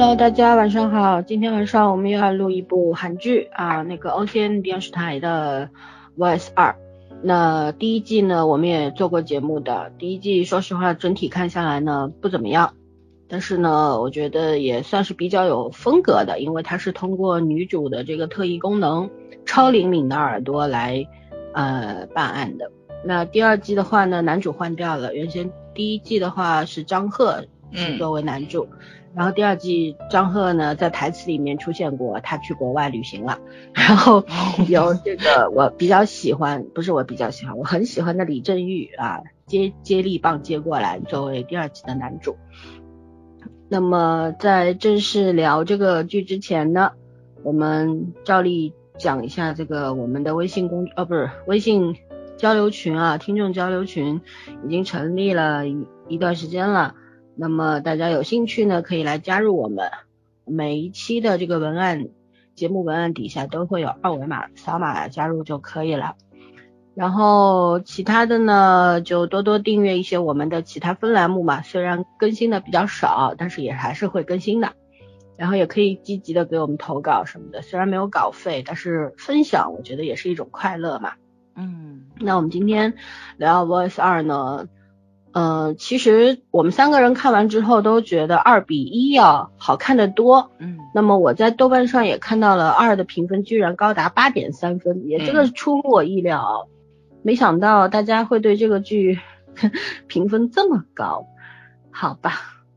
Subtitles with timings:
[0.00, 1.20] Hello，大家晚上好。
[1.20, 5.68] 今天晚上我们又要录一部韩剧啊，那个 OCN 电视台的
[6.16, 6.74] Voice 二。
[7.22, 9.92] 那第一季呢，我们也做过节目的。
[9.98, 12.72] 第一季说实话，整体看下来呢不怎么样，
[13.28, 19.10] 但是呢，我觉得也算是比较有风格的，因为它是通过女主的这个特异功能，
[19.44, 21.06] 超灵敏的耳朵来
[21.52, 22.72] 呃办案的。
[23.04, 28.66] 那第二季的话呢，男主换掉了，原先第一季的话是张赫是作为男主。
[29.14, 33.38] 然后第二季张赫呢在台词里面出现过，他去国外旅行了。
[33.72, 34.24] 然后
[34.68, 42.36] 有这个我比较喜欢，不是我比较喜欢，我很喜欢的李振玉啊接接力棒接过来作为第二季的男主。
[43.68, 46.92] 那么在正式聊这个剧之前呢，
[47.42, 51.96] 我们照例讲一下这个我们的微信公哦不是微信
[52.36, 54.20] 交流群啊，听众交流群
[54.64, 56.94] 已经成立了一一段时间了。
[57.36, 59.90] 那么大家有兴趣呢，可以来加入我们。
[60.44, 62.08] 每一期的这个文案，
[62.54, 66.16] 节目文案底下都会有二维码，扫码加入就可以了。
[66.94, 71.62] 然后其他的呢，就多多订阅一些我们的其他分栏目嘛。
[71.62, 74.72] 虽然更新的比较少，但是也还是会更新的。
[75.36, 81.12] 然后也可以积极的给我们投稿什么的，虽然没有稿费，但是分享我觉得也是一种快乐嘛。
[81.54, 82.94] 嗯，那我们今天
[83.38, 84.66] 聊 Voice 二呢？
[85.32, 90.50] 嗯，其实我们三个人看完之后都觉得二比一要好看的多。
[90.58, 96.68] 嗯，那么我在豆瓣上也看到了二的评分居然高达八点三分，也这个出乎我意料，
[97.22, 99.20] 没想到大家会对这个剧
[100.08, 101.26] 评分这么高。
[101.92, 102.32] 好吧，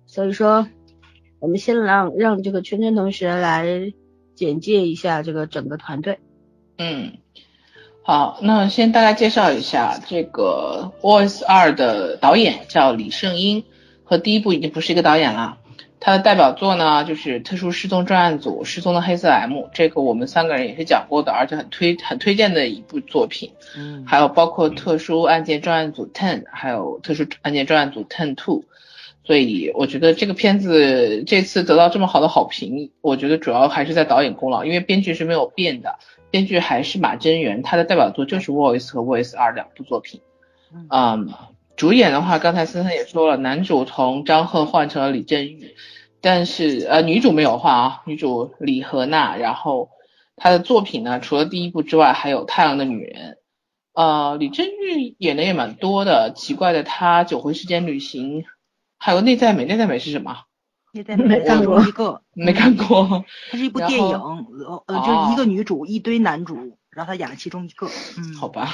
[0.06, 0.68] 所以说
[1.40, 3.94] 我们先让让这个圈圈同学来
[4.36, 6.20] 简介一下这个整个团队。
[6.78, 7.14] 嗯。
[8.06, 13.64] 好，那先大概介绍一下这个《Voice 二》的导演叫李圣英，
[14.04, 15.58] 和第一部已经不是一个导演了。
[16.02, 23.54] 他的代表作呢，就是《特殊失踪专案组》《失踪的黑色 M》，这个我们三个人也是讲过的，而且很推很推荐的一部作品。
[23.78, 28.60] 嗯，还有包括《特殊案件专案组 Ten》，还有《特殊案件专案组 Ten Two》。
[29.26, 35.96] 所以我觉得这个片子这次得到这么好的好评，我觉得主要还是在导演功劳，因为编剧是没有变的。
[36.34, 40.20] 编剧还是马真源，他的代表作就是《Voice》和《Voice 二》两部作品。
[40.90, 41.30] 嗯，
[41.76, 45.76] 主演的话，刚才森森也说了，男主从张赫换成了李振宇，
[46.22, 49.36] 但是呃，女主没有换啊，女主李荷娜。
[49.36, 49.92] 然后
[50.36, 53.34] 他的作品呢，除了第一部之外，还有《太阳的女人》。
[53.94, 58.42] 呃，李振宇演的也蛮多的，奇怪的他《九回时间旅行》，
[58.98, 60.46] 还有《内在美》，《内在美》是什么？
[60.94, 63.26] 也在 没看过一个，没看过。
[63.50, 64.16] 它是一部电影，
[64.88, 66.56] 呃，就一个女主，一堆男主，
[66.92, 67.88] 然后他演了其中一个。
[68.18, 68.70] 嗯，好吧。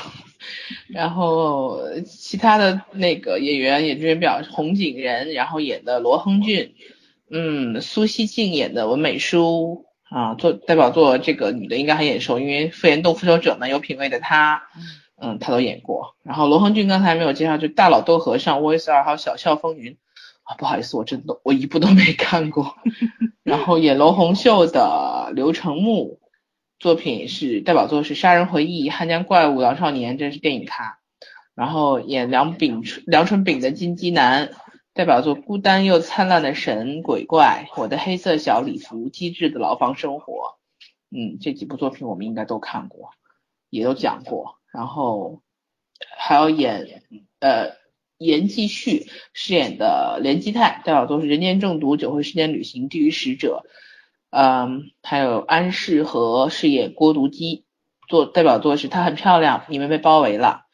[0.90, 6.76] 然后其他的那个演员，演员表红景仁，然后演的罗亨俊，
[7.32, 14.64] 嗯，苏西静演的文美淑啊，做代表作这个女的应该很眼熟，因为《复联动复仇者》嘛，有品位的她，
[15.22, 16.16] 嗯，她都演过。
[16.24, 19.98] 然后罗亨俊刚才没有介绍，就大佬斗和尚、Voice 二还有小笑风云。
[20.58, 22.76] 不好意思，我真的我一部都没看过。
[23.44, 26.20] 然后演罗红秀的刘成木
[26.80, 31.00] 作品是代表作是《杀人回忆》《汉江怪物》《狼少年》，这是电影咖。
[31.54, 34.50] 然后演梁炳梁春炳的金鸡男，
[34.94, 40.34] 代表作《孤单又灿烂的神鬼怪》《我的黑色小礼服》《机智的牢房生活》。
[41.12, 43.12] 嗯，这几部作品我们应该都看过，
[43.70, 44.56] 也都讲过。
[44.72, 45.42] 然后
[46.18, 47.04] 还要演
[47.40, 47.78] 呃。
[48.20, 53.64] 严继续饰演的连基泰，代表作是《人间中毒》《九回时间旅行》《地狱使者》，
[54.30, 57.64] 嗯，还有安世和饰演郭独基，
[58.10, 60.66] 做代表作是她很漂亮，你们被包围了。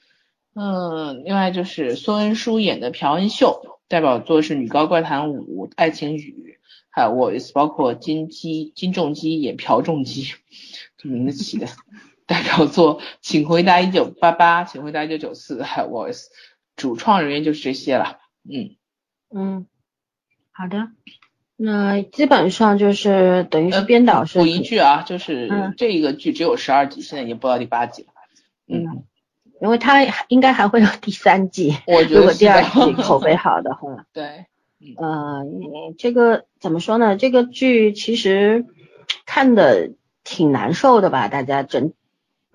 [0.56, 6.58] 嗯，另外就是孙恩淑演的朴恩秀，代表作是《女高怪谈五》《爱情雨》，
[6.90, 10.34] 还有 Voice，包括金基金仲基演朴仲基，
[10.98, 11.68] 这名字起的，
[12.26, 16.24] 代表作《请回答一九八八》《请回答一九九四》，还有 Voice。
[16.76, 18.76] 主创人员就是这些了，嗯
[19.34, 19.66] 嗯，
[20.52, 20.90] 好的，
[21.56, 28.10] 那基本上就是等于是编导是补一句啊，就是这个剧只有十二集，现在已经播到第八集了，
[28.68, 29.04] 嗯，
[29.62, 34.46] 因为它应该还会有第三季，我觉得如果第二季口碑好的话， 对，
[34.98, 35.44] 呃，
[35.98, 37.16] 这个怎么说呢？
[37.18, 38.66] 这个剧其实
[39.26, 39.92] 看的
[40.24, 41.28] 挺难受的吧？
[41.30, 41.94] 大家整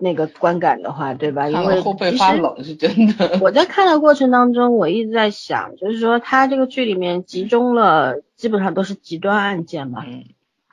[0.01, 1.49] 那个观感的话，对吧？
[1.49, 3.39] 因为后背发冷是真的。
[3.41, 10.05] 我在看的过程当中，我一直在想，就是说他这个剧里面集中了基本上都是极端案件嘛，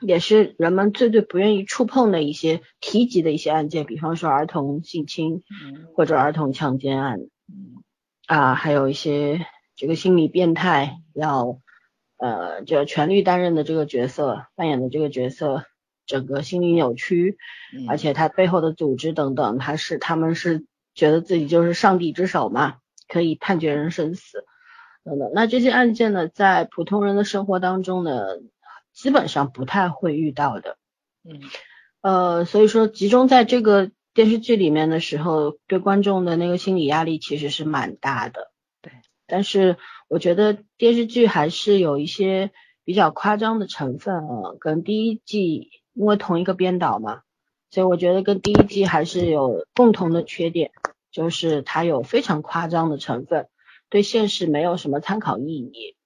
[0.01, 5.43] 也是人们最最不愿意触碰的一些提及的一些案件，比方说儿童性侵
[5.95, 7.19] 或者儿童强奸案，
[8.27, 9.45] 啊，还有一些。
[9.81, 11.59] 这个心理变态要
[12.17, 15.63] 呃，就全力担任的这个角色扮演的这个角色，
[16.09, 17.37] 整个心理扭曲，
[17.87, 20.65] 而且他背后的组织等等，他是他们是
[20.95, 22.77] 觉得自己就是上帝之手嘛，
[23.07, 24.43] 可以判决人生死
[25.03, 25.29] 等等。
[25.35, 28.23] 那这些案件呢，在普通人的生活当中呢，
[28.91, 30.77] 基本上不太会遇到的。
[31.23, 31.41] 嗯，
[32.01, 38.51] 呃，所以说集中在这个电视剧里面的时候，对观众的那个心理压力其实是蛮大的。
[38.81, 38.93] 对
[39.27, 39.77] 但是
[40.07, 42.49] 我觉得电视剧还是有一些
[42.83, 47.23] 比较夸张的成分啊，跟第一季因为同一个编导嘛，
[47.69, 50.71] 所以我觉得跟第一季还是有共同的缺点，
[51.11, 53.49] 就是它有非常夸张的成分，
[53.89, 55.97] 对现实没有什么参考意义。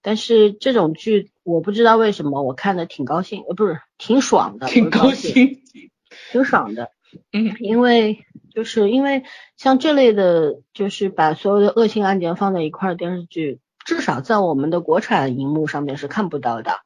[0.00, 5.60] 但是这种剧我不知道为什么我看的挺高兴，呃不是挺爽的，挺高兴，
[6.32, 6.90] 挺爽的，
[7.32, 8.24] 嗯， 因为。
[8.54, 9.24] 就是因为
[9.56, 16.80] 像这类的，就是把所有的恶性案件放在一块的电视剧，至少在我们的国产荧幕上面是看不到的，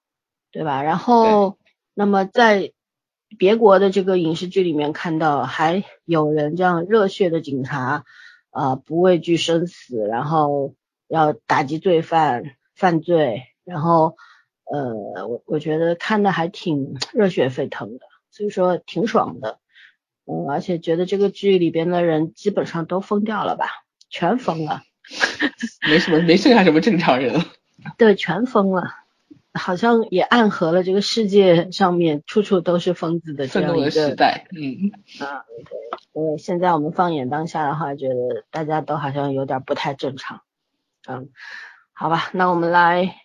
[0.52, 0.84] 对吧？
[0.84, 1.58] 然后，
[1.98, 2.72] 那么在
[3.38, 8.04] 别国的这个影视剧里面看到，还有人这样热血的警察，
[8.50, 10.74] 啊，不畏惧生死，然后
[11.08, 14.14] 要打击罪犯、犯罪，然后，
[14.64, 18.00] 呃，我我觉得看的还挺热血沸腾的，
[18.30, 19.58] 所以说挺爽的。
[20.26, 23.70] 嗯，而且觉得这个剧里边的人基本上都疯掉了吧，
[24.10, 24.82] 全疯了，
[25.88, 27.46] 没什么，没剩下什么正常人了。
[27.96, 28.82] 对，全疯了，
[29.56, 34.46] 好像也暗合了这个世界上面处处都是疯子的这样一个时代。
[34.52, 34.92] 嗯
[35.24, 35.78] 啊，对，
[36.12, 40.42] 因为现在我们放眼当下的话，觉得大家都好像有点不太正常。
[41.08, 41.28] 嗯，
[41.92, 43.16] 好吧，那我们来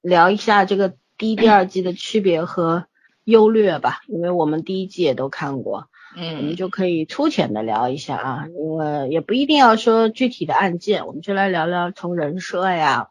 [0.00, 2.86] 聊一下这个第一、第二季的区别和
[3.24, 5.88] 优劣吧，因为我们第一季也都看过。
[6.16, 13.10] 嗯，我们就可以粗浅的聊一下啊，因为也不一定要说具体的案件，我们就来聊聊从人设呀，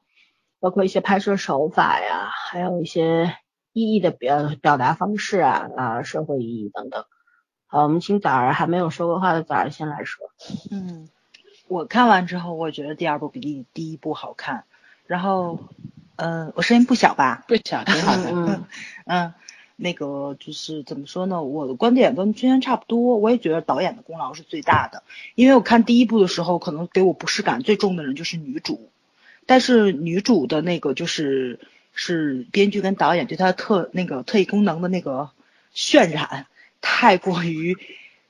[0.67, 3.37] 包括一些拍摄手法呀，还有一些
[3.71, 7.05] 意义的表表达方式啊啊，社会意义等等。
[7.67, 10.27] 好，我们请崽儿还没有说过话的崽儿先来说。
[10.69, 11.07] 嗯，
[11.69, 14.65] 我看完之后，我觉得第二部比第第一部好看。
[15.05, 15.57] 然后，
[16.17, 17.45] 嗯，我声音不小吧？
[17.47, 18.61] 不小，挺好的。
[19.07, 19.33] 嗯。
[19.79, 21.43] 那个就是怎么说呢？
[21.43, 25.03] 我的观点跟君天差不多，我也觉得导演的功劳是最大的。
[25.35, 28.89] 因为我看第一部的时候，可能给我不适感最重的人就是女主，
[29.47, 31.59] 但是女主的那个就是
[31.94, 35.31] 是编剧跟导演对她特那个特异功能的那个
[35.73, 36.45] 渲染
[36.81, 37.75] 太过于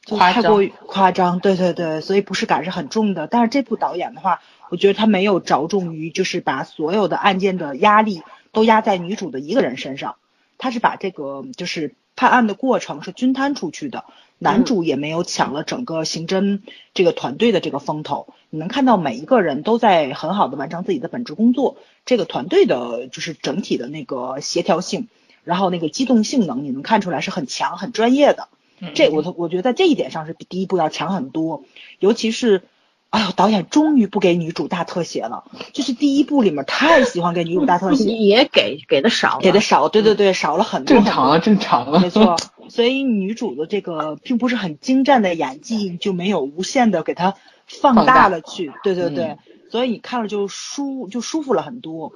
[0.05, 3.27] 太过于夸张，对对对，所以不适感是很重的。
[3.27, 8.21] 但是这部导演的话，我觉得他没有着重于就是把所有的案件的压力
[8.53, 10.15] 都压在女主的一个人身上。
[10.57, 14.05] 他是把这个就是判案的过程是均摊出去的，
[14.37, 16.61] 男主也没有抢了整个刑侦
[16.93, 18.33] 这个团队的这个风头。
[18.49, 25.07] 你能看到每一个人都在很好的完成自己的本职工作，这个团队的就是整体的那个协调性，
[25.43, 28.47] 然后那个机动性能，你能看出来是很强、很专业的。
[28.93, 31.63] 这我我觉得在这一点上是比第一部要强很多，
[31.99, 32.63] 尤其是。
[33.09, 42.35] 哎呦，导演终于不给女主大特写了，就是第一部里面太喜欢给女主大特写，也给给的少，给的少，对对对，少了很多，正常了，正常了，没错。
[42.67, 47.35] 所以女主的这个并不是很精湛的演技就没有无限的给她
[47.67, 49.37] 放大了去，对对对，
[49.69, 52.13] 所以你看了就舒就舒服了很多。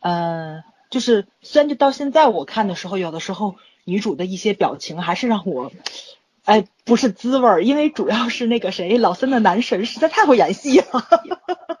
[0.00, 5.70] 嗯，就是虽然就到现在我看的时候，有的时候女主的一些表情还是让我。
[6.44, 10.86] 哎，不是滋味儿，因为主要是那个谁，老三的男神实在太会演戏了。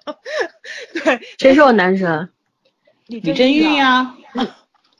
[0.92, 2.30] 对，谁是我男神？
[3.06, 4.16] 李振玉呀。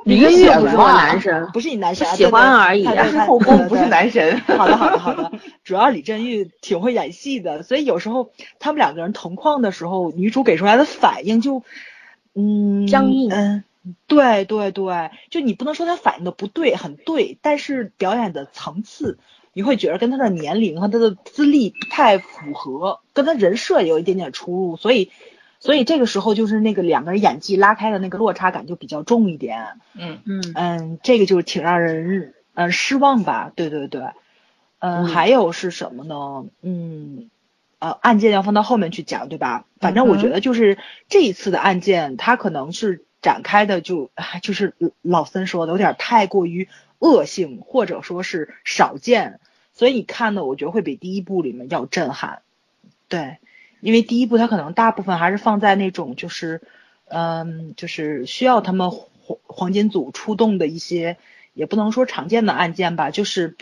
[0.07, 2.85] 李振玉不是我男神，不是你男神，喜欢而已。
[2.85, 4.39] 是后宫不是男神。
[4.57, 5.33] 好的，好的，好的。
[5.65, 11.65] 主要李振玉挺会演戏的，所以有时候他们两个人同框的时候，女主给出来的反应就，
[12.35, 13.33] 嗯，僵硬。
[13.33, 13.65] 嗯，
[14.07, 19.19] 对对对，就你不能说他反应的不对，很对，但是表演的层次。
[19.53, 25.11] 你会觉得跟他的年龄和他的资历不太符合，跟他人设有一点点出入，所以，
[25.67, 29.81] 所以这个时候就是那个两个人演技拉开的那个落差感就比较重一点。
[29.95, 33.53] 嗯嗯嗯，这个就是挺让人嗯失望吧？
[33.55, 34.03] 对对对，
[34.79, 36.47] 嗯，还有是什么呢？
[36.63, 37.29] 嗯，
[37.81, 39.65] 呃，案件要放到后面去讲，对吧？
[39.81, 43.03] 反正我觉得就是这一次的案件，它可能是。
[43.23, 46.69] 展开的就就是老森说的有点太过于
[47.01, 49.41] 恶性，或者说是少见，
[49.73, 52.43] 所以你看的我觉得会比第一部里面要震撼。
[53.09, 53.39] 对，
[53.81, 56.63] 因为第一部它可能大部分还是放在那种就是
[57.09, 61.19] 嗯就是需要他们黄黄金组出动的一些，
[61.55, 63.57] 也不能说常见的案件吧，就是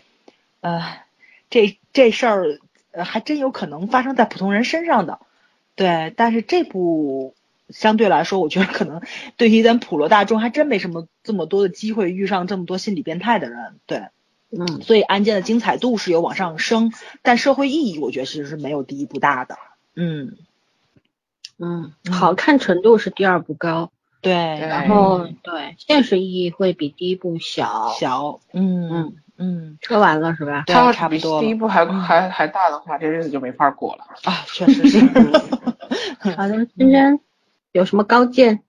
[0.61, 0.83] 呃
[1.51, 2.59] 这这事儿
[2.93, 5.19] 呃还真有可能发生在普通人身上的。
[5.77, 7.35] 对，但是这部
[7.69, 9.03] 相对来说，我觉得可能
[9.37, 13.81] 对于咱普罗大众还真没什么这么多的机会遇上这么多心理变态的人。
[13.87, 14.05] 对，
[14.51, 16.93] 嗯，所以案件的精彩度是有往上升，
[17.23, 19.59] 但社会意义我觉得其实是没有第一部大的。
[19.97, 20.37] 嗯。
[21.59, 25.77] 嗯，好看程度是第二部高，对，然后对。
[25.79, 27.95] 现实意义会比第一部小。
[27.99, 28.91] 小，嗯。
[28.91, 29.17] 嗯。
[29.37, 29.79] 嗯。
[29.81, 30.65] 说完了是吧？
[30.67, 34.05] 差不多第一部还还还大的话，这日子就没法过了。
[34.25, 34.99] 啊，确实是。
[36.37, 37.21] 好的，今天
[37.73, 38.61] 有什么高见？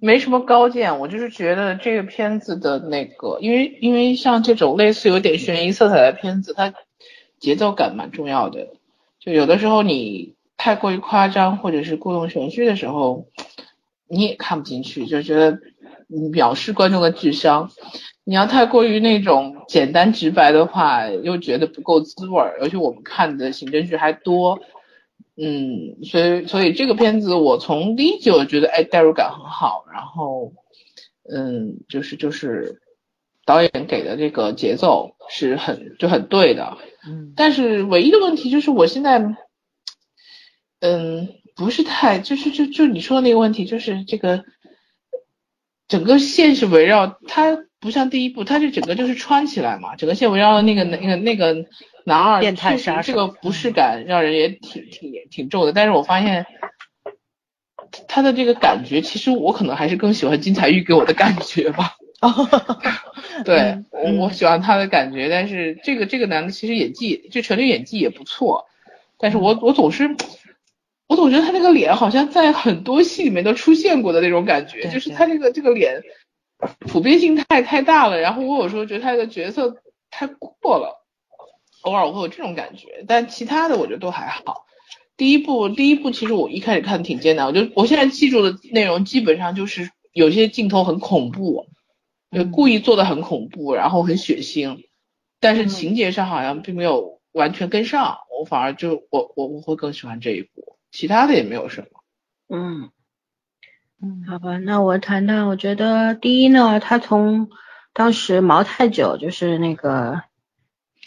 [0.00, 6.74] 没什么高见，我就是觉得这个片子的那个，因为因为像这种类似有点悬疑色彩的片子，它
[7.38, 8.68] 节奏感蛮重要的。
[9.20, 13.26] 就有的时候你太过于夸张或者是故弄玄虚的时候，
[14.08, 15.60] 你也看不进去，就觉得
[16.08, 17.70] 你藐视观众的智商。
[18.24, 22.58] 你要太过于那种简单直白的话，又觉得不够滋味儿。
[22.60, 24.60] 而且我们看的刑侦剧还多，
[25.36, 30.52] 嗯，所以所以这个片子我从第一集我觉得哎代入感很好，然后
[31.28, 32.80] 嗯就是就是
[33.44, 39.18] 导演给的这个节奏是很就很对的，嗯但是唯一的问题就是我现在
[40.80, 44.44] 嗯不是太就是就就你说的那个问题就是这个
[45.88, 51.64] 整个线是围绕它不像第一部，它是整个就是穿起来嘛，整个线围绕那个那个那个
[52.04, 55.72] 男二，变态杀手这个不适感让人也挺挺挺重的。
[55.72, 56.46] 但是我发现
[58.06, 61.96] 他的这个感觉，其实我可能还是更喜欢金彩玉给我的感觉吧。
[63.44, 68.66] 对嗯我我喜欢他的感觉，但是这个这个男的其实演技就全力演技也不错，
[69.18, 70.16] 但是我我总是。
[71.06, 76.00] 我总觉得他那个脸好像在很多戏里面都出现过的那种感觉，就是他这个这个脸
[76.78, 79.74] 普遍性太太大了，然后我有时候觉得他的角色
[80.08, 81.04] 太过了，
[81.82, 84.66] 偶尔我会有这种感觉，但其他的我觉得都还好。
[85.16, 91.66] 第一部第一部其实我一开始看挺艰难，我就我现在记住的内容基本上就是有些镜头很恐怖，
[92.30, 94.84] 就故意做的很恐怖，然后很血腥，
[95.40, 101.86] 但是情节上好像并没有完全跟上，我反而就我我我会更喜欢这一部，其他的也没有什么。
[102.48, 102.90] 嗯，
[104.00, 104.24] 嗯。
[104.28, 107.48] 好吧，那我谈谈，我觉得第一呢，他从
[107.92, 110.22] 当时茅台酒就是那个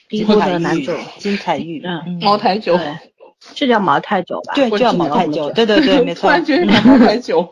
[0.09, 3.12] 第一部的男主，金彩玉，嗯茅台酒，对，
[3.55, 4.53] 是叫茅台酒吧？
[4.55, 6.31] 对，叫 茅台酒，对对对，没错突错。
[6.31, 7.51] 然觉得是茅台酒。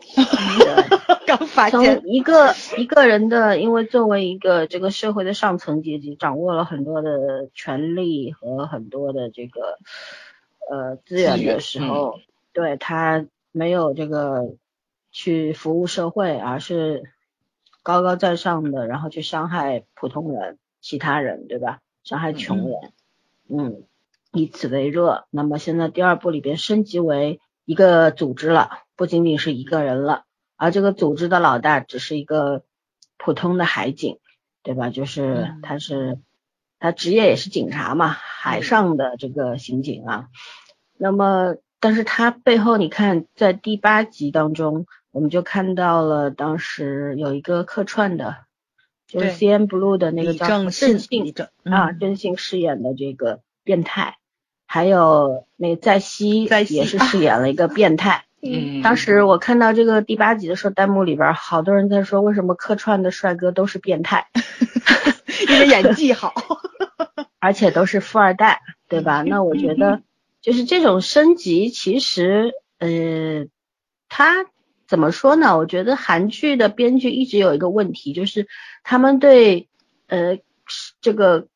[1.26, 9.78] 刚发从现，一个一个人的，因为作为一个这个社会的上层阶级，掌握了很多的权利和很多的这个
[10.70, 12.18] 呃资源资源的时候，
[12.52, 14.54] 对他没有这个
[15.10, 17.04] 去服务社会，而是
[17.82, 21.80] 高高在上的，然后去伤害普通人、其他人，对吧？
[22.04, 22.92] 伤害穷人，
[23.48, 23.82] 嗯，
[24.32, 25.26] 以此为热。
[25.30, 30.24] 那么现在第二部里边升级为一个组织了，不仅仅是一个人了。
[30.56, 32.62] 而这个组织的老大只是一个
[33.18, 34.18] 普通的海警，
[34.62, 34.90] 对吧？
[34.90, 36.18] 就是嗯他是
[36.78, 40.28] 他职业也是警察嘛，海上的这个刑警啊。
[40.96, 48.36] 那么，但是他背后你看，在第八集当中，我们就看到了当时有一个客串的，
[49.08, 50.98] 就是 C N Blue 的那个李叫郑信
[51.32, 54.18] 正啊，郑信饰演的这个变态，
[54.72, 58.24] 还有那个在熙在熙也是饰演了一个变态。
[58.40, 64.28] 嗯，当时我看到这个第八集的时候，弹幕里边好多人在说，为什么客串的帅哥都是变态，
[65.46, 66.32] 因为演技好。
[67.38, 69.20] 而且都是富二代，对吧？
[69.20, 70.00] 那我觉得
[70.40, 73.46] 就是这种升级，其实呃，
[74.08, 74.46] 他
[74.86, 75.58] 怎么说呢？
[75.58, 78.48] 我觉得韩剧的编剧一直有一个问题，就是
[78.84, 79.68] 他们对
[80.06, 80.38] 呃
[81.02, 81.46] 这个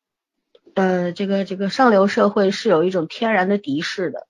[0.77, 4.27] 呃这个这个上流社会是有一种天然的敌视的，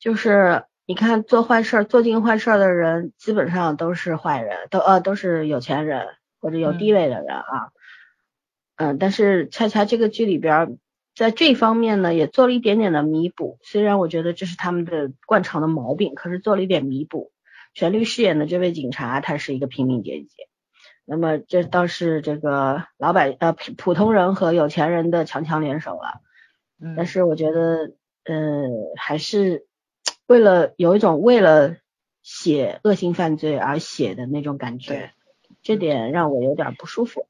[0.00, 6.08] 就是你看做坏事儿、做尽坏事儿的人，基本上都是坏人，都呃都是有钱人
[6.40, 7.70] 或者有地位的人啊。
[8.74, 10.72] 嗯，但是恰恰这个剧里边儿，
[11.14, 13.58] 在这方面呢，也做了一点点的弥补。
[13.62, 17.30] 虽然我觉得这是他们的惯常的毛病，可是做了一点弥补。
[17.74, 20.28] 全律饰演的这位警察，他是一个平民阶级，
[21.04, 26.20] 那么这倒是这个老百呃普普通人和有钱人的强强联手了。
[26.80, 27.92] 嗯但是我觉得，
[28.24, 29.66] 呃，还是
[30.26, 31.76] 为了有一种为了
[32.22, 35.12] 写恶性犯罪而写的那种感觉，
[35.62, 37.26] 这点让我有点不舒服。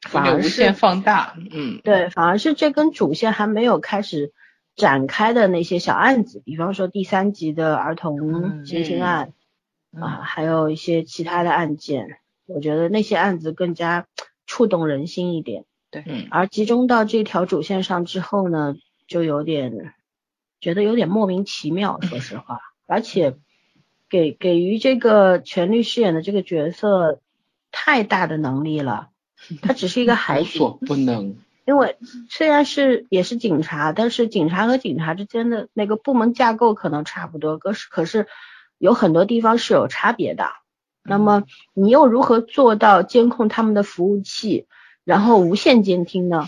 [0.00, 4.32] 反而是无限放大，嗯，对，反而是这根主线还没有开始
[4.76, 9.32] 展开的那些小案子，比方说第三集的儿童性侵案
[9.92, 14.06] 啊，还有一些其他的案件，我觉得那些案子更加
[14.46, 15.64] 触动人心一点。
[15.90, 18.74] 对，而集中到这条主线上之后呢，
[19.06, 19.94] 就有点
[20.60, 23.36] 觉得有点莫名其妙，说实话，而且
[24.10, 27.20] 给给予这个权律饰演的这个角色
[27.70, 29.10] 太大的能力了。
[29.62, 31.36] 他只是一个孩子，无所不能。
[31.64, 31.96] 因为
[32.30, 38.26] 虽然是也是警察，但是警察和警察之间的那个部门架构可能差不多，可是可是
[38.78, 40.46] 有很多地方是有差别的。
[41.08, 44.66] 那么你又如何做到监控他们的服务器，
[45.04, 46.46] 然后无线监听呢？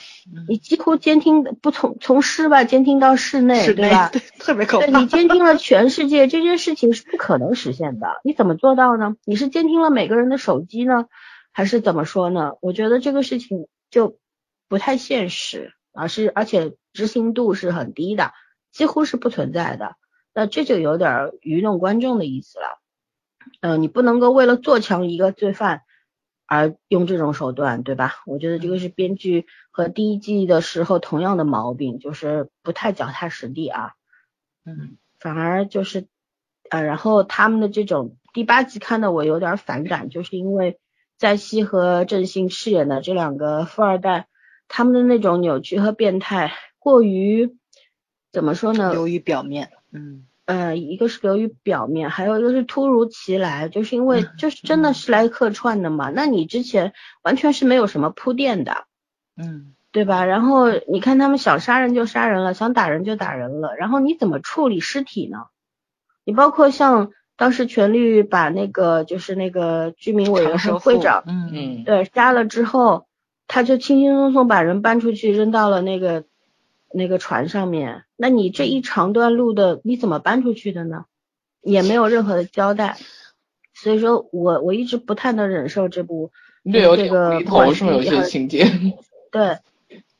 [0.48, 4.10] 你几乎监听不从从室外监听到室内，对吧？
[4.38, 4.86] 特别可怕。
[4.86, 8.20] 对你监听了全世界，这件事情是不可能实现的。
[8.22, 9.16] 你怎么做到呢？
[9.24, 11.06] 你是监听了每个人的手机呢？
[11.52, 12.52] 还是怎么说呢？
[12.60, 14.18] 我觉得这个事情就
[14.68, 18.32] 不太现实，而是而且执行度是很低的，
[18.70, 19.96] 几乎是不存在的。
[20.32, 22.78] 那这就有点愚弄观众的意思了。
[23.60, 25.82] 嗯，你不能够为了做强一个罪犯
[26.46, 28.22] 而用这种手段，对吧？
[28.26, 33.92] 我觉得这个是编剧和第一季的时候同样的毛病，就是不太脚踏实地啊。
[34.64, 36.06] 嗯，反而就是
[36.70, 40.78] 呃，然后他们的这种第八集看的我有点反感，就是因为。
[41.20, 44.26] 在熙和郑信饰演的这两个富二代，
[44.68, 47.58] 他们的那种扭曲和变态过于
[48.32, 48.90] 怎么说呢？
[48.90, 56.10] 流于表面，嗯，呃，一个是流于表面，还有一个是突如其来，就是因为就是真的是来客串的嘛。
[56.10, 56.92] 那你之前
[57.22, 58.84] 完全是没有什么铺垫的，
[59.36, 60.24] 嗯，对吧？
[60.24, 65.38] 然后你看他们想杀人就杀人了，想打人就打人了，然后你怎么处理尸体呢？
[66.24, 67.10] 你包括像。
[67.40, 73.06] 当时全律把那个就是那个居民委员会会长，嗯嗯，对，杀了之后，
[73.46, 76.24] 他就轻轻松松把人搬出去扔到了那个
[76.92, 78.04] 那个船上面。
[78.16, 81.04] 那你这一长段路的你怎么搬出去的呢？
[81.62, 82.96] 也没有任何的交代。
[83.74, 86.32] 所以说我我一直不太能忍受这部
[86.64, 88.66] 这个头是有些情节。
[89.32, 89.58] 对，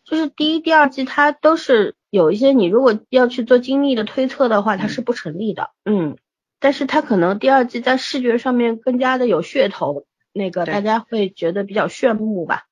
[0.05, 5.71] 就是第一、第二季它都是有一些你如果要去做精密的推测的话，它是不成立的。
[5.85, 6.17] 嗯。
[6.63, 10.05] 但是它可能第二季在视觉上面更加的有噱头，
[10.35, 12.65] 那个大家会觉得比较炫目吧，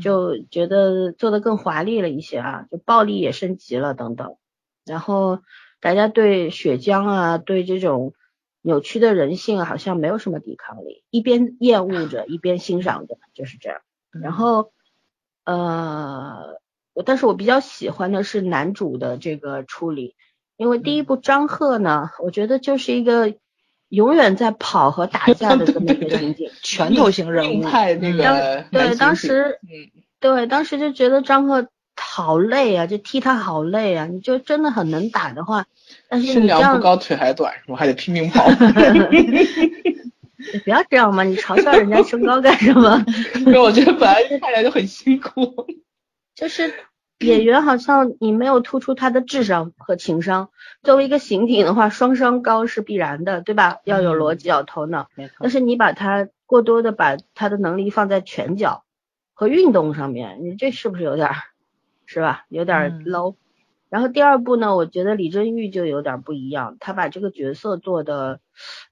[0.00, 4.36] 就觉得做的更华丽了一些啊，就暴力也升级了等等。
[4.84, 5.40] 然后
[5.80, 8.14] 大家对血浆啊，对这种
[8.60, 13.80] 扭曲的人性啊，好像没有什么抵抗力，一边厌恶着， 一边欣赏着，就是这样。
[14.10, 14.72] 然后
[15.44, 16.60] 呃，
[17.04, 20.14] 但是我比较喜欢的是男主的这个处理。
[20.58, 23.34] 因为第一部张赫呢，我觉得就是一个
[23.92, 27.62] 永远在跑和打架的这么一个 情景，拳头型人物。
[27.62, 29.58] 态那个对，当时，
[30.18, 34.06] 对，当时就觉得张赫好累啊，就踢他好累啊。
[34.06, 35.66] 你就真的很能打的话，
[36.08, 37.76] 但是身量不高，腿还短，是吗？
[37.76, 38.48] 还得拼命跑。
[40.54, 43.04] 你不要这样嘛，你嘲笑人家身高干什么？
[43.44, 45.66] 因为我觉得本来看起来就很辛苦。
[46.34, 46.72] 就是。
[47.22, 50.50] 演员好像你没有突出他的智商和情商。
[50.82, 53.78] 作为一个刑警的话，双商高是必然的，对吧？
[53.84, 55.08] 要有逻辑，要头脑。
[55.38, 58.84] 但是你把他过多的把他的能力放在拳脚
[59.34, 61.30] 和运动上面，你这是不是有点，
[62.06, 62.44] 是吧？
[62.48, 63.36] 有点 low。
[63.88, 68.40] 然后第二部呢，我觉得李振玉就有点不一样，他把这个角色做的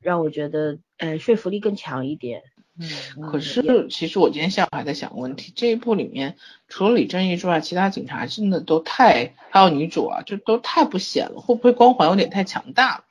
[0.01, 2.43] 让我觉得，呃，说服力更强一点。
[2.81, 6.37] 嗯，可是其实我今天下午还在想问题，这一部里面
[6.69, 13.05] 除了李正义之外，其他警察真的都太，还有女主啊，就都太不显了，会不会光环有点太强大了？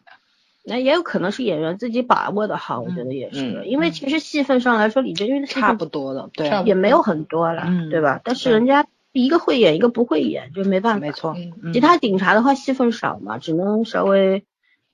[0.64, 8.20] 那也有可能是演员自己把握的好，我觉得也是，因为其实戏份上来说，李正玉的差不多了，对，也没有很多了，对吧？
[8.24, 11.00] 但是人家一个会演，一个不会演，就没办法。
[11.00, 11.36] 没错，
[11.74, 14.44] 其他警察的话戏份少嘛，只能稍微。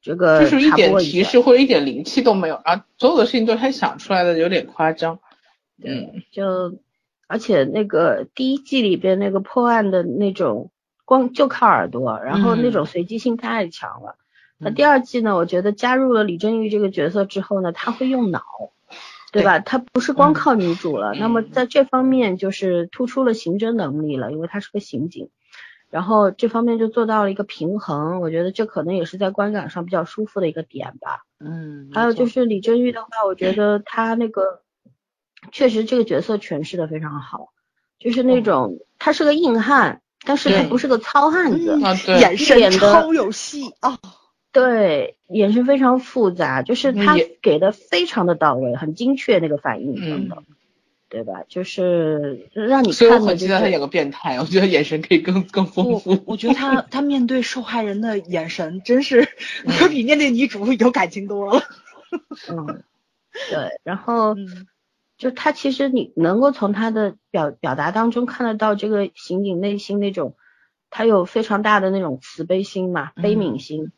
[0.06, 5.20] 这个就是一点提示或者一点灵气都没有啊，所有的事情都是他想出来的，有点夸张。
[5.84, 6.78] 嗯，就
[7.28, 10.70] 而且那个第一季里边那个破案的那种，
[11.06, 14.16] 光就靠耳朵，然后那种随机性太强了。
[14.60, 18.44] 那第二季呢，我觉得加入了李正玉这个角色之后呢，他会用脑，
[19.32, 19.58] 对吧？
[19.58, 25.30] 他不是光靠女主了，那么在这方面就是突出了刑侦能力了，因为他是个刑警。
[25.90, 31.24] 然后这方面就做到了一个平衡，我觉得这可能也是在观感上比较舒服的一个点吧。
[31.40, 34.62] 嗯，还有就是李振玉的话，我觉得他那个
[35.52, 37.50] 确实这个角色诠释的非常好，
[38.00, 44.00] 就是那种他是个硬汉，但是他不是个糙汉子，眼神超有戏啊。
[44.52, 50.44] 对，眼神非常复杂，就是他给的非常的到位，很精确那个反应嗯等等，
[51.16, 51.46] 对吧？
[51.48, 56.22] 就是让你所以我看的就是很期待他演个变态，我觉得眼神可以更更丰富。
[56.26, 59.26] 我觉得他他面对受害人的眼神，真是
[59.80, 61.64] 可比面对女主有感情多了。
[62.50, 62.84] 嗯，
[63.50, 64.68] 对，然后嗯
[65.18, 70.36] 就他其实你能够从他的表表达当中看得到这个刑警内心那种，
[70.90, 73.94] 他有非常大的那种慈悲心嘛，悲悯心，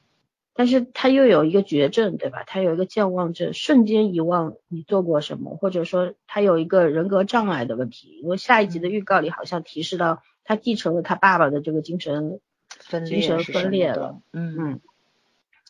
[0.58, 2.44] 但是他又有一个绝症，对吧？
[2.48, 8.20] 他有一个健忘症，瞬间遗忘你做过什么，或者说他有一个人格障碍的问题。
[8.24, 12.40] 因为下一集的预告里好像提示到他继承了他爸爸的这个精神
[12.80, 14.80] 分精神分裂了，嗯，嗯。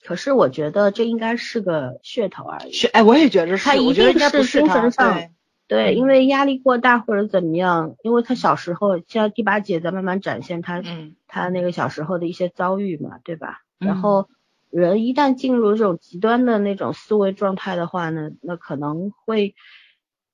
[0.03, 2.71] 可是我觉得这应该是个噱头而已。
[2.71, 5.29] 是哎，我也觉得是，他一定是精神上对
[5.67, 13.63] 对，嗯因为压力过大或者怎么样，因为他小时候，现在第八集在慢慢展现他、嗯他那个小时候的一些遭遇嘛，对吧？
[13.81, 14.29] 嗯然后
[14.69, 19.55] 人一旦进入这种极端的那种思维状态的话呢，那可能会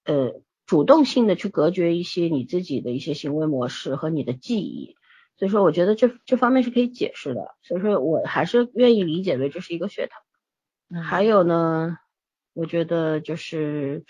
[0.05, 4.95] 呃主动性的去隔绝一些你自己的一些行为模式和你的记忆。
[5.37, 7.55] 所以说，我觉得这这方面是可以解释的。
[7.63, 10.11] 所以说我还是愿意理解为这是一个噱头。
[10.89, 11.97] 嗯还有呢，
[12.53, 14.05] 我觉得就是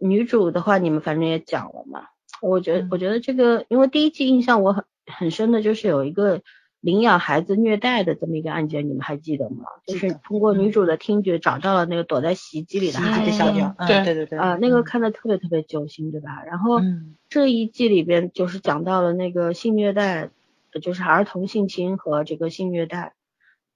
[0.00, 2.06] 女主的话，你们反正也讲了嘛。
[2.40, 6.42] 我觉得，嗯我觉得这个，因为第一季印象我很很深的就是有一个
[6.80, 9.66] 领养孩子虐待的这么一个案件，你们还记得吗？
[9.86, 16.42] 就是通过女嗯主的听觉找到了那个躲在洗衣机里的孩子小鸟，嗯对嗯对对对，啊、那个嗯看的特别特别揪心，对吧？
[16.46, 20.30] 然后嗯这一季里边就是讲到了那个性虐待，
[20.72, 23.12] 呃就是儿童性侵和这个性虐待。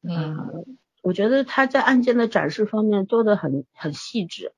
[0.03, 0.64] 嗯
[1.03, 4.53] 我觉得他在案件的展示方面做的很很细致，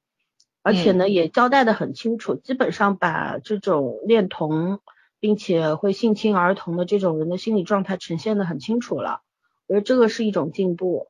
[0.63, 4.79] 而且呢、也交代的很清楚，基本上把这种恋童
[5.21, 9.21] 并且会性侵儿童的这种人的心理状态呈现的很清楚了。
[9.67, 11.09] 我觉得这个是一种进步。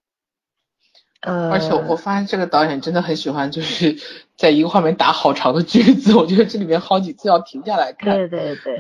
[1.21, 3.97] 呃，而且我我发现这个导演真的很喜欢，就是
[4.37, 8.79] 在一个画面打好长的句子，我觉得这里面好几次要停下来看，对对对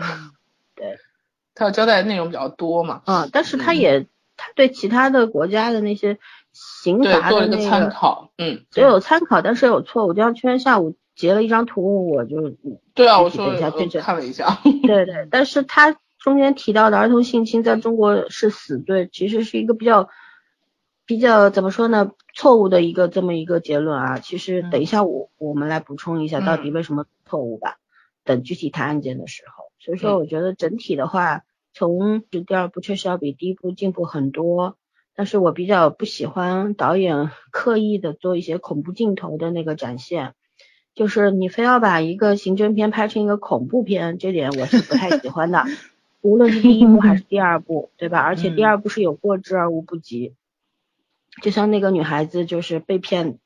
[0.77, 0.99] 对，
[1.55, 6.19] 他要交代的内容比较多嘛，啊，但是他嗯也他对其他的国家的那些
[6.53, 10.13] 刑对，罚做了一个的那个参考，嗯，只有参考，但是有错误。
[10.13, 12.51] 就像今天下午截了一张图，我就
[12.95, 20.09] 对啊，我说等一下看了一下， 对对，但是他中间提到的儿童性侵在中国是死罪，其实是一个比较
[21.07, 24.19] 比较怎么说呢，错误的一个这么一个结论啊。
[24.19, 27.79] 其实等一下我我们来补充一下到底为什么错误吧，
[28.25, 29.65] 等具体谈案件的时候。
[29.79, 34.77] 所以说，嗯我觉得整体的话，从第二部确实要比第一部进步很多。
[35.15, 40.35] 但是我比较不喜欢导演刻意的做一些恐怖镜头的那个展现，
[40.97, 45.63] 就是你非要把一个刑侦片拍成一个恐怖片，这点我是不太喜欢的。
[46.23, 48.19] 无论是第一部还是第二部，对吧？
[48.19, 50.33] 而且第二部是有过之而无不及，
[51.41, 53.39] 就像那个女孩子就是被骗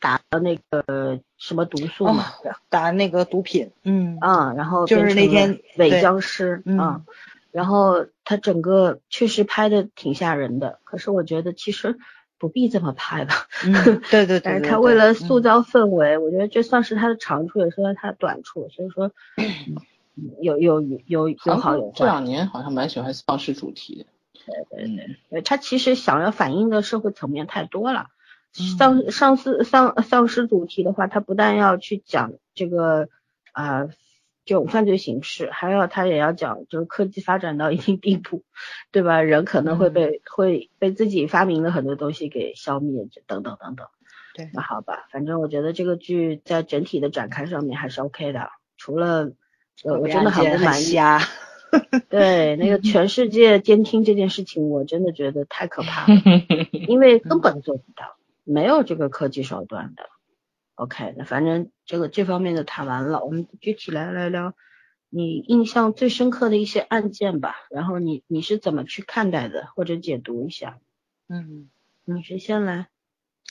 [0.00, 2.24] 打了那个什么毒素嘛，
[2.70, 7.02] 打那个毒品，嗯啊、然后就是那天伪僵尸嗯啊、
[7.50, 11.98] 然后他整个确实拍的挺吓人的，可是我觉得其实
[12.44, 13.48] 不必这么拍吧。
[13.64, 13.72] 嗯，
[14.12, 18.68] 对对对，他为了塑嗯造氛围，我觉得这算是他的长处，也算是他的短处。
[18.68, 21.92] 所以说， 嗯有有有有好有坏。
[21.96, 24.04] 这两年好像蛮喜欢丧尸主题
[24.36, 24.98] 的，嗯
[25.30, 28.08] 呃他其实想要反映的社会层面太多了。
[28.60, 33.08] 嗯丧丧尸丧丧尸主题的话，他不但要去讲这个
[33.52, 33.88] 啊、
[34.44, 38.42] 这种犯罪形式，还有他也要讲就是科技发展到一定地步，
[38.92, 39.22] 对吧？
[39.22, 43.86] 人可能会嗯被、会被自己发明的很多东西给消灭，等等等等。
[44.34, 49.32] 对那好吧，反正我觉得这个剧在整体的展开上面还是 OK 的，除了
[49.84, 50.96] 呃我真的很不满意。
[50.96, 51.20] 啊，
[52.10, 56.20] 对，那个全世界监听这件事情，我真的觉得太可怕了，
[56.88, 60.02] 因为根本做不到，没有这个科技手段的。
[60.76, 64.54] OK，那反正这个这方面的谈完了，我们具体来聊聊
[65.08, 67.54] 你印象最深刻的一些案件吧。
[67.70, 70.78] 然后你你是怎么去看待的，或者解读一下？
[71.28, 71.68] 嗯，
[72.04, 72.88] 你谁先来？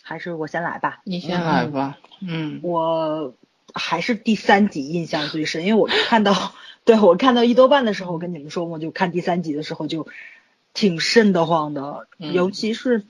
[0.02, 3.34] 还是我先来吧，你先来吧，嗯，我
[3.74, 6.34] 还是第三集印象最深，因为我看到，
[6.84, 10.06] 对我看到一多半的时候，我跟你们说，我就看第三集的时候就
[10.74, 13.06] 挺瘆得慌的，嗯尤其是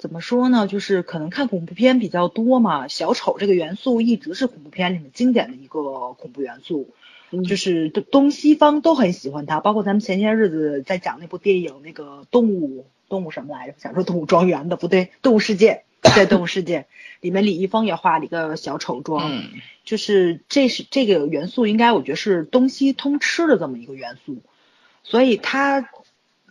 [0.00, 6.88] 怎么说呢，就是可能看恐怖片比较多嘛，小丑这个元素一直是恐怖片里面经典的一个恐怖元素，
[7.30, 7.44] 嗯。
[7.44, 13.74] 就是东东西方都很喜欢它，包括咱们前些日子在讲那部电影，那个动物动物什么来着？
[13.78, 16.86] 想说动物庄园的不对，动物世界，在，动物世界。
[17.20, 24.38] 里面李易峰也画了一个小丑妆，嗯就是这是这个元素应该我觉得是东西通吃的这么一个元素，
[25.02, 25.90] 所以它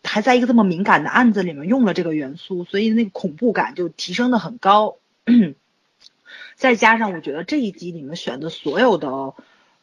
[0.04, 4.98] 还在一个这么敏感的案子里面用了这个元素，所以那个恐怖感就提升的很高。
[6.56, 9.34] 再加上我觉得这一集里面选的所有的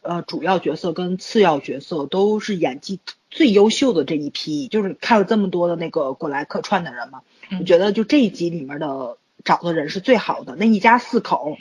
[0.03, 3.01] 呃主要角色跟次要角色都是演技
[3.31, 7.23] 最优秀的这一批，就是看了这么多的那个过来客串的人嘛，
[7.59, 11.57] 我觉得就这一集里面的找的人是最好的，那一家四口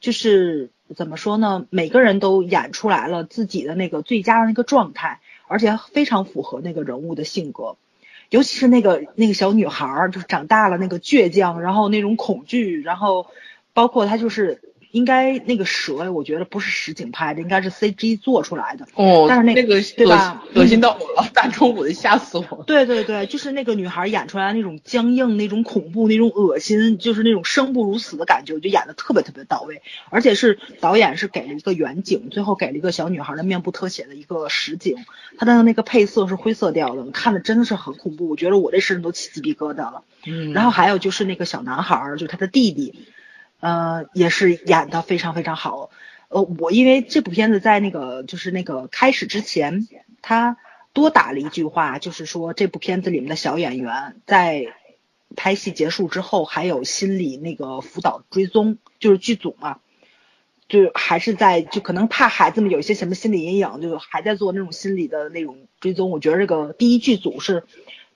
[0.00, 1.66] 就是怎么说呢？
[1.70, 7.76] 每个人都演出来了自己的那个最佳的那个状态，而且非常符合那个人物的性格，
[8.30, 13.26] 尤其是那个那个小女孩儿，就是长大了那个倔强，然后那种恐惧，然后
[13.74, 18.86] 包括她就是应该那个蛇，我觉得不是实景拍的，应该是 CG 做出来的。
[18.94, 22.62] 哦，但是那那个对吧恶恶心到我了，大中午的吓死我。
[22.66, 29.82] 对对对，就是那个女孩演出来那种僵硬、那种恐怖、那种恶心，就是那种生不如死的感觉，我觉得演的特别特别到位。
[30.10, 34.96] 而且是导演是给了一个远景，最后给了一个小女孩的面部特写的一个实景，
[35.38, 40.02] 她的那个配色是灰色调的，看的真的是很恐怖，我觉得我这身上都起鸡皮疙瘩了。
[40.24, 43.06] 嗯，然后还有就是那个小男孩儿，就是他的弟弟，
[43.62, 45.90] 呃，也是演的非常非常好。
[46.28, 49.86] 呃，我因为这部片子在那个就是那个开始之前，
[50.20, 50.56] 他
[50.92, 54.66] 多打了一句话，就是说这部片子里面的小演员在
[55.36, 59.78] 拍戏结束之后还有心理那个辅导追踪，就是剧组嘛。
[60.68, 66.10] 就还是在就可能怕孩子们有一些什么心理阴影，就还在做那种心理的那种追踪。
[66.10, 67.64] 我觉得这个第一剧组是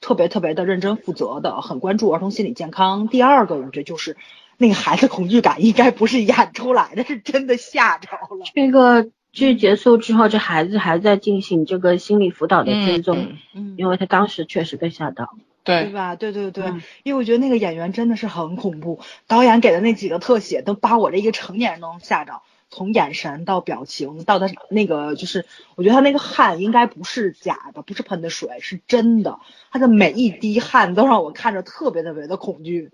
[0.00, 3.08] 特别特别的认真负责的，很关注儿童心理健康。
[3.08, 4.16] 第二个，我觉得就是
[4.58, 8.44] 那个孩子恐惧感应该不是演出来的，是真的吓着了。
[8.54, 15.36] 这个剧结束之后，这孩子还在进行这个心理辅导的追踪，嗯嗯，因为他当时确实被吓到。
[15.62, 16.14] 对，对吧？
[16.14, 16.80] 对对对，嗯。
[17.02, 22.40] 因为我觉得那个演员真的是很恐怖，导演给的那几个特写都把我这一个成年人都能吓着，
[22.70, 29.40] 从眼神到表情到他那个就是，我觉得他那个汗应该不是假的，不是喷的水，是真的，
[29.72, 32.90] 他的每一滴汗都让我看着特别特别的恐惧，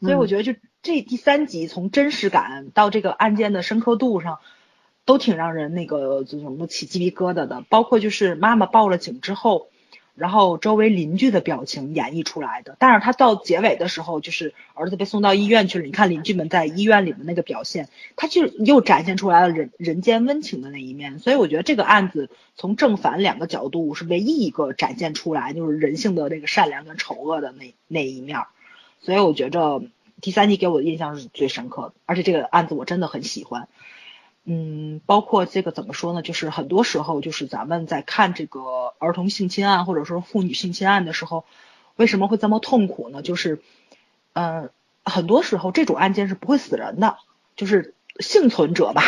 [0.00, 4.38] 所以我觉得就这第三集从真实感到这个案件的深刻度上。
[5.04, 9.66] 都挺让人那个就什么起鸡皮疙瘩的，包括就是妈妈报了警之后，
[10.14, 12.76] 然后周围邻居的表情演绎出来的。
[12.78, 21.18] 但是他到结尾的时候，就是儿子被送到医院去了，你看邻居们在医院里面那个表现，他就又展现出来了人人间温情的那一面。
[21.18, 28.38] 所以我觉得这个案子从正反两个角度是唯一一个展现出来就是人性的那个善良跟丑恶的那那一面。
[29.00, 29.82] 所以我觉着
[30.22, 33.68] 第三集给我的印象是最深刻的，而且这个案子我真的很喜欢。
[34.44, 36.22] 嗯，包括这个怎么说呢？
[36.22, 41.44] 就是很多时候，就是咱们在看这个儿童性侵案或者说妇女性侵案的时候，
[41.96, 43.20] 为什么会这么痛苦呢？
[43.22, 43.60] 就是，
[44.32, 44.70] 嗯、
[45.04, 47.18] 很多时候这种案件是不会死人的，
[47.54, 49.02] 就是幸存者吧，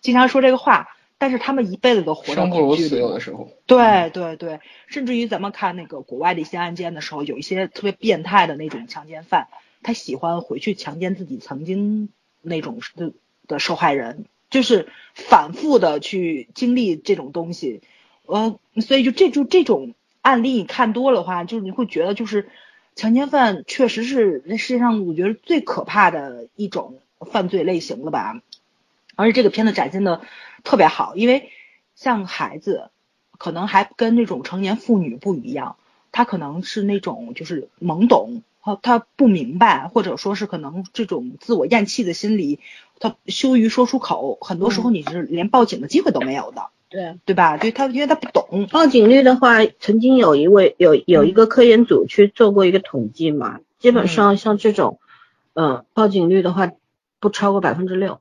[0.00, 3.00] 经常说这个话，但是他们一辈子都活在生不如死，恐惧里。
[3.00, 3.50] 有的时候。
[3.66, 9.48] 对对对，甚至于咱们看那个国外的一些案件的时候，有一些特别变态的那种强奸犯，
[9.82, 12.08] 他喜欢回去强奸自己曾经
[12.42, 13.12] 那种的
[13.46, 17.82] 的受害人，就是反复的去经历这种东西，
[18.26, 22.48] 呃，所以就这就这种案例你看多了话，就是你会觉得就是
[22.94, 28.42] 强奸犯确实是那世界上我觉得最可怕的一种犯罪类型了吧，
[29.16, 30.22] 而且这个片子展现的
[30.64, 31.50] 特别好，因为
[31.94, 32.90] 像孩子。
[33.42, 35.76] 可能还跟那种成年妇女不一样，
[36.12, 42.60] 她可能是那种就是懵懂，他他不明白，或者说是可能这种自我厌弃的心理，
[42.98, 47.56] 他羞于说出口，很多时候你是连报警的机会都没有的，对，对吧？
[47.56, 54.98] 对他，因为他不懂，报警率的话，曾经有一位有有一个科研组去做过一个统计嘛，基本上像这种，
[55.54, 56.70] 呃，报警率的话
[57.20, 58.20] 不超过百分之六，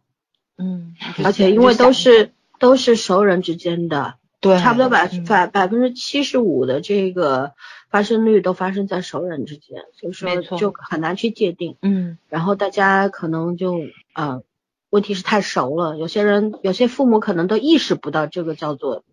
[0.57, 5.25] 嗯，而且因为都是都是熟人之间的，对，差不多百嗯。
[5.25, 7.53] 百百分之七十五的这个
[7.89, 11.75] 发生率都发生在熟人之间，所以说就很难去界定。
[11.81, 12.17] 嗯。
[12.29, 13.81] 然后大家可能就
[14.13, 14.43] 呃，
[14.89, 19.03] 问题是太熟了，有些人有些父母可能都意识不到这个叫做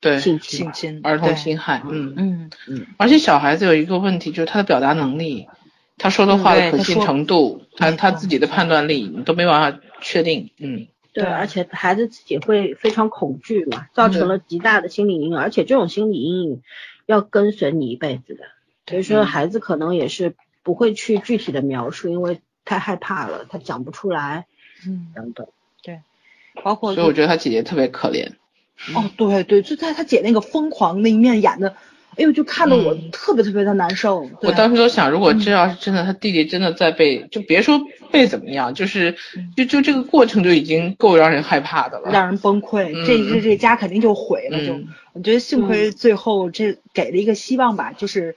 [0.00, 0.72] 对，性侵性。
[0.72, 2.50] 侵儿童对侵害，嗯，嗯。
[2.68, 2.86] 嗯。
[2.96, 5.48] 而且小孩子有一个问题，就是他的表达能力，
[5.96, 16.62] 他说的话的可信程度，他他自己的判断力，你都没办法确定，嗯，对而且孩子自己会非常恐惧嘛，造成了极大的心理阴影，而且这种心理阴影
[17.08, 18.44] 要跟随你一辈子的。
[18.86, 24.46] 所以说，嗯孩子可能也是不会去具体的描述，因为太害怕了，他讲不出来
[24.86, 25.46] 嗯，等等。
[25.82, 26.00] 对
[26.62, 28.32] 包括所以我觉得他姐姐特别可怜，
[28.94, 31.76] 哦，对对，就在他姐那个疯狂那一面演的，
[32.18, 34.28] 哎呦，就看得我嗯特别特别的难受。
[34.40, 39.16] 对我当时都想，如果这要是真的，他弟弟真的在被，就别说被怎么样，就是
[39.56, 42.10] 就就这个过程就已经够让人害怕的了。
[42.10, 44.58] 让人崩溃，嗯这这这家肯定就毁了。
[44.66, 48.36] 就嗯我觉得幸亏最后这给了一个希望吧，就是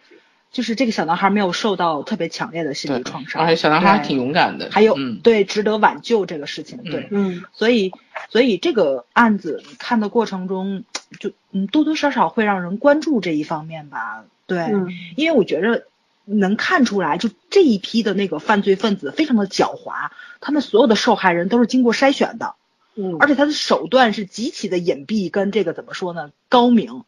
[0.51, 4.69] 就是这个小男孩没有受到特别强烈的心理创伤，而且小男孩还挺勇敢的。
[4.71, 7.91] 还有、嗯，对值得挽救这个事情，对，嗯所以
[8.31, 10.85] 所以这个案子你看的过程中，
[11.19, 15.85] 就嗯多多少少会让人关注这一方面吧，对，嗯因为我觉着
[16.23, 22.55] 能看出来，就这一批的那个犯罪分子非常的狡猾，他们所有的受害人都是经过筛选的，
[22.95, 27.03] 嗯，而且他的手段是极其的隐蔽，跟这个怎么说呢，高明。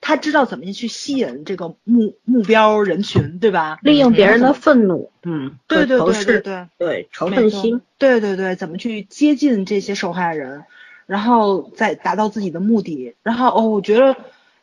[0.00, 3.78] 他知道怎么去吸引这个目目标人群，对吧？
[3.82, 10.64] 利用别人的愤怒，嗯，对对对对，对仇恨心，对对对，怎么去接近这些受害人，
[11.06, 13.14] 然后再达到自己的目的。
[13.22, 14.16] 然后哦，我觉得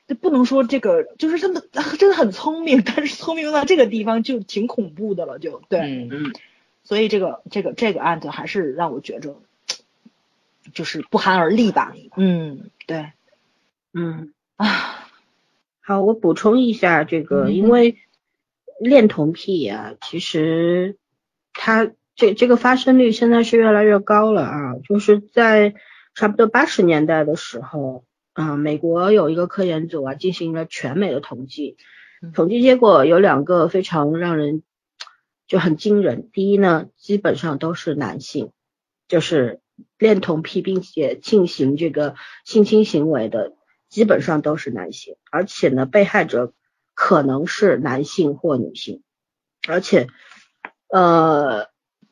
[0.08, 1.64] 这不能说这个，就是真的
[1.98, 5.80] 真的很聪明，但是聪明到这个地方就挺恐怖的了，就对。
[5.80, 6.34] 嗯嗯
[6.84, 9.36] 所以这个这个这个案子还是让我觉着，
[10.74, 11.94] 就是不寒而栗吧。
[12.16, 13.12] 嗯，对
[13.94, 14.32] 嗯。
[14.56, 14.97] 啊，
[15.88, 17.96] 好，我补充一下这个，嗯因为
[18.78, 20.98] 恋童癖啊、其实
[21.54, 25.76] 它这这个发生率现在是越来越高了啊，就是在
[26.14, 31.78] 差不多八十年代的时候，啊、美国有一个科研组啊进行了全美的统计
[32.22, 34.64] 嗯，统计结果有两个非常让人
[35.48, 38.52] 就很惊人，第一呢，基本上都是男性，
[39.08, 39.62] 就是
[39.98, 43.54] 恋童癖并且进行这个性侵行为的。
[43.90, 46.54] 基本上都是男性，而且呢，被害者
[46.94, 49.02] 可能是男性或女性，
[49.68, 50.08] 而且
[50.90, 51.68] 呃，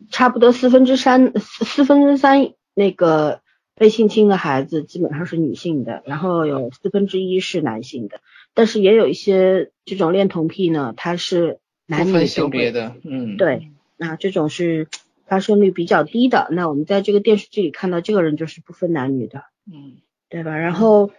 [0.09, 3.41] 差不多四分之三四四分之三那个
[3.75, 8.21] 被性侵的孩子基本上是女性的，然后有四分之一是男性的，
[8.53, 14.87] 但是也有一些这种恋童癖呢，它是男女性别的，嗯，对，那这种是
[15.25, 16.47] 发生率比较低的。
[16.51, 19.43] 那我们在这个电视剧里看到这个人就是不分男女的。
[19.71, 20.57] 嗯对吧？
[20.57, 21.11] 然后，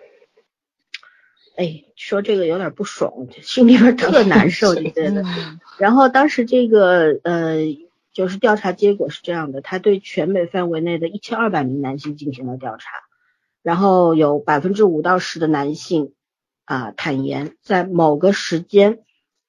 [1.57, 5.23] 哎，说这个有点不爽，心里边 特难受，你觉得？
[5.23, 7.57] 嗯然后当时这个呃，
[8.13, 12.91] 就是调查结果是这样的，他对全美范围内的一千二百名男性进行了调查，
[13.63, 16.13] 然后有百分之五到十的男性
[16.65, 19.01] 啊、坦言在某个时间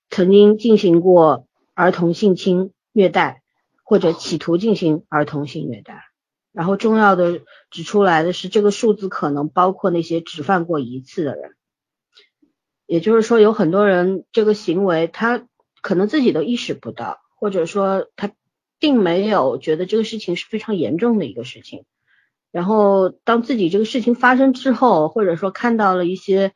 [0.09, 3.41] 曾经进行过儿童性侵虐待
[3.83, 6.03] 或者企图进行儿童性虐待。
[6.51, 11.51] 然后重要的指出来的是，这个数字可能包括那些只犯过一次的人，
[12.87, 15.45] 也就是说，有很多人这个行为他
[15.81, 18.31] 可能自己都意识不到，或者说他
[18.79, 21.85] 并没有觉得这个事情是非常严重的一个事情。
[22.49, 26.53] 然后当自己这个事情发生之后，或者说看到了一些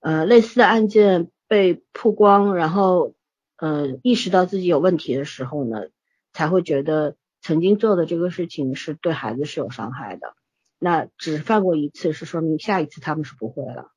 [0.00, 3.14] 呃类似的案件被曝光，然后
[3.58, 5.88] 呃意识到自己有问题的时候呢，
[6.32, 10.34] 才会觉得曾经做的这个事情是对孩子是有伤害的。
[10.78, 13.93] 那只犯过一次，是说明下一次他们是不会了。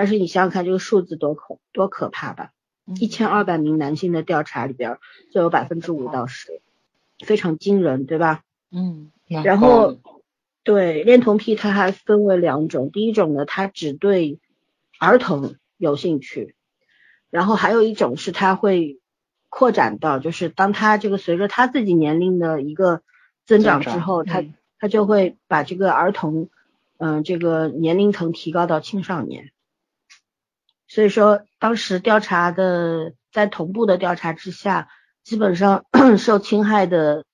[0.00, 2.52] 但是你想想看，这个数字多恐多可怕吧？
[2.98, 4.96] 一千二百名男性的调查里边，
[5.30, 6.62] 就有百分之五到十，
[7.18, 8.40] 非常惊人，对吧？
[8.70, 9.10] 嗯
[9.44, 9.98] 然后
[10.64, 14.38] 对恋童癖，它还分为两种，第一种呢，它只对
[14.98, 16.54] 儿童有兴趣，
[17.28, 19.00] 然后还有一种是它会
[19.50, 23.02] 扩展到，就是当他这个随着他自己年龄的一个
[23.44, 26.48] 增长之后，他嗯他就会把这个儿童，
[26.96, 29.52] 嗯、这个年龄层提高到青少年。
[30.92, 34.88] 所以说，当时调查的在同步的调查之下，
[35.22, 35.84] 基本上
[36.18, 37.24] 受侵害的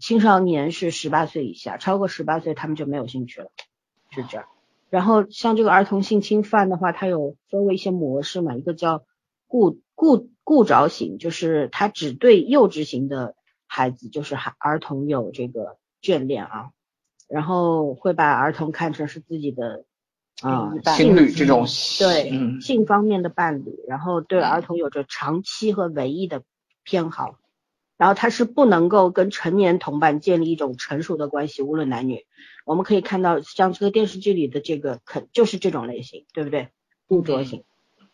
[0.00, 3.50] 青少年是十八岁以下，超过十八岁他们就没有兴趣了，
[4.08, 4.46] 是这样。
[4.88, 9.04] 然后像这个儿童性侵犯的话，它有分为一些模式嘛，一个叫
[9.46, 13.34] 固固固着型，就是他只对幼稚型的
[13.66, 16.70] 孩子，就是孩儿童有这个眷恋啊，
[17.28, 19.84] 然后会把儿童看成是自己的
[20.42, 21.66] 啊、情侣这种，
[21.98, 26.42] 对、嗯性方面的伴侣，然后对儿童有着长期和唯一的
[26.84, 27.38] 偏好，
[27.96, 32.26] 然后他是不能够跟成年同伴建立一种成熟的关系，无论男女。
[32.66, 36.68] 我们可以看到，像这个电视剧里的这个，肯就是这种类型，对不对？
[37.06, 37.64] 固着型。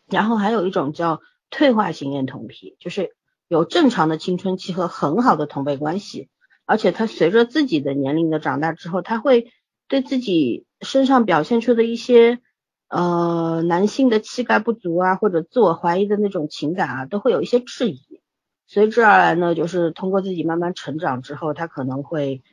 [0.07, 3.15] 然后还有一种叫退化型恋童癖，就是
[3.47, 6.29] 有正常的青春期和很好的同辈关系，
[6.65, 9.51] 而且他随着自己的年龄的长大之后，他会
[9.87, 12.39] 对自己身上表现出的一些
[12.87, 18.21] 呃男性的气概不足啊，或者自我怀疑的那种情感啊，都会有一些质疑。
[18.65, 22.43] 随之而来呢，就是通过自己慢慢成长之后，他可能会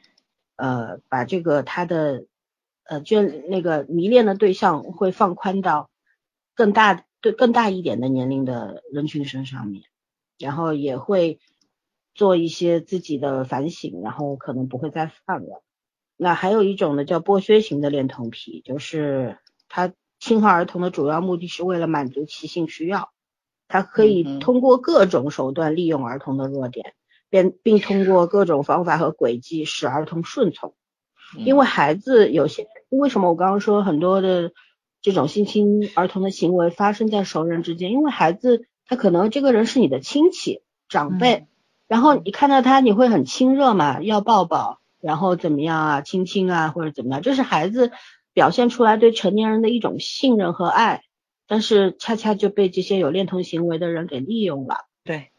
[0.56, 2.26] 呃把这个他的
[2.84, 5.88] 呃眷那个迷恋的对象会放宽到
[6.54, 9.84] 更大对更大一点的年龄的人群身上面，
[10.38, 11.38] 然后也会
[12.14, 15.62] 做一些自己的反省，然后可能不会再犯了。
[16.22, 19.38] 那还有一种呢，叫剥削型的恋童癖，就是
[19.70, 23.08] 他侵害儿童的主要目的是为了满足其性需要，
[23.68, 26.92] 他可以通过各种手段利用儿童的弱点，
[27.30, 30.74] 并并通过各种方法和轨迹使儿童顺从。
[31.36, 34.52] 因为孩子有些，为什么我刚刚说很多的
[35.00, 37.92] 这种性侵儿童的行为发生在熟人之间？
[37.92, 41.46] 因为孩子他可能这个人是你的亲戚长辈，
[41.88, 47.92] 然后你看到他你会很亲热嘛，要抱抱，然后怎么样啊，亲亲啊或者怎么样，这是孩子
[48.32, 51.02] 表现出来对成年人的一种信任和爱，
[51.46, 54.86] 但是恰恰就被这些有恋童行为的人给利用了。
[55.04, 55.30] 对，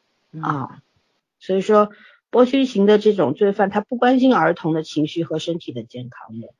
[0.41, 0.81] 啊，
[1.39, 1.91] 所以说。
[2.33, 6.53] 剥削型的这种罪犯，他不关心儿童的情绪和身体的健康的，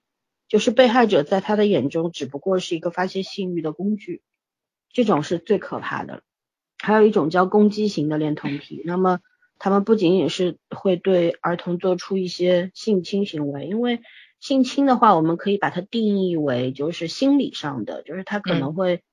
[0.50, 4.22] 就是被害者在他的眼中只不过是一个发泄性欲的工具，
[4.92, 6.24] 这种是最可怕的。
[6.78, 9.22] 还有一种叫攻击型的恋童癖，那么
[9.64, 14.02] 他们不仅仅是会对儿童做出一些性侵行为，因为
[14.40, 19.04] 性侵的话，我们可以把它定义为就是心理上的，就是他可能会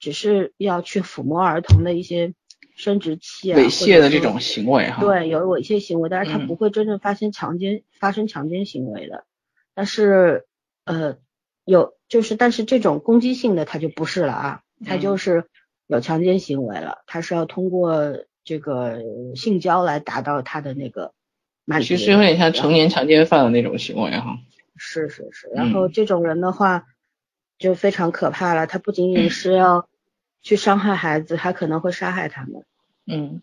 [0.00, 2.32] 只是要去抚摸儿童的一些。
[2.74, 9.24] 生殖器啊，猥亵的这种行为哈，对，有猥亵行为，但是他不会真正发生强奸发生强奸行为的，
[9.74, 10.46] 但是
[10.84, 11.16] 呃
[11.64, 15.46] 有就是，但是这种攻击性的他就不是了啊，他就是
[15.88, 18.98] 有强奸行为了，他是要通过这个
[19.36, 21.12] 性交来达到他的那个
[21.64, 24.38] 满足，其实有点像成年强奸犯的那种行为哈，
[24.76, 26.86] 是是是，然后这种人的话
[27.58, 29.86] 就非常可怕了，他不仅仅是要。
[30.40, 32.64] 去伤害孩子，他可能会杀害他们。
[33.06, 33.42] 嗯，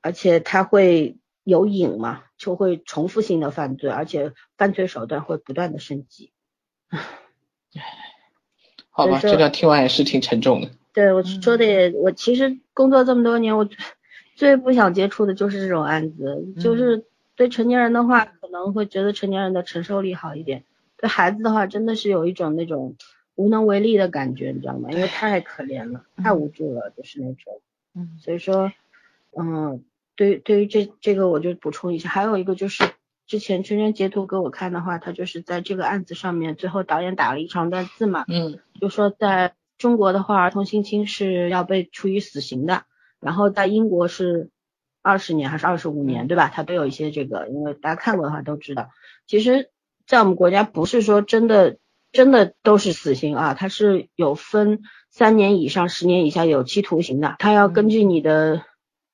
[0.00, 6.30] 而且他会有瘾嘛，就会重复性的犯罪，而且犯罪手段会不断的升级。
[6.90, 7.00] 唉，
[8.88, 10.70] 好吧，这段听完也是挺沉重的。
[10.92, 13.68] 对，我说的也，我其实工作这么多年，我
[14.38, 16.46] 最不想接触的就是这种案子。
[16.60, 20.60] 就是对成年人的话，可能会觉得成年人的承受力好一点；
[20.96, 22.96] 对孩子的话，真的是有一种那种。
[23.38, 24.90] 无能为力的感觉，你知道吗？
[24.90, 27.60] 因为太可怜了，太无助了，就是那种。
[27.94, 28.18] 嗯。
[28.18, 28.72] 所以说，
[29.30, 29.84] 嗯，
[30.16, 32.82] 对，对于这这个，我就补充一下，还有一个就是
[33.28, 38.24] 之前圈圈截图给我看的话，他就是在这个案子上面，最后导演打了一长段字嘛。
[38.26, 38.58] 嗯。
[38.80, 42.86] 就说在中国的话，儿童性侵是要被处以死刑的，
[43.20, 44.50] 然后在英国是
[45.02, 46.50] 二十年还是二十五年，对吧？
[46.52, 48.90] 它都有一些这个，因为大家看过的话都知道，
[49.26, 49.70] 其实，
[50.06, 51.78] 在我们国家不是说真的。
[52.10, 58.62] 真的都是死刑啊，它是有分三年以上、十年以下有期徒刑的，它要根据你的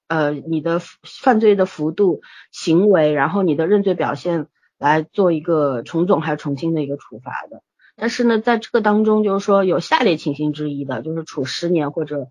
[0.07, 2.21] 呃你的犯罪的幅度、
[2.53, 4.47] 行为，然后你的认罪表现
[4.79, 7.65] 来做一个重总还是重轻的一个处罚的。
[7.97, 12.29] 但是呢，在这个当中就是说有下列情形之一的，就是处十年或者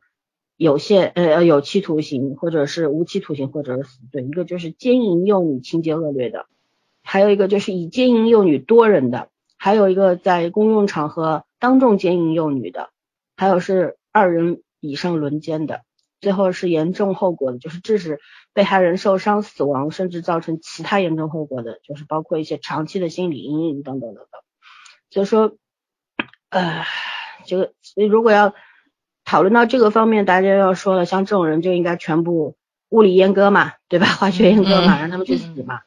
[0.58, 4.24] 有限呃有期徒刑，或者是无期徒刑，或者是死罪。
[4.24, 6.46] 一个就是奸淫幼女情节恶劣的，
[7.04, 9.30] 还有一个就是以奸淫幼女多人的。
[9.56, 12.90] 还有一个在公用场合当众奸淫幼女的，
[13.38, 15.84] 还有是二人以上轮奸的，
[16.20, 18.20] 最后是严重后果的，就是致使
[18.52, 24.42] 被害人受伤、死亡，甚至造成其他严重后果的，就是包括一些长期的心理阴影等等等等。
[25.10, 25.56] 所以说，
[26.50, 26.84] 呃，
[27.46, 27.72] 这个
[28.10, 28.54] 如果要
[29.26, 32.56] 讨论到这个方面，大家要说了，像这种人就应该全部
[32.90, 34.08] 物理阉割嘛，对吧？
[34.08, 35.82] 化学阉割嘛，让他们去死嘛。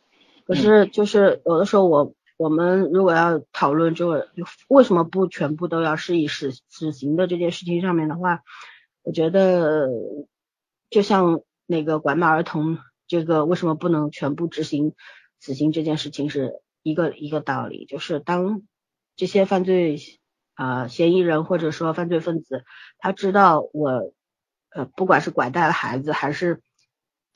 [0.46, 2.12] 可是就是有的时候我。
[2.38, 4.28] 我们如果要讨论这个
[4.68, 8.42] 为什么不全部都要施以死死刑的这件事情上面的话，
[9.02, 9.88] 我觉得
[10.90, 12.76] 就像那个拐卖儿童
[13.08, 14.92] 这个为什么不能全部执行
[15.40, 18.60] 死刑这件事情是一个一个道理，就是当
[19.16, 19.96] 这些犯罪
[20.56, 22.64] 啊嫌疑人或者说犯罪分子
[22.98, 24.12] 他知道我
[24.70, 26.60] 呃不管是拐带了孩子还是。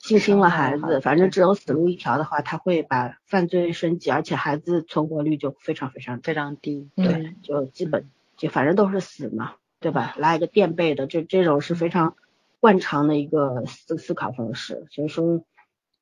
[0.03, 6.89] 性侵了孩子，反正只有死路一条的话，他会把犯罪升级，而且孩子存活率就非常非常非常低。
[6.95, 10.15] 对，就基本就反正都是死嘛，对吧？
[10.17, 12.15] 拉一个垫背的，这这种是非常
[12.59, 14.87] 惯常的一个思思考方式。
[14.89, 15.43] 所以说，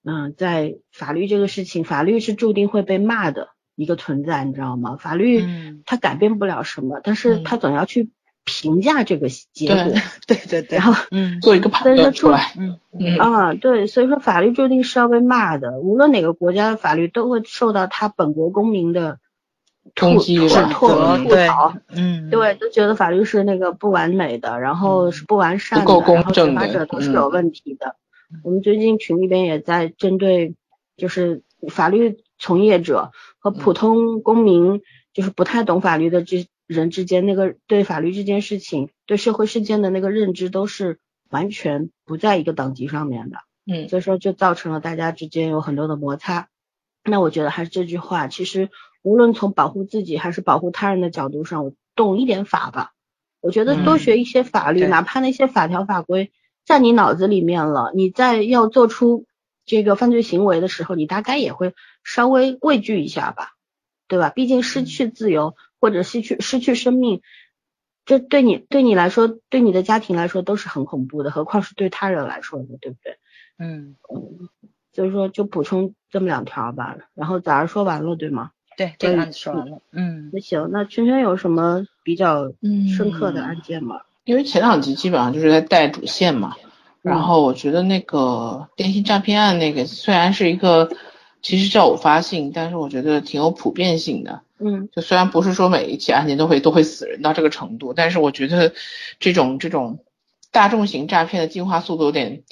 [0.05, 3.49] 嗯，在法律这个事情，法律是注定会被骂的
[3.79, 4.97] 一个存在，你知道吗？
[4.99, 5.43] 法律
[5.85, 8.09] 它改变不了什么，但是它总要去。
[8.45, 9.75] 评价这个结果，
[10.25, 10.37] 对。
[10.47, 12.79] 对对，然后嗯，做一个判断出来，嗯。
[12.99, 13.17] 嗯。
[13.19, 19.19] 啊，对，所以说法律注定是要被骂的，无论哪个国家的法律都会受到他本国公民的
[19.93, 20.87] 抨击、吐吐
[21.25, 27.97] 吐槽，嗯，对，都觉得法律是那个不完美的，然后是不完善的，不够公正的，者都是有问题的。
[28.43, 30.55] 我们最近群里边也在针对，
[30.97, 34.81] 就是法律从业者和普通公民，
[35.13, 36.47] 就是不太懂法律的这。
[36.69, 43.37] 人之间那个对法律这件事情、对社会事件的那个认知都是完全不在一个等级上面的。
[43.65, 46.47] 嗯所以说就造成了大家之间有很多的摩擦。
[47.03, 48.69] 那我觉得还是这句话，其实
[49.01, 52.91] 无论从保护自己还是保护他人的角度上，我懂一点法吧。
[53.41, 56.31] 我觉得多嗯学一些法律，对哪怕那些法条法规
[56.67, 59.25] 在你脑子里面了，你在要做出
[59.69, 63.51] 这个犯罪行为的时候，你大概也会稍微畏惧一下吧，
[64.07, 64.31] 对吧？
[64.31, 67.21] 毕竟失去自由或者失去失去生命，
[68.03, 73.19] 这对你对你来说，对你的家庭来说都是很恐怖的，何况是对他人来说的，对不对？
[73.59, 73.95] 嗯，
[74.91, 78.49] 所以说就补充这么两条吧，然后早上说完了，对吗？
[78.75, 79.83] 对，这个案子说完了。
[79.91, 84.01] 嗯那行，那圈圈有什么比较嗯深刻的案件吗？
[84.23, 86.55] 因为前两集基本上就是在带主线嘛，
[87.01, 90.89] 然后我觉得那个电信诈骗案那个虽然是一个
[91.41, 94.41] 其实叫偶发性，但是我觉得挺有普遍性的。
[94.61, 98.73] 嗯就虽然不是说每一起案件都会都会死人到这个程度，但是我觉得
[99.19, 100.03] 这种这种
[100.51, 102.43] 大众型诈骗的进化速度有点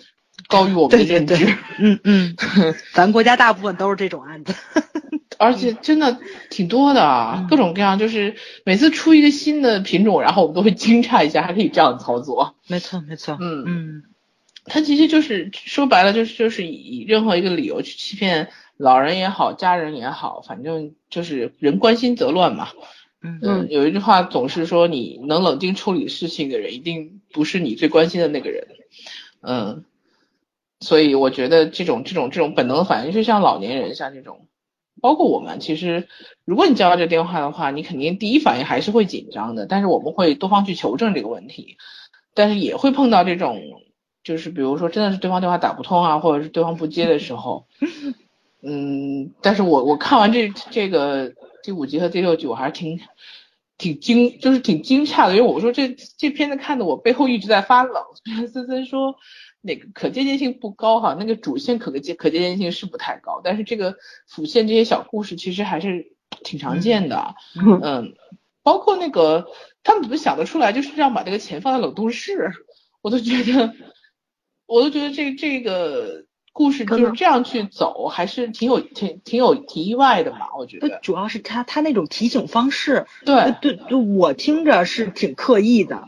[0.47, 1.35] 高于我们的认知。
[1.35, 2.35] 对，嗯嗯，
[2.93, 4.53] 咱国家大部分都是这种案子。
[5.39, 6.17] 而且真的
[6.49, 12.55] 挺多的各种各样，就是每次出一个新的品种，然后我们都会惊诧一下，还可以这样操作。
[12.67, 13.37] 没错没错。
[13.39, 14.03] 嗯嗯
[14.67, 22.69] 它其实就是说白了，就是就是以任何一个理由去欺骗老人也好，家人也好，反正就是人关心则乱嘛。
[23.23, 28.67] 嗯嗯，有一句话总是说，你能冷静处理事情的人，一定不是你最关心的那个人。
[29.41, 29.85] 嗯，
[30.79, 34.47] 所以我觉得这种这种这种本能的反应，就像老年人，像这种，
[35.01, 36.07] 包括我们，其实
[36.45, 41.77] 如果你接到这个电话的话，你肯定第一反应还是会紧张的，但是我们会多方去求证这个问题，
[42.35, 43.59] 但是也会碰到这种，
[44.27, 47.65] 就是比如说真的是对方电话打不通啊，或者是对方不接的时候，
[48.61, 51.31] 嗯，但是我我看完这这个
[51.63, 52.99] 第五集和第六集，我还是挺
[53.77, 58.03] 挺惊，就是挺惊诧的，因为我说这这片子看的我背后一直在发冷。
[58.51, 59.15] 森森说
[59.61, 63.95] 那个可借鉴性不高哈，那个主线可借可借鉴性是不太高，但是这个
[64.27, 66.11] 辅线这些小故事其实还是
[66.43, 67.35] 挺常见的。
[67.55, 68.13] 嗯嗯，
[68.61, 69.47] 包括那个
[69.83, 72.51] 他们怎么想得出来，就是这样把这个钱放在冷冻室，
[73.01, 73.73] 我都觉得，
[74.67, 80.99] 我都觉得这这个故事就是这样去走，还是挺有挺挺有挺意外的吧，我觉得。
[81.01, 86.07] 主要是他他那种提醒方式，对对对，我听着是挺刻意的。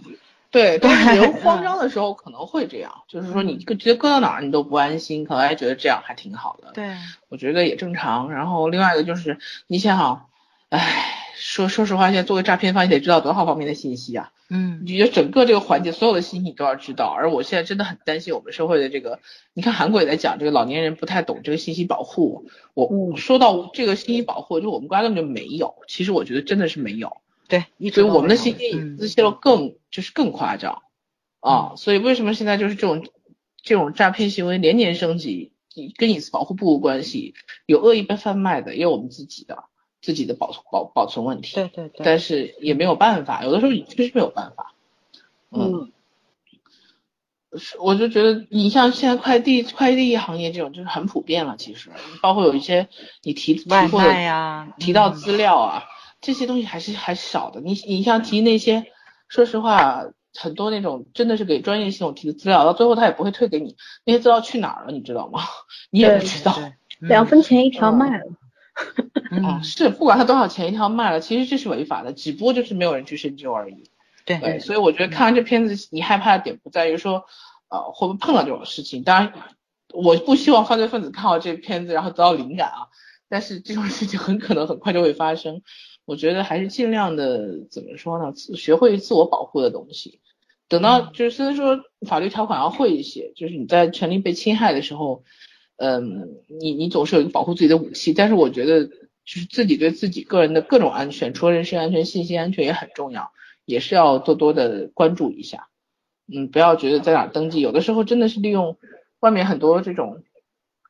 [0.52, 6.72] 对，但是对人慌张的时候可能会这样，就是说你搁直接搁到哪儿你都不安心，可能还觉得这样还挺好的。
[6.74, 6.96] 对，
[7.28, 8.32] 我觉得也正常。
[8.32, 9.38] 然后另外一个就是，
[9.68, 10.26] 你想想，
[10.70, 14.32] 唉，说说实话，现在作为诈骗方，你得知道多少方面的信息啊？
[14.52, 17.06] 嗯你觉得整个这个环节所有的信息你都要知道。
[17.06, 19.20] 而我现在真的很担心我们社会的这个，
[19.54, 22.46] 你看韩国也在讲这个老年人不太懂这个信息保护。
[22.74, 25.76] 我嗯说到这个信息保护，就我们国家根本就没有。
[25.88, 27.18] 其实我觉得真的是没有。
[27.48, 30.84] 对，所以我们的信息隐嗯私泄露更就是更夸张
[31.40, 33.08] 啊，所以为什么现在就是这种
[33.64, 35.54] 这种诈骗行为连年升级，
[35.98, 37.34] 跟隐私保护不无关系，
[37.66, 39.64] 有恶意被贩卖的，也有我们自己的
[40.02, 44.74] 自己的保保保存问题，对对对，但是也没有办法，有的时候确实没有办法，
[45.52, 45.92] 嗯，
[47.58, 51.90] 是我就觉得你像现在快递快递行业这种就是很普遍了，其实
[52.22, 52.88] 包括有一些
[53.24, 55.84] 你提提外过的卖呀，嗯提到资料啊，
[56.22, 57.60] 这些东西还是还是少的。
[57.60, 58.86] 你你像提那些，
[59.28, 63.76] 说实话，很多那种真的是给专业系统提的资料，到最后他也不会退给你，
[64.06, 65.42] 那些资料去哪儿了，你知道吗？
[65.92, 66.54] 你也不知道。
[66.56, 68.26] 对两分钱一条卖了。
[69.32, 73.84] 嗯嗯，是，不管他多少钱一条卖了，其实这是违法的，只不过就是没有人去深究而已。
[74.26, 77.26] 对对，所以我觉得看完这片子，你害怕的点不在于说，
[77.70, 79.04] 呃，会不会碰到这种事情。
[79.04, 79.34] 当然，
[79.94, 82.88] 我不希望犯罪分子看到这片子然后得到灵感啊，
[83.28, 85.62] 但是这种事情很可能很快就会发生。
[86.06, 90.20] 我觉得还是尽量的怎么说呢，学会自我保护的东西。
[90.68, 95.24] 等到就是虽然说法律条款要会一些，就是你在权利被侵害的时候，
[95.78, 98.90] 嗯，你你总是有一个保护自己的武器，但是我觉得
[99.30, 103.32] 就是自己对自己个人的各种安全，除了人身安全、信息安全也很重要，
[103.64, 105.70] 也是要多多的关注一下。
[106.26, 108.80] 嗯，不要觉得在哪登记，有的时候真的是利用
[109.20, 110.24] 外面很多这种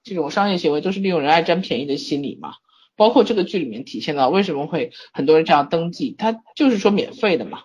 [0.04, 2.54] 这种商业行为，都是利用人爱占便宜的心理嘛。
[2.96, 7.64] 包括这个剧里面体现到为什么会很多人这样登记，他就是说免费的嘛。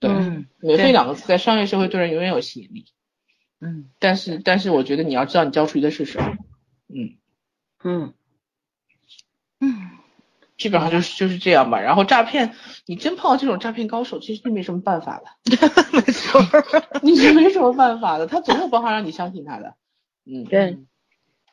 [0.00, 2.86] 对，嗯免费两个字在商业社会对人永远有吸引力。
[3.60, 6.36] 嗯但是但是我觉得你要知道你交出去的是什么。
[6.88, 7.16] 嗯。
[7.84, 8.14] 嗯嗯，
[10.66, 11.80] 基本上就是就是这样吧。
[11.80, 12.54] 然后诈骗，
[12.86, 15.26] 你真碰到这种诈骗高手，其实是没什么办法的，
[15.92, 16.40] 没错，
[17.02, 19.74] 你是没什么办法的，他总有办法让你相信他的。
[20.24, 20.78] 嗯，对，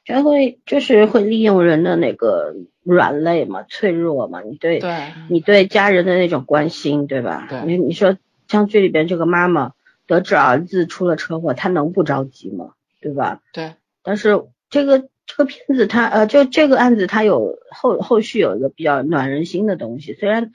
[0.06, 7.46] 他会就是会利用人的那个软肋嘛，脆弱嘛，你对对，你对家人的那种关心，对吧？
[7.50, 9.74] 对你你说像剧里边这个妈妈
[10.08, 12.74] 得知儿子出了车祸，她能不着急吗？
[13.00, 13.42] 对吧？
[13.54, 20.52] 对，但是这个这个片子它呃，就这个案子它有后后续有一个比较暖人心的东西，虽然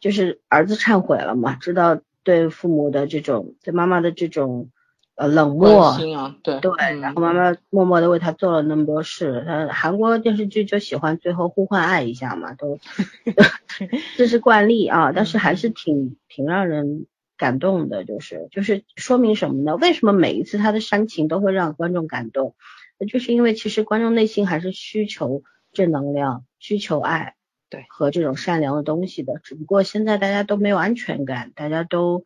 [0.00, 4.70] 就是儿子忏悔了嘛，知道对父母的这种对妈妈的这种
[5.16, 9.44] 呃冷漠，心啊，对对，嗯然后妈妈默默的为他做了那么多事。
[9.46, 12.78] 他韩国电视剧就喜欢最后互换爱一下嘛，都
[14.16, 17.06] 这是惯例啊，但是还是挺挺让人
[17.36, 19.76] 感动的，就是就是说明什么呢？
[19.76, 22.54] 为什么每一次他的煽情都会让观众感动？
[23.02, 25.42] 那就是因为其实观众内心还是需求
[25.72, 27.34] 正能量、需求爱，
[27.68, 29.40] 对和这种善良的东西的。
[29.42, 32.24] 只不过现在大家都没有安全感，大家都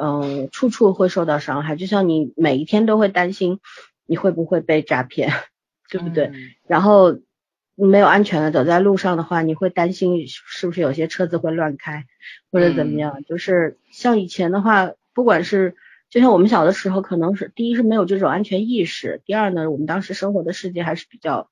[0.00, 3.58] 嗯处处会受到伤害，就像你每一天都会担心
[4.06, 5.32] 你会不会被诈骗，
[5.90, 6.26] 对不对？
[6.26, 6.34] 嗯
[6.68, 7.18] 然后
[7.74, 12.04] 没有安全的走在路上的话，你会担心是不是有些车子会乱开
[12.52, 13.24] 或者怎么样？
[13.24, 15.74] 就是像以前的话，不管是
[16.12, 21.48] 就像我们小的时候，可能是第一是没有这种安全意识，第二呢，我们当时生活的世界还是比较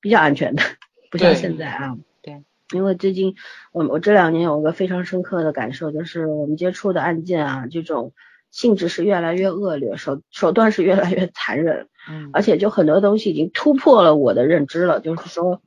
[0.00, 0.62] 比较安全的，
[1.10, 1.98] 不像现在啊。
[2.22, 2.42] 对。
[2.72, 3.34] 因为最近
[3.72, 8.14] 我我这两年有个非常深刻的感受，就是我们接触的案件啊，这种
[8.50, 11.88] 性质是越来越恶劣，手手段是越来越残忍。
[12.08, 15.60] 嗯而且就很多东西已经突破了我的认知了，就是说，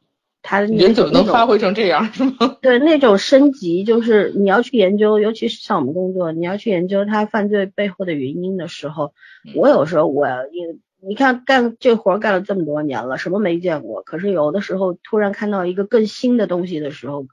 [0.43, 2.57] 他人怎么能发挥成这样是吗？
[2.61, 9.13] 对那种升级，就是你要去研究，尤其是像我们工作，你要去研究他犯罪背后的原因的时候，
[9.45, 9.53] 嗯。
[9.55, 17.25] 我有时候我你你看干这活儿干了这么多年了，什么没见过，可是有的时候突然看到一个更新的东西的时候，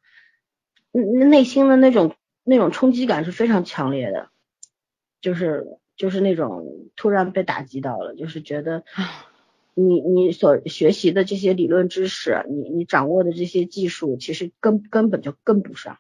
[0.93, 4.29] 内内心的那种那种冲击感是非常强烈的，
[5.21, 8.85] 就是就是那种突然被打击到了，就是觉得
[9.81, 15.99] 你你所学习的这些理论知识，你你掌握的这些技术，其实根根本就跟不上，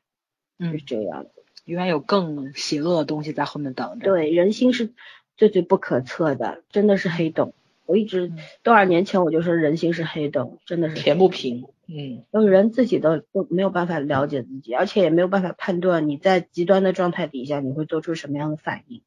[0.58, 1.30] 嗯是，这样的。
[1.64, 4.92] 永远有更邪恶的东西在后面等着。，对，人心是
[5.36, 7.54] 最最不可测的，真的是黑洞。
[7.86, 19.02] 我一直嗯多少年前我就说人心是黑洞，真的是填不平，嗯就是人自己都都没有办法了解自己，而且也没有办法判断你在极端的状态底下你会做出什么样的反应。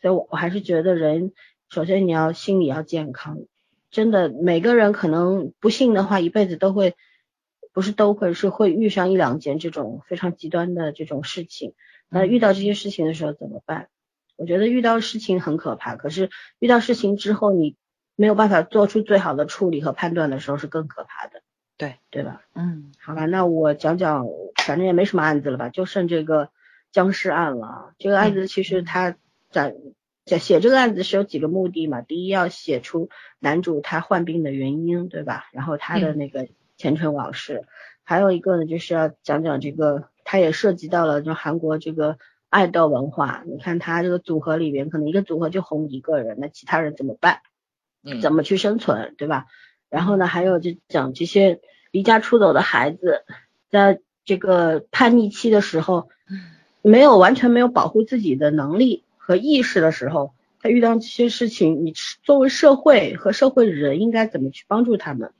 [0.00, 1.32] 所以我我还是觉得人，
[1.68, 3.38] 首先你要心理要健康，
[3.90, 6.94] 真的每个人可能不幸的话一辈子都会，
[7.72, 11.74] 不是都会是会遇上一两件这种非常极端的这种事情。
[12.08, 13.88] 那遇到这些事情的时候怎么办？
[14.36, 17.76] 我觉得遇到事情很可怕，可是遇到事情之后你
[18.16, 21.42] 没有办法做出最好的处理和判断的时候是更可怕的。
[21.76, 22.42] 对对吧？
[22.54, 24.26] 嗯好吧，那我讲讲，
[24.66, 26.50] 反正也没什么案子了吧，就剩这个
[26.92, 27.94] 僵尸案了啊。
[27.98, 29.16] 这个案子其实它
[29.50, 29.74] 在
[30.30, 33.08] 在写这个案子是有几个目的嘛，第一要写出
[33.40, 35.48] 男主他患病的原因，对吧？
[35.50, 37.66] 然后他的那个前尘往事，
[38.04, 42.16] 还有一个呢就是要讲讲这个，他也涉及到了就韩国这个
[42.48, 43.42] 爱豆文化。
[43.44, 47.40] 你看他这个组合里边，可能一个组合就红一个人，那其他人怎么办？
[48.04, 49.46] 嗯，怎么去生存，对吧？
[49.88, 51.60] 然后呢，还有就讲这些
[51.90, 53.24] 离家出走的孩子，
[53.68, 56.08] 在这个叛逆期的时候，
[56.82, 61.92] 没有完全没有保护自己的能力和意识的时候，他遇到这些事情，你
[62.24, 65.30] 作为社会和社会人应该怎么去帮助他们？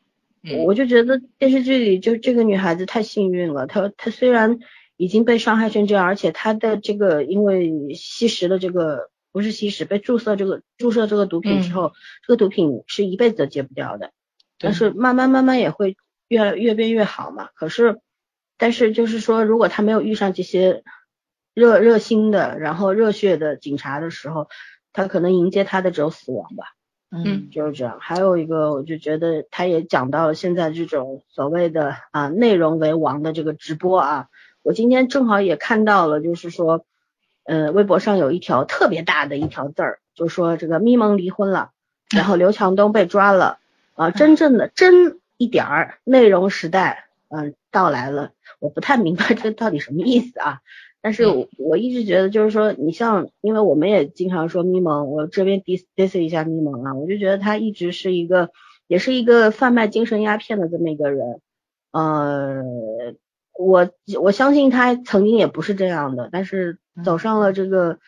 [0.42, 4.58] 嗯我就觉得电视剧里就这个女孩子太幸运了，她她虽然
[4.96, 11.92] 已经被伤害成这样，而且她的这个因为吸食了这个不是吸食，被注射这个注射这个毒品之后，
[12.26, 14.12] 这个毒品是一辈子都戒不掉的，
[14.58, 15.96] 但是慢慢慢慢也会
[16.28, 17.50] 越来越变越好嘛。
[17.54, 17.98] 可是，
[18.56, 20.84] 但是就是说，如果她没有遇上这些
[21.60, 24.48] 热热心的，然后热血的警察的时候，
[24.94, 26.64] 他可能迎接他的只有死亡吧。
[27.12, 27.98] 嗯就是这样。
[28.00, 34.28] 还有一个，我就觉得他也讲到了现在这种所谓的啊内容为王的这个直播啊，
[34.62, 36.86] 我今天正好也看到了，就是说，
[37.44, 41.72] 呃，微博上有一条特别大的一条字儿，就说这个咪蒙离婚了，
[42.14, 43.58] 然后刘强东被抓了，
[43.96, 48.30] 啊，真正的真一点儿内容时代，嗯、到来了。
[48.60, 50.60] 我不太明白这到底什么意思啊。
[51.02, 58.50] 但是我我一直觉得，就是说，你像，因为我们也经常说咪蒙，我这边 dis diss 一下咪蒙啊，我就觉得他一直是一个，
[58.86, 61.40] 也是一个贩卖精神鸦片的这么一个人。
[61.92, 62.62] 呃，
[63.58, 63.90] 我
[64.20, 67.98] 我相信他曾经也不是这样的，但是走上了这个，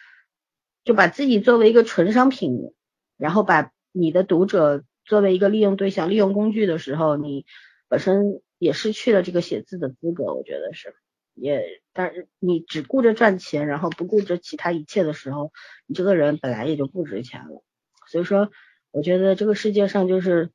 [0.85, 2.73] 就把自己作为一个纯商品，
[3.17, 7.47] 然后把你的读者作为一个利用对象、利用工具的时候，你
[7.89, 10.95] 本身也失去了这个写字的资格，我觉得是。
[11.35, 15.53] 也，但是你只顾着赚钱，然后不顾着其他一切的时候，
[15.87, 17.63] 你这个人本来也就不值钱了。
[18.09, 18.51] 所以说，
[18.91, 20.51] 我觉得这个世界上就是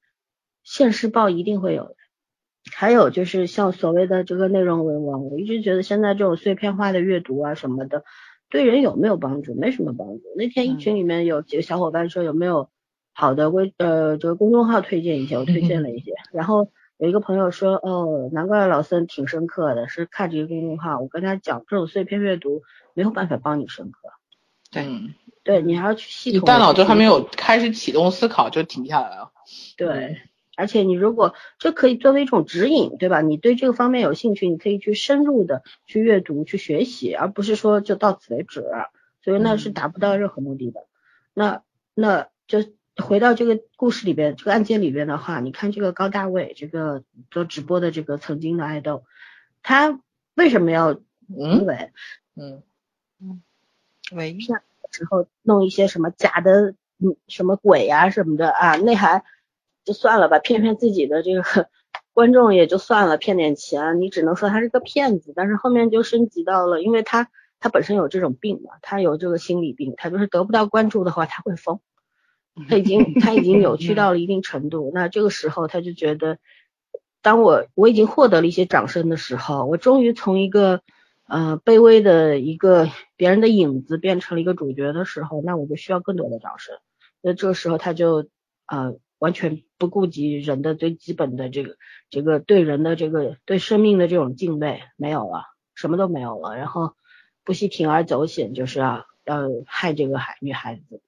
[0.63, 1.95] 现世报一定会有的，
[2.71, 8.03] 还有就是像所谓的这个内容文网，我一直觉得现在这种碎片化的阅读啊什么的，
[8.49, 9.55] 对人有没有帮助？
[9.55, 10.21] 没什么帮助。
[10.35, 12.69] 那天一群里面有几个小伙伴说有没有
[13.13, 16.13] 好的微呃这个公众号推荐一些，我推荐了一些。
[16.31, 20.99] 然后有一个朋友说哦，难怪老森挺深刻的，是看这个公众号。
[20.99, 24.09] 我跟他讲，这种碎片阅读没有办法帮你深刻。
[24.71, 24.85] 对，
[25.43, 26.41] 对你还要去系统。
[26.41, 29.31] 你大脑就还没有开始启动思考就停下来了。
[29.77, 30.17] 对。
[30.55, 33.21] 而且你如果这可以作为一种指引，对吧？
[33.21, 38.65] 你对这个方面有兴趣，你可以去深入的去阅读、去学习，而不是说就到此为止。
[39.23, 40.87] 所以那是达不到任何目的的。
[41.35, 41.61] 那
[41.93, 42.63] 那就
[43.03, 49.03] 回到这个故事里边，这个案件里边的话，你看这个高大卫，这个做直播的这个曾经的爱豆，
[49.63, 49.99] 他
[50.35, 51.91] 为什么要因为
[52.35, 52.63] 嗯
[53.19, 53.41] 嗯
[54.11, 59.23] 为骗时候弄一些什么假的嗯什么鬼呀什么的啊，那还。
[59.85, 61.41] 就算了吧，骗骗自己的这个
[62.11, 65.31] 观众也就算了，骗点钱，你只能说他是个骗子。
[65.33, 67.29] 但是后面就升级到了，因为他
[67.61, 71.79] 他本身有这种病嘛，他有这个心理病，他就是得不到关注的话他会疯，
[72.67, 74.91] 他已经他已经扭曲到了一定程度。
[74.93, 76.37] 那这个时候他就觉得，
[77.21, 80.81] 当我我已经获得了一些掌声的时候，我终于从一个
[81.27, 86.77] 呃卑微的一个别人的影子变成了一个主角的时候，那我就需要更多的掌声。
[87.21, 88.27] 那这个时候他就
[88.67, 88.97] 呃。
[89.19, 91.75] 完全不顾及人的最基本的这个
[92.11, 95.41] 这个对人的这个对生命的这种敬畏没有了，
[95.73, 96.93] 什么都没有了，然后
[97.43, 101.01] 不惜铤而走险，就是要要害这个孩女孩子，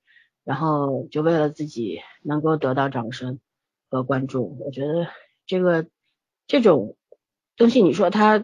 [0.50, 3.40] 然后就为了自己能够得到掌声
[3.88, 4.58] 和关注。
[4.60, 5.06] 我觉得
[5.46, 5.86] 这个
[6.48, 6.98] 这种
[7.56, 8.44] 东西你说它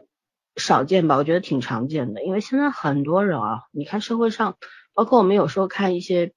[0.56, 4.56] 少见吧，我觉得挺常见的，因为现在很多人啊，你看社会上，
[4.94, 6.34] 包括我们有时候看一些。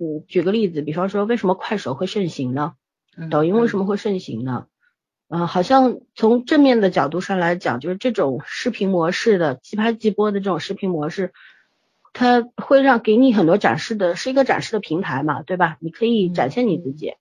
[0.00, 2.74] 嗯，举个例子，比方说为什么快手会盛行呢？
[3.30, 4.66] 抖音为什么会盛行呢？
[5.28, 11.32] 嗯，好像从正面的角度上来讲，就是这种视频模式的即拍即播的这种视频模式，
[12.14, 15.76] 它会让给你很多展示的，是一个展示的平台嘛，对吧？
[15.80, 17.16] 你可以展现你自己，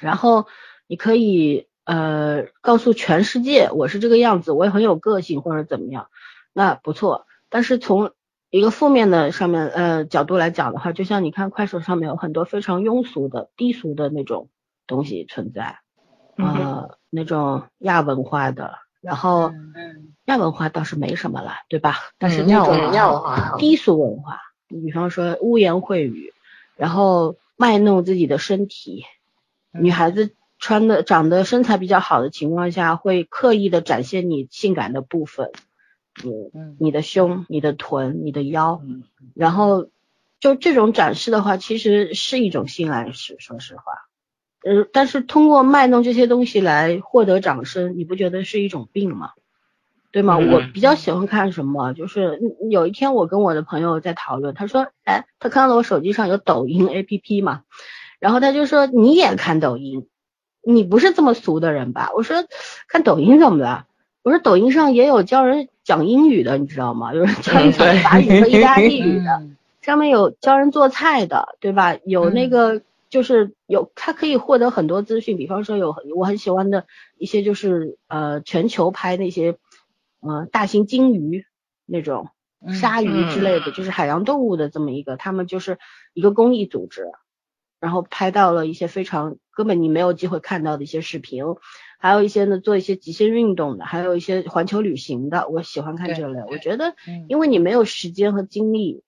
[0.00, 0.46] 然后
[0.86, 6.08] 你可以呃告诉全世界我是这个样子，我也很有个性或者怎么样，
[6.54, 7.26] 那不错。
[7.48, 8.12] 但是从
[8.50, 14.48] 一个负面的上面呃角度来讲的话，就像你看快手上面有很多非常庸俗的低俗的那种
[14.86, 15.80] 东西存在，
[16.36, 19.52] 呃那种亚文化的，然后
[20.26, 21.96] 亚文化倒是没什么了，对吧？
[22.18, 26.32] 但是那种亚文化低俗文化，你比方说污言秽语，
[26.76, 29.04] 然后卖弄自己的身体，
[29.72, 35.50] 女孩子穿的长得身材比较好的情况下，会刻意的展现你性感的部分。
[36.22, 38.82] 嗯，你的胸、你的臀、你的腰，
[39.34, 39.88] 然后
[40.38, 43.36] 就这种展示的话，其实是一种性暗示。
[43.38, 43.84] 说实话，
[44.62, 49.30] 呃，但是通过卖弄这些东西来获得掌声，你不觉得是一种病吗？
[50.12, 50.36] 对吗？
[50.38, 57.62] 我比较喜欢看什么，就是有一天我跟我的朋友在讨论，他说，哎，他看到我手机上有抖音 APP 嘛，
[58.18, 60.08] 然后他就说你也看抖音，
[60.62, 62.10] 你不是这么俗的人吧？
[62.16, 62.44] 我说
[62.88, 63.86] 看抖音怎么了？
[64.22, 67.14] 我说抖音上也有教人讲英语的，你知道吗？
[67.14, 69.42] 有人教人讲法语和意大利语的，
[69.80, 71.96] 上面有教人做菜的，对吧？
[72.04, 76.86] 有那个就是有，他可以获得很多资讯，比方说有我很喜欢的
[77.18, 79.58] 一些就是呃全球拍那些
[80.20, 81.44] 呃大型鲸鱼
[81.84, 82.28] 那种
[82.72, 85.78] 鲨鱼之类的，就是海洋动物的这么一个，他们就是
[86.14, 87.10] 一个公益组织，
[87.80, 91.42] 然后拍到了一些非常根本你没有机会看到的一些视频。
[92.02, 96.40] 还有一些呢，做一些极限运动的，还有一些环球旅行的，我喜欢看这类。
[96.48, 96.94] 我觉得，
[97.28, 99.02] 因为你没有时间和精力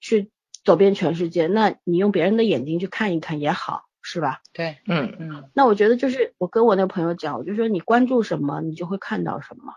[0.00, 0.30] 去
[0.64, 4.40] 走遍全世界，那你用别人的眼睛去看一看也好，是吧？
[4.52, 5.50] 对，嗯嗯。
[5.54, 9.74] 那我觉得就是我跟我那个朋友讲，我就说你关注什么，你就会看到什么。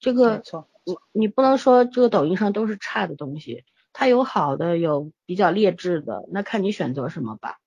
[0.00, 0.42] 这个，
[0.84, 7.58] 你你不能说这个抖音上都是差的东西，它有好的，有比较劣质的，那看你选择什么吧。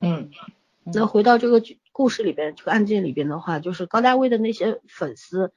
[0.00, 0.30] 嗯。
[0.86, 5.54] 那回到这个故事里边，这个案件里边的话，就是高大威的那些粉丝，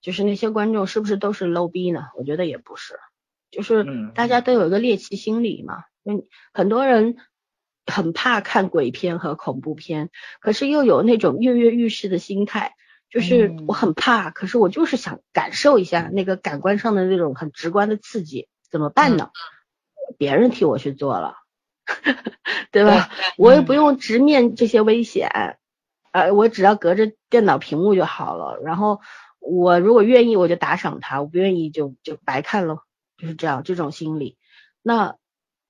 [0.00, 2.06] 就是那些观众，是不是都是 low 逼呢？
[2.16, 2.98] 我觉得也不是，
[3.50, 3.84] 就是
[4.14, 5.80] 大家都有一个猎奇心理嘛。
[5.80, 5.84] 嗯，
[6.52, 7.16] 很多人
[7.86, 12.74] 很怕看鬼片和恐怖片，可是又有那种跃跃欲试的心态，
[13.10, 19.30] 就是我很怕，可是我就是想感受一下那个感官上的那种很直观的刺激，怎么办呢？
[20.18, 21.36] 别人替我去做了。
[22.70, 23.10] 对吧？
[23.36, 25.58] 我也不用直面这些危险，
[26.12, 28.60] 呃，我只要隔着电脑屏幕就好了。
[28.62, 29.00] 然后
[29.40, 32.84] 我如果愿意，我就打赏他；我不愿意，就就白看了。
[33.16, 34.38] 就是这样，这种心理。
[34.82, 35.16] 那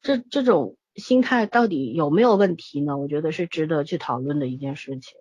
[0.03, 2.99] 这这种心态到底有没有问题呢？
[2.99, 5.19] 我觉得是值得去讨论的一件事情。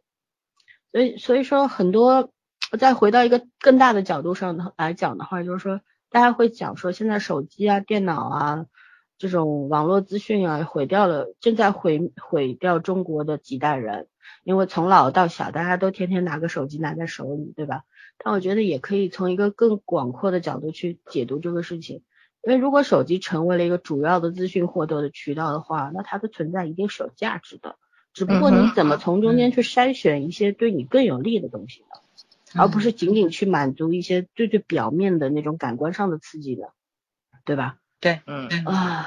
[0.91, 2.31] 所以所以说，很多
[2.79, 8.65] 再回到一个更大的角度上来讲的话，就是说大家会讲说现在手机啊、电脑啊
[9.17, 14.07] 这种网络资讯啊毁掉了，正在毁毁掉中国的几代人，
[14.43, 17.83] 因为从老到小大家都天天拿个手机拿在手里，对吧？
[18.17, 22.01] 但我觉得也可以从一个更广阔的角度去解读这个事情，
[22.43, 27.75] 因为如果手机成为了一个主要的资讯获得的渠道的话，那它的存在一定是有价值的，
[28.13, 31.87] 只不过你怎么从中间去筛选一些对你更有利的东西呢？
[32.55, 36.71] 而不是仅仅去满足一些最最表面的那种感官上的刺激的，
[37.45, 37.77] 对吧？
[37.99, 39.05] 对，嗯啊，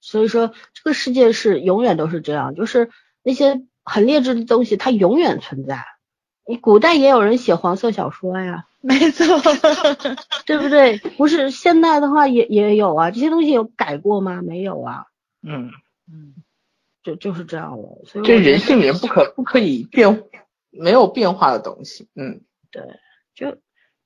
[0.00, 2.90] 所以说这个世界是永远都是这样，就是
[3.24, 5.84] 那些很劣质的东西它永远存在。
[6.46, 9.24] 你古代也有人写黄色小说呀， 没错，
[10.44, 10.98] 对不对？
[11.16, 14.42] 不是现代的话也也有啊，这些东西有改过吗？
[14.42, 15.06] 没有啊，
[15.42, 15.70] 嗯，
[16.06, 16.34] 嗯，
[17.02, 18.02] 就就是这样了。
[18.04, 20.24] 所以我这人性里面不可不可以变
[20.70, 22.82] 没有变化的东西，嗯对，
[23.34, 23.56] 就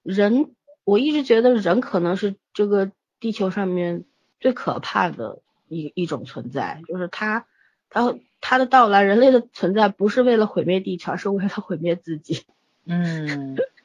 [0.05, 0.55] 人，
[0.85, 4.05] 我一直觉得人可能是这个地球上面
[4.39, 7.47] 最可怕的一一种存在，就是他，
[7.91, 12.45] 他他的到来，人类的存在不是为了毁灭地球，而是为了毁灭自己，
[12.87, 13.57] 嗯，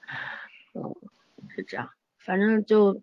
[1.55, 1.89] 是这样。
[2.17, 3.01] 反正就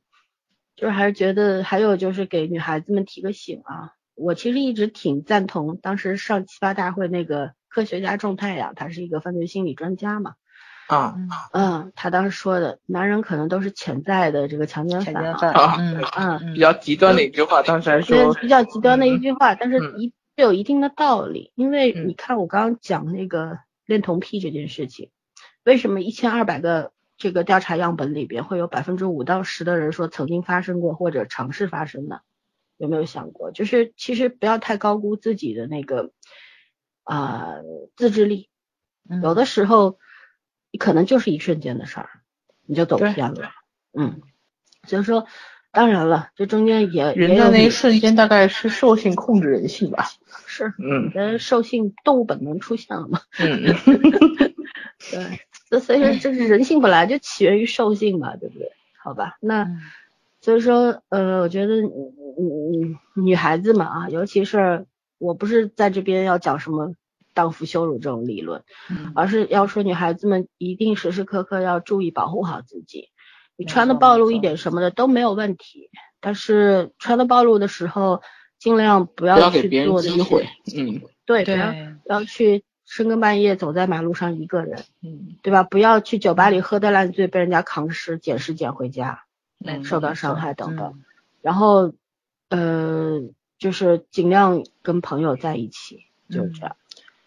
[0.76, 10.34] 就是还是觉得，还有就是给女孩子们提个醒啊，我其实一直挺赞同当时上七八大会那个科学家种太阳，他是一个犯罪心理专家嘛。
[10.88, 11.14] 啊
[11.52, 25.10] 嗯，他当时说的，男人可能都是潜在的这个强奸犯啊，强奸犯，啊嗯嗯，比较极端的一句话，当时还说比较极端的一句话，但是嗯一是有一定的道理，因为嗯你看我刚刚讲那个恋童癖这件事情，
[25.62, 26.90] 为什么一千二百个
[27.20, 32.22] 这个调查样本里边会有百分之五到十的人说曾经发生过或者尝试发生的？
[32.78, 33.52] 有没有想过？
[33.52, 36.12] 就是其实不要太高估自己的那个
[37.04, 37.56] 啊、
[37.94, 38.48] 自制力，
[39.08, 39.98] 嗯有的时候
[40.78, 42.08] 可能就是一瞬间的事儿，
[42.64, 43.50] 你就走偏了。
[43.92, 44.22] 嗯，
[44.86, 45.26] 所以说，
[45.72, 50.06] 当然了，这中间也人的那一瞬间大概是兽性控制人性吧，
[50.46, 53.20] 是嗯人的兽性动物本能出现了嘛？
[53.38, 53.74] 嗯
[55.10, 58.72] 对，这所以说这是人性本来就起源于兽性嘛，对不对？
[59.04, 59.80] 好吧，那嗯。
[60.42, 61.92] 所以说，呃，我觉得嗯
[62.38, 64.86] 嗯嗯女孩子嘛啊，尤其是
[65.18, 66.94] 我不是在这边要讲什么
[67.34, 69.12] 荡妇羞辱这种理论，嗯。
[69.14, 73.10] 而是要说女孩子们一定时时刻刻要注意保护好自己，
[73.56, 75.90] 你穿的暴露一点什么的都没有问题，
[76.20, 78.22] 但是穿的暴露的时候，
[78.58, 81.02] 尽量不不要要去别人做那些机会，嗯。
[81.26, 81.72] 对，不要，
[82.04, 85.62] 不要去深更半夜走在马路上一个人，嗯对吧？
[85.62, 89.22] 不要去酒吧里喝得烂醉，被人家扛尸捡尸捡回家，
[89.64, 90.94] 嗯受到伤害等等。
[90.96, 91.04] 嗯
[91.40, 91.92] 然后，
[92.50, 93.22] 呃，
[93.58, 96.76] 就是尽量跟朋友在一起，就这样。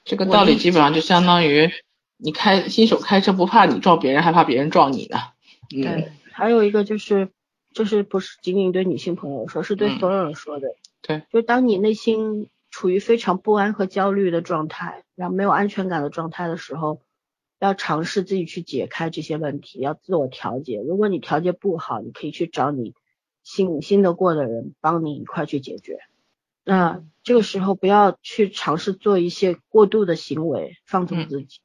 [0.03, 1.71] 这个道理基本上就相当于
[2.17, 5.17] 你开新手开车不怕你撞别人，还怕别人撞你呢，
[5.73, 7.29] 嗯对，还有一个就是，
[7.73, 10.67] 就是不是仅仅对女性朋友说，是对嗯所有人说的。
[11.01, 17.01] 对，就当你内心处于非常不安和焦虑的状态，然后没有安全感的状态的时候，
[17.59, 20.81] 要尝试自己去解开这些问题，要自我调节。
[20.81, 22.95] 如果你调节不好，你可以去找你
[23.43, 25.99] 信信得过的人帮你一块去解决。
[26.63, 31.59] 那这个时候不要去尝试做一些过度的行为，放纵嗯自己，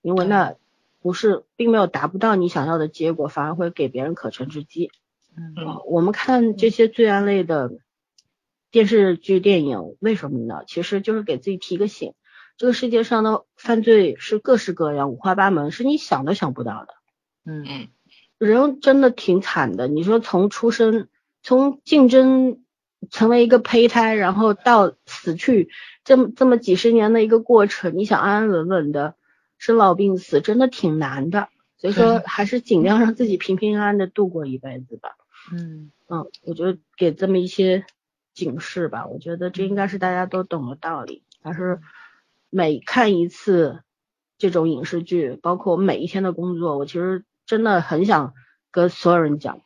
[0.00, 0.54] 因为那
[1.02, 4.90] 不是并没有达不到你想要的结果，反而会给别人可乘之机。
[5.36, 5.52] 嗯
[5.86, 7.70] 我们看这些罪案类的
[8.74, 10.64] 电视剧、电影，为什么呢？
[10.66, 12.14] 其实就是给自己提个醒，
[12.56, 16.94] 这个世界上的犯罪是各式各样、五花八门，是你想都想不到的。
[17.44, 17.88] 嗯嗯
[18.36, 21.06] 人真的挺惨的，你说从出生，
[21.40, 22.64] 从竞争
[23.12, 25.68] 成为一个胚胎，然后到死去，
[26.02, 29.14] 这么这么几十年的一个过程，你想安安稳稳的
[29.56, 31.48] 生老病死，真的挺难的。
[31.76, 35.10] 所以说，还是尽量让自己平平安安的度过一辈子吧。
[35.52, 37.84] 嗯嗯，我就给这么一些
[38.34, 39.06] 警示吧。
[39.06, 41.22] 我觉得这应该是大家都懂的道理。
[41.42, 41.80] 但是
[42.50, 43.82] 每看一次
[44.36, 48.34] 这种影视剧，包括我每一天的工作，我其实真的很想
[48.70, 49.62] 跟所有人讲，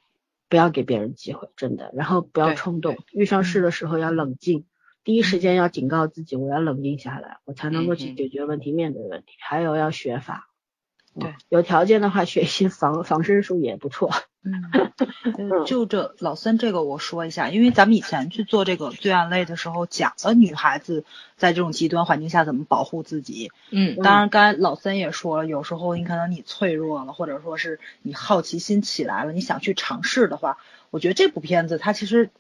[0.48, 1.90] 不要给别人机会，真的。
[1.94, 4.66] 然后不要冲动，遇上事的时候要冷静，
[5.02, 9.32] 第一时间要警告自己，我要冷静下来，我才能够去解决问题，面对问题。
[9.40, 10.44] 还有要学法。
[11.14, 14.10] 嗯对，有条件的话学一些防防身术也不错。
[15.38, 21.04] 嗯，呃就这老三这个我说一下，因为咱们以前去做这个罪案类的时候，讲了女孩子
[21.36, 23.50] 在这种极端环境下怎么保护自己。
[23.70, 30.58] 嗯当然，刚才老三也说了，有时候你可能你脆弱了，或者说是你好奇心起来了，你想去尝试的话，
[30.90, 32.30] 我觉得这部片子它其实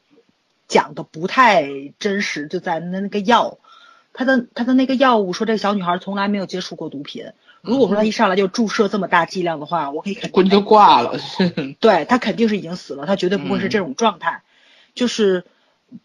[0.66, 3.58] 讲的不太真实，就在那那个药。
[4.14, 7.30] 他的他的那个药物说这小女孩从来没有接触过毒品，
[7.68, 11.18] 如果说他一上来就注射这么大剂量的话，我可以肯定就挂了。
[11.80, 14.42] 对他肯定是已经死了，他绝对不会是这种状态。
[14.96, 15.44] 就是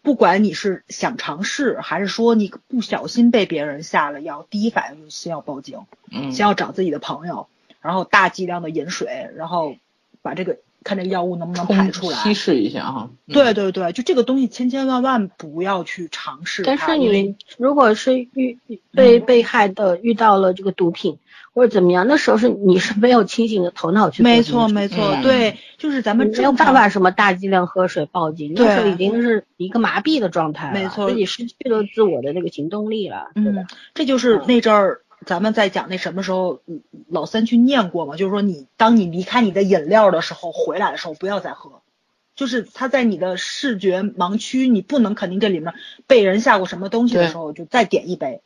[0.02, 5.80] 不管你是想尝试，还是说你不小心被别人下了药，第一反应就是先要报警，
[6.12, 7.48] 嗯，先要找自己的朋友，
[7.80, 9.76] 然后大剂量的饮水，然后
[10.20, 12.16] 把这个看这药物能不能排出来。
[12.18, 13.10] 稀释一下哈。
[13.26, 16.62] 对对对，就这个东西千千万万不要去尝试。
[16.62, 18.58] 但是你如果是遇
[18.92, 21.18] 被被害的遇到了这个毒品
[21.52, 41.82] 或者怎么样，那时候是你是没有清醒的头脑去做没错没错，嗯对，就是咱们没有办法什么大剂量喝水报警，那时候已经是一个麻痹的状态了，没错自己失去了自我的那个行动力了，对吧嗯？，这就是嗯那阵儿咱们在讲那什么时候，嗯老三去念过嘛，就是说你当你离开你的饮料的时候，回来的时候不要再喝，
[42.36, 45.74] 就是他在你的视觉盲区，你不能肯定这里面
[46.06, 48.40] 被人下过什么东西的时候，就再点一杯。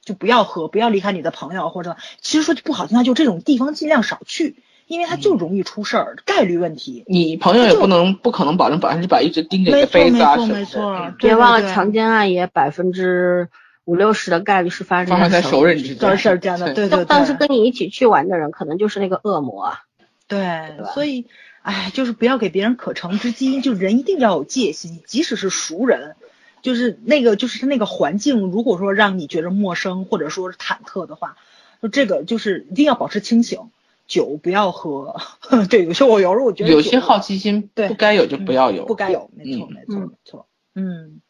[0.00, 4.56] 就不要喝，不要离开你的朋友，或者其实说句不好听话，就这种地方尽量少去，
[4.86, 7.04] 因为它就容易出事儿，概率问题。
[7.06, 10.54] 你朋友也不能不可能保证百分之百一直盯着你没错的杯子啊没错没错。
[10.54, 13.50] 没错嗯别忘了强奸案也百分之
[13.88, 15.98] 五六十的概率是发生发生在熟熟人之间。
[15.98, 17.06] 这事儿对对对。
[17.06, 19.80] 但是跟你一起去玩的人可能就是那个恶魔啊，
[20.26, 21.26] 对对，所以，
[21.62, 26.16] 哎，就是不要给别人可乘之机，就人一定要有戒心，即使是熟人，
[26.60, 31.38] 就是那个就是那个环境，如果说让你觉得陌生或者说是忐忑的话，
[31.80, 33.70] 就这个就是一定要保持清醒，
[34.06, 35.16] 酒不要喝。
[35.70, 41.20] 对，有些我有时候我觉得有些好奇心对不该有就不要有，不该有，没错嗯没错嗯没错，嗯，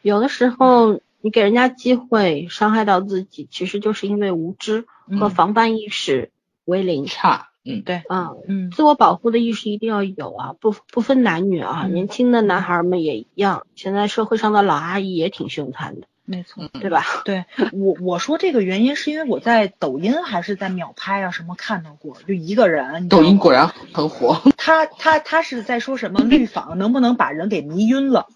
[0.00, 4.82] 有的时候你给人家机会伤害到自己，其实就是因为无知
[5.18, 6.30] 和嗯防范意识
[6.64, 7.04] 为零。
[7.06, 13.66] 差，嗯，对，啊，嗯自我保护的意识一定要有啊，不不分男女啊，嗯年轻的男孩们也一样。
[13.74, 16.68] 现在社会上的老阿姨也挺凶残的，没错。
[16.74, 17.02] 对吧？
[17.24, 24.40] 对我我说这个原因是因为我在抖音还是在秒拍啊什么看到过，就一个人，抖音果然很火。
[24.56, 28.28] 他他他是在说什么 绿坊能不能把人给迷晕了，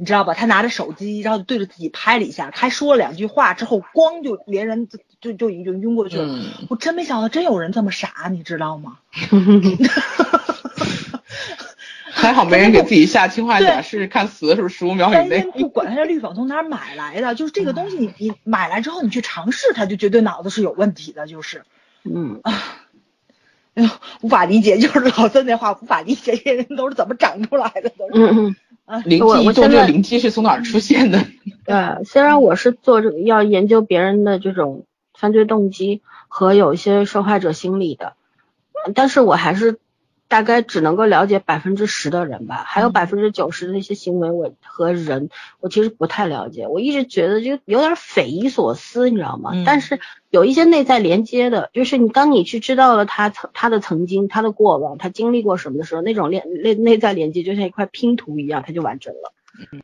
[0.00, 0.32] 你知道吧？
[0.32, 6.24] 他拿着手机，然后对着自己拍了一下，还说了两句话之后，咣就连人就就就已经晕过去了。
[6.26, 8.96] 嗯，我真没想到真有人这么傻，你知道吗？
[12.10, 15.42] 还好没人给自己下氰化钾，试试看死的是不是十五秒以内。
[15.42, 21.62] 不管他这绿仿从哪儿买来的，就是这个东西你你买来之后你去尝试它，就绝对脑子是有问题的，就是。
[22.04, 22.40] 嗯，
[23.74, 23.88] 哎呦，
[24.22, 28.12] 无法理解，就是老孙那话，无法理解这些人都是怎么长出来的，都是。
[28.14, 28.56] 嗯嗯，
[29.04, 31.24] 灵机一动，这个灵机是从哪儿出现的？
[31.64, 34.84] 对，虽然我是做这个要研究别人的这种
[35.14, 38.14] 犯罪动机和有一些受害者心理的，
[38.94, 39.78] 但是我还是
[40.30, 45.28] 大概只能够了解百分之十的人吧，还有嗯百分之九十的那些行为我和人，
[45.58, 46.68] 我其实不太了解。
[46.68, 49.50] 我一直觉得就有点匪夷所思，你知道吗？
[49.52, 49.98] 嗯但是
[50.30, 59.32] 有一些内在连接的，就是你当你去知道了他曾他的曾经、他的过往、他经历过什么的时候，那种连内内在连接就像一块拼图一样，它就完整了。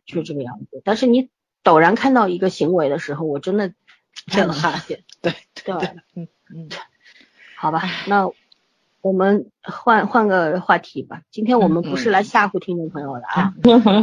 [0.07, 0.81] 就是这个样子。
[0.85, 1.29] 但是你
[1.65, 3.73] 陡然看到一个行为的时候，我真的
[4.31, 4.81] 震撼
[5.21, 5.35] 对
[5.65, 5.75] 对，
[6.15, 6.69] 嗯嗯，
[7.59, 8.31] 好吧，那
[9.07, 11.23] 我们换换个话题吧。
[11.31, 13.55] 今天我们不是来吓唬听众朋友的啊，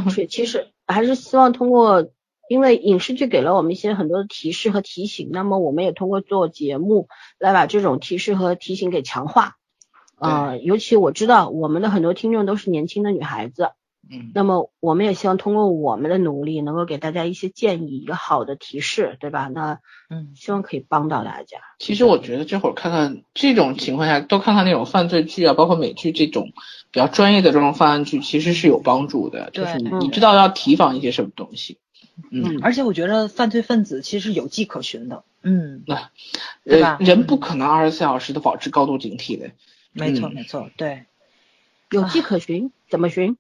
[0.09, 2.07] 是其实还是希望通过，
[2.47, 9.57] 因为影视剧给了我们一些很多的提示和提醒，那么我们也通过做节目来把这种提示和提醒给强化。
[10.17, 13.71] 呃，尤其我知道我们的很多听众都是年轻的女孩子，
[14.09, 19.47] 嗯，那么我们也希望通过我们的努力，能够给大家一些建议，一个好的提示，对吧？
[19.47, 19.79] 那
[20.09, 21.59] 嗯希望可以帮到大家。
[21.79, 26.51] 其实我觉得这会儿看看这种情况下，多看看那种犯罪剧啊，包括美剧这种
[26.91, 29.49] 比较专业的这种犯案剧，其实是有帮助的。
[29.51, 31.77] 对就是你知道要提防一些什么东西。
[32.29, 36.11] 嗯，而且我觉得犯罪分子其实有迹可循的，嗯，那
[36.65, 39.51] 对吧呃，人不可能二十四小时都保持高度警惕的。
[39.93, 41.05] 没错嗯没错，对。
[41.89, 43.37] 有迹可循，怎么循？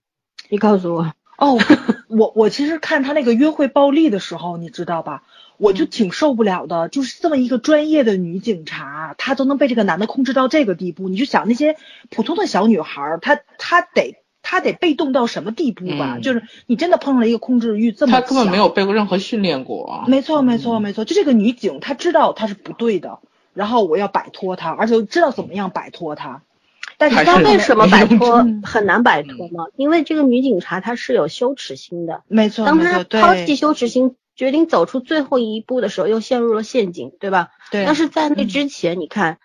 [0.49, 1.13] 你告诉我。
[1.37, 1.57] 哦，
[2.09, 5.23] 我我其实看他那个约会暴力的时候，你知道吧？
[5.57, 11.75] 我就挺受不了的，就是这么一个专业的女警察，她都能被这个男的控制到这个地步，你就想那些
[12.09, 16.15] 普通的小女孩儿，她她得她得被动到什么地步吧？
[16.17, 20.05] 嗯就是你真的碰上了一个控制欲这么强，他根本没有被过任何训练过啊。
[20.07, 23.19] 没错，没错，没错，就这个女警，她知道她是不对的，
[23.53, 26.41] 然后我要摆脱她，而且我知道怎么样摆脱她。
[26.97, 29.65] 但是还是知道为什么摆脱嗯很难摆脱吗？
[29.75, 37.49] 因为这个女警察她是有羞耻心的，没错，当她没错，对抛弃羞耻心，决定走出最后一步的时候，又陷入了陷阱，对吧？
[37.71, 39.39] 对，但是在那嗯之前，你看，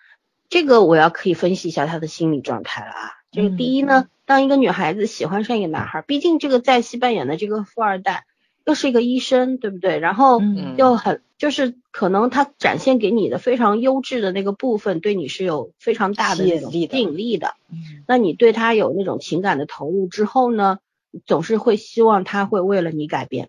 [0.49, 3.13] 这个我要可以分析一下她的心理状态了啊。
[3.31, 8.25] 就是第一呢，当一个女孩子喜欢上一个男孩，毕竟这个在戏扮演的这个富二代，
[8.69, 9.99] 又是一个医生，对不对？
[9.99, 17.55] 然后嗯又很就是可能他展现给你的非常优质的那个部分，对你是有非常大的吸那种吸引力的引力的。
[17.73, 20.81] 嗯那你对他有那种情感的投入之后呢，
[21.25, 23.49] 总是会希望他会为了你改变。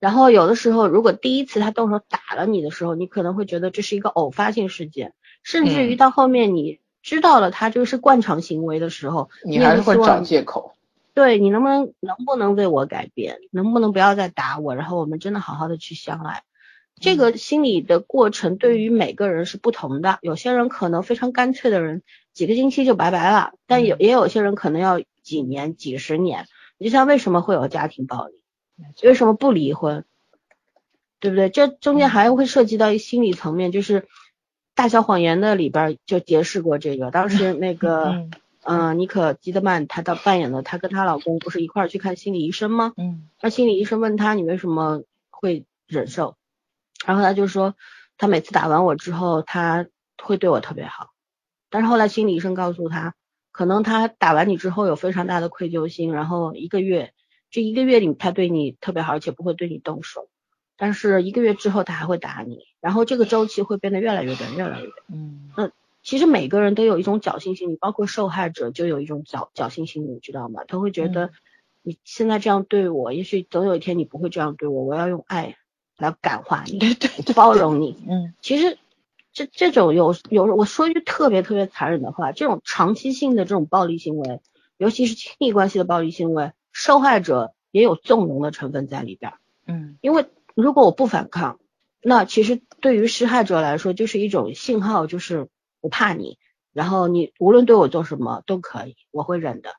[0.00, 5.12] 然后有的时候，如果第一次他动手打了你的时候，你可能会觉得这是一个偶发性事件，
[5.42, 10.72] 甚至于嗯到后面你知道了他这个是惯常行为的时候，你还是会找借口。
[11.14, 16.42] 对你能不能能不能为我改变，能不能不要再打我，然后我们真的好好的去相爱。
[17.00, 22.02] 这个心理的过程对于每个人是不同的，有些人可能非常干脆的人，
[22.32, 26.46] 几个星期就拜拜了，但有也有些人可能要几年、几十年。
[26.78, 28.34] 你就像为什么会有家庭暴力，
[29.02, 30.04] 为什么不离婚，
[31.20, 31.50] 对不对？
[31.50, 34.00] 这中间还会涉及到一心理层面，就是
[34.74, 38.28] 《大小谎言》的里边就揭示过这个，当时那个。
[38.64, 42.92] 嗯嗯，妮可基德曼她的扮演的，她跟她老公不是一块儿去看心理医生吗？
[42.96, 46.36] 嗯那心理医生问她你为什么会忍受，
[47.04, 47.74] 然后她就说
[48.16, 49.86] 她每次打完我之后，他
[50.22, 51.10] 会对我特别好，
[51.70, 53.14] 但是后来心理医生告诉她，
[53.50, 57.12] 可能他打完你之后有非常大的愧疚心，然后一个月
[57.50, 60.28] 这一个月里他对你特别好，而且不会对你动手，
[60.76, 64.96] 但是一个月之后他还会打你，然后这个周期会变得越来越短，越来越短。
[65.08, 65.50] 嗯
[66.02, 70.64] 其实每个人都有一种侥幸心理，包括受害者就有一种侥侥幸心理，你知道吗？
[70.66, 71.30] 他会觉得
[71.82, 75.56] 你现在这样对我，也许总有一天你不会这样对我，我要用爱
[75.96, 77.96] 来感化你，对对 包容你。
[78.08, 78.78] 嗯其实
[79.32, 84.40] 这这种有有，我说一句特别特别残忍的话，这种长期性的这种暴力行为，
[84.76, 89.38] 尤其是亲密关系的暴力行为，受害者也有纵容的成分在里边儿。
[89.66, 91.60] 嗯因为如果我不反抗，
[92.02, 95.48] 那其实对于施害者来说就是一种信号，就是
[95.82, 96.38] 我怕你，
[96.72, 99.74] 然后你无论对我做什么都可以，我会忍的。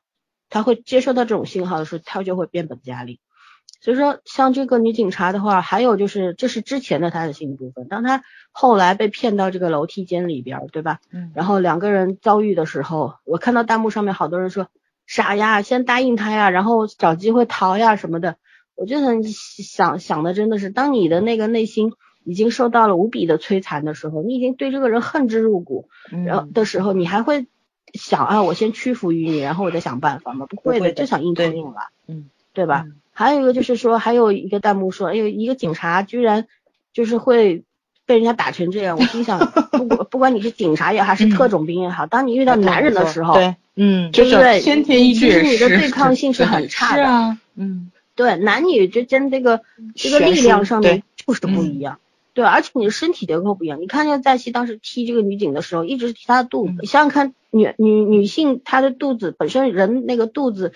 [0.48, 3.18] 他会接收到这种信号的时候，他就会变本加厉。
[3.80, 11.00] 所以说，像这个女警察的话，还有就是这是之前的她的心理部分，当她后来被骗到这个楼梯间里边儿，对吧？
[11.10, 14.68] 嗯然后两个人遭遇的时候，我看到弹幕上面好多人说
[15.06, 18.36] 傻呀，先答应他呀，然后找机会逃呀什么的。
[18.76, 21.92] 我就很想想的真的是，当你的那个内心
[22.24, 25.88] 已经受到了无比的摧残的时候，你已经对这个人恨之入骨，
[26.26, 27.46] 然后嗯的时候，你还会
[27.92, 30.46] 想啊，我先屈服于你，然后我再想办法吗？
[30.48, 32.84] 不会的，就想硬碰硬了，嗯对吧？
[32.86, 36.48] 嗯还有一个就是说，还有一个弹幕说，哎呦，一个警察居然
[36.92, 37.62] 就是会
[38.06, 38.98] 被人家打成这样。
[38.98, 39.38] 我心想，
[39.70, 47.02] 不管不管你是警察也好，还是特种兵也好，当你遇到男人的时候，对嗯就是先天一其实，你的对抗性是很差的。
[47.04, 49.60] 是啊，嗯对，男女之间这个
[49.94, 52.00] 这个力量上面就是不一样。
[52.34, 53.80] 对，而且你的身体结构不一样。
[53.80, 56.72] 你看，那个在熙当时踢这个女警的时候，一直是踢她的肚子。
[56.72, 60.72] 嗯你想想看，女女女性她的肚子本身人那个肚子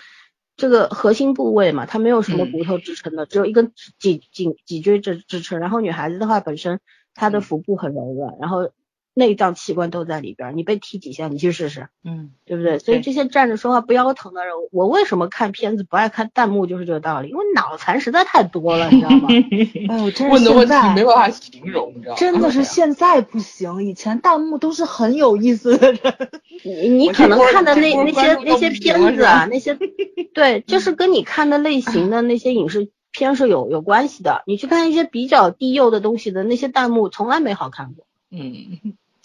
[0.57, 5.59] 这个核心部位嘛，它没有什么嗯骨头支撑的，只有一根脊脊脊椎支支撑。
[5.59, 6.79] 然后女孩子的话，本身
[7.13, 8.71] 她的腹部很柔软，然后
[9.19, 10.53] 内脏器官都在里边儿。
[10.53, 11.89] 你被踢几下，你去试试。
[12.05, 12.79] 嗯对不对？
[12.79, 19.29] 所以这些站着说话不腰疼的人，我为什么看片子不爱看弹幕，就是这个道理，因为脑残实在太多了，你知道吗？
[19.91, 22.19] 哎呦，真是问的问题现在没办法形容，你知道吗？
[22.19, 26.01] 真的是现在不行，以前弹幕都是很有意思的人。
[26.64, 29.77] 你你可能看的那那些那些片子啊，那些
[30.33, 34.43] 对，就是跟你看的类型的那些影视片是有有关系的。
[34.47, 38.79] 你去看一些比较低幼的东西的那些弹幕，从来没好看过，嗯，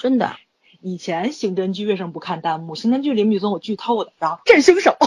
[0.04, 0.36] 真的。
[0.82, 2.76] 以前刑侦剧为什么不看弹幕？
[2.76, 4.97] 刑侦剧里面总有剧透的，然后震凶手，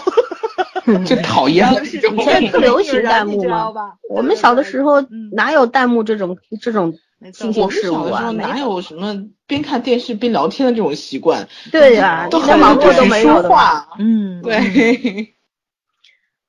[1.05, 3.89] 就讨厌了这种以前特流行弹幕你知道嘛。
[3.91, 3.99] 吧？
[4.09, 8.01] 我们小的时候嗯哪有弹幕这种这种没错我们新鲜事物啊？
[8.01, 11.47] 小的时候哪有什么边看电视边聊天的这种习惯？
[11.71, 13.51] 对呀、都你连网络都没有的。
[13.51, 13.89] 话。
[13.99, 15.35] 嗯，对，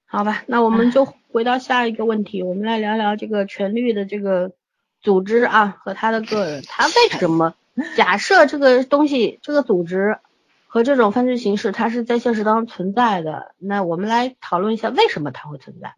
[0.05, 4.53] 好吧，那我们就回到下一个问题，我们来聊聊这个全律的这个
[5.01, 7.55] 组织啊和他的个人，他为什么
[7.95, 10.19] 假设这个东西这个组织
[10.67, 15.95] 和这种犯罪形式它是在现实当中存在的，那我们来讨论一下为什么它会存在，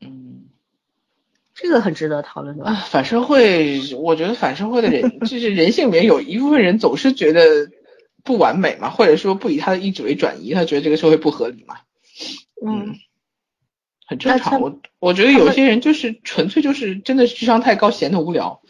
[0.00, 0.46] 嗯。
[1.56, 2.72] 这个很值得讨论的吧？
[2.72, 7.70] 啊，反社会，我觉得反社会的人，就是人性里面有一部分人总是觉得
[8.24, 11.76] 不完美嘛，或者说不以他的意志为转移，他觉得这个社会不合理嘛，
[12.66, 12.96] 嗯，
[14.04, 14.60] 很正常。
[14.60, 18.60] 我我觉得有些人就是纯粹就是真的是智商太高，闲得无聊。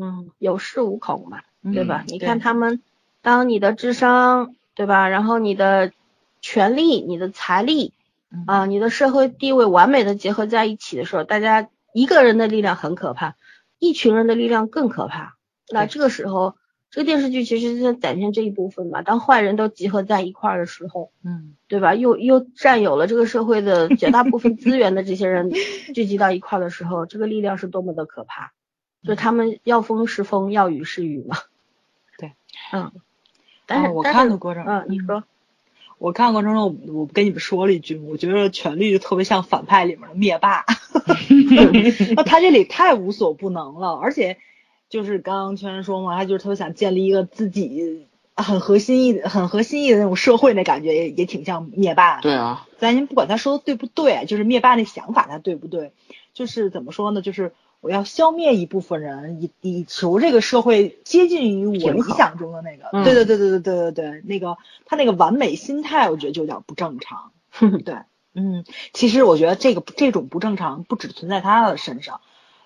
[0.00, 1.40] 嗯，有恃无恐嘛，
[1.72, 2.04] 对吧？
[2.08, 2.80] 嗯你看他们，
[3.22, 5.08] 当你的智商，对吧？
[5.08, 5.92] 然后你的
[6.40, 7.92] 权利、你的财力
[8.32, 13.34] 嗯啊、你的社会地位完美的结合在一起的时候，大家一个人的力量很可怕，
[13.78, 15.36] 一群人的力量更可怕。
[15.68, 16.54] 那这个时候，
[16.90, 19.02] 这个电视剧其实是在展现这一部分嘛。
[19.02, 21.94] 当坏人都集合在一块儿的时候，嗯，对吧？
[21.96, 25.50] 又又占有了这个社会的绝大部分资源的这些人
[25.94, 28.52] 聚集到一块儿的时候，这个力量是多么的可怕。
[29.04, 31.38] 就他们要风是风，要雨是雨嘛。
[32.18, 32.32] 对，
[32.72, 32.92] 嗯。
[33.66, 35.22] 但是我看的过程，嗯，你说，
[35.98, 40.64] 我看过程中，我跟你们说了一句，我觉得权力就特别像反派里面的灭霸，
[42.26, 44.38] 他这里太无所不能了，而且
[44.88, 52.20] 就是刚刚圈说嘛，他就是特别想建立一个自己很核心意、很核心意的那种社会，那感觉也也挺像灭霸。
[52.20, 55.92] 对啊，咱先不管他说的对不对，就是灭霸那想法他对不对，
[56.34, 57.52] 就是怎么说呢，就是。
[57.80, 62.90] 我要消灭一部分人，以以求这个社会接近于我理想中的那个。
[63.04, 67.32] 对对对对对对对对，那个他那个完美心态，我觉得就有点不正常。
[67.84, 67.96] 对，
[68.34, 72.20] 嗯，其实我觉得这个这种不正常不只存在他的身上，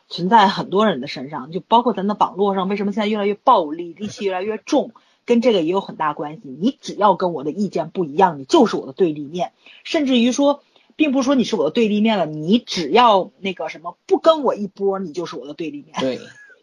[0.09, 4.93] 存在很多人的身上，就包括咱的网络上，为什么现在越来越暴力，戾气越来越重，
[5.25, 6.41] 跟这个也有很大关系。
[6.45, 9.53] 你只要跟我的意见不一样，你就是我的对立面，
[9.85, 10.63] 甚至于说。
[10.97, 15.95] 并不是说你是我的对立面了，你只要那个什么不跟我一波，你就是我的对立面。
[16.01, 16.21] 对，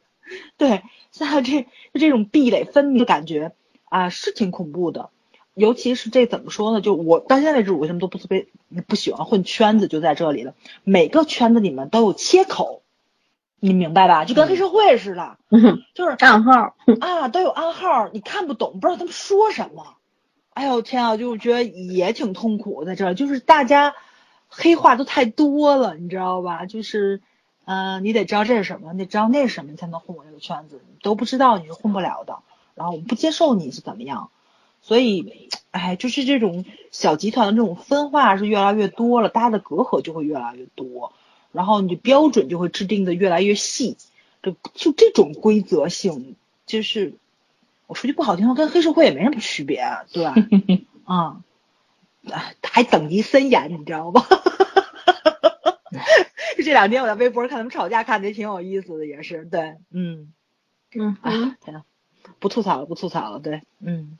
[0.57, 1.67] 对，像这就
[1.99, 3.53] 这种壁垒分明的感觉
[3.85, 5.09] 啊，是挺恐怖的。
[5.53, 6.79] 尤其是这怎么说呢？
[6.79, 8.47] 就我到现在为止，我为什么都不特别
[8.87, 10.53] 不喜欢混圈子，就在这里了。
[10.85, 12.83] 每个圈子里面都有切口，
[13.59, 14.23] 你明白吧？
[14.23, 15.37] 就跟黑社会似的，
[15.93, 19.97] 就是暗号啊，都有暗号，你看不懂，不知道他们说什么。
[20.53, 23.93] 哎呦天啊，就觉得也挺痛苦，在这就是大家。
[24.53, 26.65] 黑话都太多了，你知道吧？
[26.65, 27.21] 就是，
[27.63, 30.81] 嗯，你得知道这是什么，你得知道那是什么，你才能混我这个圈子。
[30.89, 32.39] 你都不知道，你是混不了的。
[32.75, 34.29] 然后我们不接受你是怎么样，
[34.81, 41.13] 所以，哎，就是这种小集团的这种分化是越来越多了，大家的隔阂就会越来越多，
[41.53, 43.95] 然后你的标准就会制定的越来越细。
[44.43, 47.13] 就就这种规则性，就是
[47.87, 50.35] 我说句不好听的，跟黑社会也没什么区别，对吧？
[51.05, 51.41] 啊。
[52.63, 54.25] 还等级森严，你知道吗？
[56.57, 60.31] 就 这两天我在微博看他们吵架，看的也挺有意思的，也是对，嗯
[60.93, 61.31] 嗯，哎，
[61.63, 61.83] 天呐，
[62.39, 64.17] 不吐槽了，不吐槽了，对，嗯，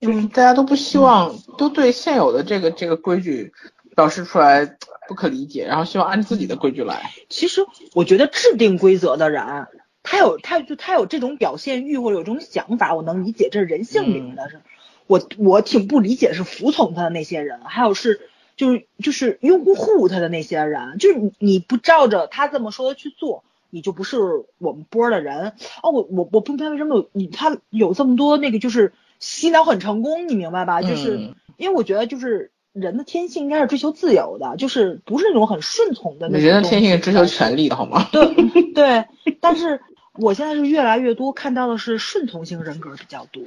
[0.00, 3.52] 就是大家都不希望，都对现有的这个这个规矩
[3.96, 4.76] 表示出来
[5.08, 7.10] 不可理解，然后希望按自己的规矩来。
[7.28, 9.66] 其实我觉得制定规则的人，
[10.02, 14.60] 他有他就他有这种表现欲或者有这种想法，我能理解，这是人性里面的事。
[15.06, 18.20] 我我挺不理解是服从他的那些人，还有是
[18.56, 24.18] 就是就是拥护他的那些人，就是你你不照着他这么说的去做，你就不是
[24.58, 25.52] 我们波的人
[25.82, 25.90] 哦。
[25.90, 30.80] 我我我不明白为什么有你他有这么多那个就是洗脑很成功，你明白吧？
[30.82, 36.46] 就是因为我觉得就是人的天性应该是追求自由的，就是不是那种很顺从的那种。
[36.46, 38.08] 人的天性是追求权利的好吗？
[38.12, 39.04] 对对，
[39.40, 39.80] 但是
[40.14, 43.42] 我现在是越来越多看到的是顺从型人格比较多。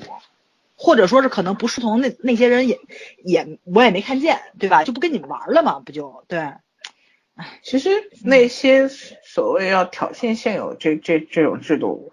[0.79, 2.79] 或者说是可能不是同那那些人也
[3.25, 4.83] 也我也没看见，对吧？
[4.83, 6.37] 就不跟你们玩了嘛，不就对？
[6.37, 7.89] 哎，其实
[8.23, 12.11] 那些所谓要挑衅现有这这这种制度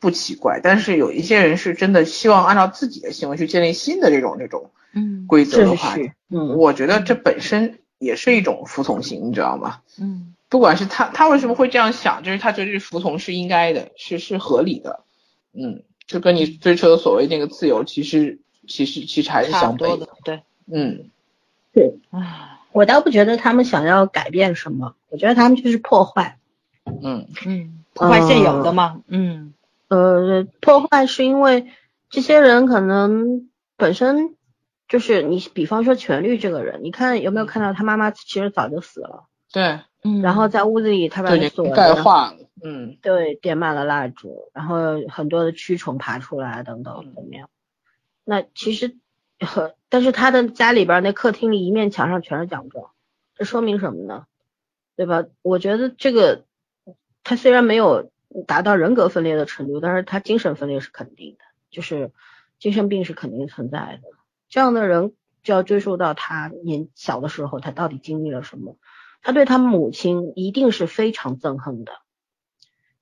[0.00, 5.94] 不奇怪，但是有一些人是真的希望按照自己的行为去建立新的这种这种嗯规则的话，
[6.30, 9.80] 嗯，我觉得这本身也是一种服从性，你知道吗？
[10.00, 15.04] 嗯，不管是他他为什么会这样想，就是他觉得服从是应该的，是是合理的，
[15.52, 15.82] 嗯。
[16.12, 21.10] 就跟你追求的所谓那个自由，其实其实其实还是相悖的，对，嗯，
[21.72, 26.38] 对，唉，我倒不觉得他们想要改变什么，我觉得他们就是破坏，
[26.84, 27.26] 嗯。
[27.46, 29.54] 嗯，破坏现有的嘛，嗯，
[29.88, 31.66] 呃，破坏是因为
[32.08, 34.36] 这些人可能本身
[34.88, 42.38] 就是你，比方说权律这个人，你看有没有看到他妈妈其实早就死了，对，嗯，然后在屋子里他把锁盖化了。
[42.64, 47.48] 嗯，对，点满了蜡烛，然后很多的蛆虫爬出来，等等，怎么样？
[48.24, 48.96] 那其实，
[49.88, 52.90] 但是他的家里边那客厅里一面墙上全是奖状，
[53.34, 54.26] 这说明什么呢？
[54.94, 55.24] 对吧？
[55.42, 56.44] 我觉得这个
[57.24, 58.10] 他虽然没有
[58.46, 62.12] 达到人格分裂的程度，但是他精神分裂是肯定的，就是
[62.58, 64.08] 精神病是肯定存在的。
[64.48, 68.76] 这样的人就要追溯到他年小的时候，他到底经历了什么？
[69.22, 71.92] 他对他母亲一定是非常憎恨的。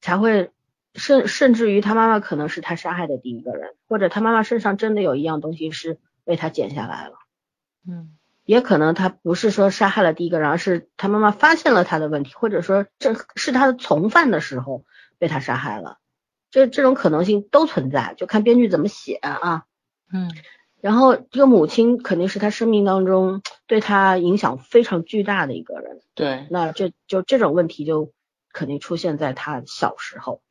[0.02, 0.50] 才会
[0.94, 7.18] 甚甚至于他妈妈可能是他杀害的第一个人，或者他妈妈身上真的有一样东西是被他剪下来了，
[7.86, 14.86] 嗯，也可能他不是说杀害了第一个人，而是他妈妈发现了他的问题，或者说这是他的从犯的时候
[15.18, 15.98] 被他杀害了，
[16.50, 19.64] 这这种可能性都存在，就看编剧怎么写啊，
[20.10, 20.32] 嗯，
[20.80, 28.12] 然后这个母亲肯定是他生命当中对他影响非常巨大的一个人，对，那这就这种问题就。
[28.52, 30.42] 肯定出现在他小时候，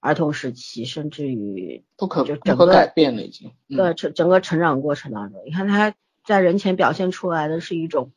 [0.00, 3.52] 儿童时期，甚至于不可就整个改变了已经。
[3.68, 5.94] 嗯对整整个成长过程当中，你看他
[6.24, 8.10] 在人前表现出来的是一种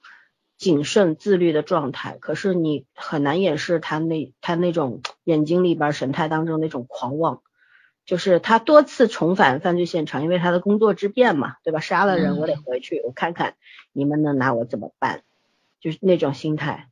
[0.58, 7.44] 谨慎自律的状态，可是你很难掩饰他那他那种眼睛里边神态当中那种狂妄。
[8.10, 11.80] 就是他多次重返犯罪现场，因为他的工作之便嘛，对吧？
[11.80, 13.54] 杀了人，嗯我得回去，我看看
[13.94, 15.22] 你们能拿我怎么办，
[15.80, 16.90] 就是那种心态。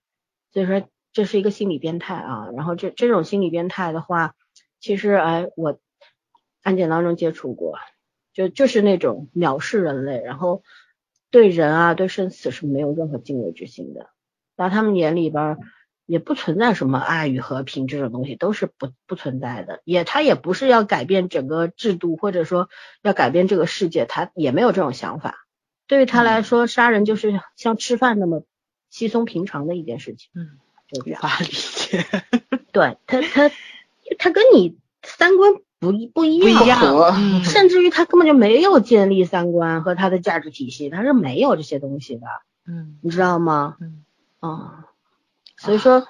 [0.51, 2.49] 所以说这是一个心理变态啊。
[2.55, 4.35] 然后这这种心理变态的话，
[4.79, 5.79] 其实哎，我
[6.61, 7.79] 案件当中接触过，
[8.31, 10.61] 就就是那种藐视人类，然后
[11.31, 14.11] 对人啊对生死是没有任何敬畏之心的，
[14.55, 15.57] 在他们眼里边儿
[16.07, 19.81] 也不存在什么爱与和平这种东西，都是不不存在的。
[19.83, 22.69] 也他也不是要改变整个制度，或者说
[23.03, 25.45] 要改变这个世界，他也没有这种想法。
[25.85, 28.43] 对于他来说，杀人就是像吃饭那么
[28.89, 30.57] 稀松平常的一件事情，嗯，
[30.91, 31.01] 就。
[31.01, 32.05] 无法理解。
[32.71, 33.51] 对他，他
[34.17, 42.25] 他跟你三观不一不一不一样，甚至于他根本就没有建立三观和他的价值体系，他是没有这些东西的，
[42.65, 43.77] 嗯你知道吗？
[43.81, 44.03] 嗯
[44.39, 44.85] 啊、
[45.67, 46.07] 所以说，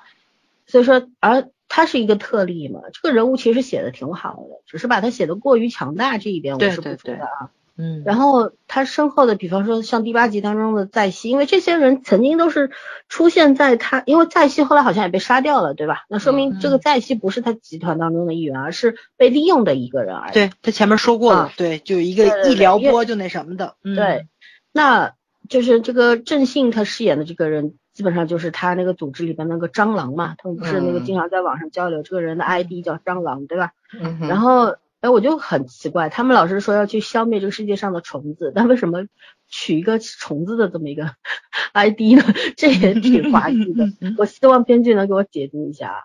[0.65, 7.51] 所以说，而他是一个特例嘛，这个人物其实写的挺好的，只是把他写的过于强大这一点我是不服的啊。
[7.79, 12.71] 嗯然后他身后的，比方说像第八集当中的在熙，因为这些人曾经都是
[13.07, 16.05] 出现在他，因为在熙后来好像也被杀掉了，对吧？
[16.09, 20.33] 那说明这个嗯在熙不是他集团当中的一员，而是被利用的一个人而已。
[20.33, 24.25] 对他前面说过了啊，对，就一个一撩拨就那什么的，嗯对，
[24.71, 25.13] 那
[25.47, 33.71] 就是这个郑信他饰演的这个人，基本上就是他那个组织里边那个蟑螂嘛，他们不是那个嗯经常在网上交流，这个人的 ID 叫蟑螂，对吧？
[33.99, 39.07] 嗯然后，哎，我就很奇怪，他们老是说要去消灭这个世界上的虫子，但为什么
[39.47, 41.15] 取一个虫子的这么一个
[41.73, 42.23] ID 呢？
[42.55, 43.85] 这也挺 滑稽的。
[44.19, 45.99] 我希望编剧能给我解读一下啊。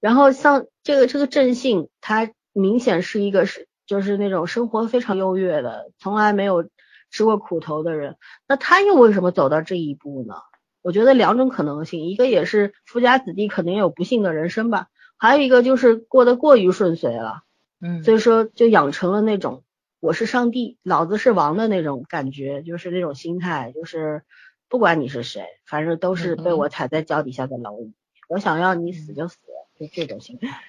[0.00, 6.68] 然后像这个这个郑信，他明显是一个是就是那种生活非常优越的，从来没有
[7.12, 8.16] 吃过苦头的人。
[8.48, 10.34] 那他又为什么走到这一步呢？
[10.86, 14.86] 我觉得两种可能性，一个也是富家子弟可能有不幸的人生吧，
[15.16, 17.42] 还有一个就是过得过于顺遂了。
[17.80, 18.04] 嗯。
[18.04, 19.64] 所以说就养成了那种
[19.98, 24.22] 我是上帝，老子是王的那种感觉，就是那种心态，就是
[24.68, 27.92] 不管你是谁，反正都是被我踩在脚底下的蝼蚁，
[28.28, 29.38] 我想要你死就死，
[29.80, 30.60] 就这种心态。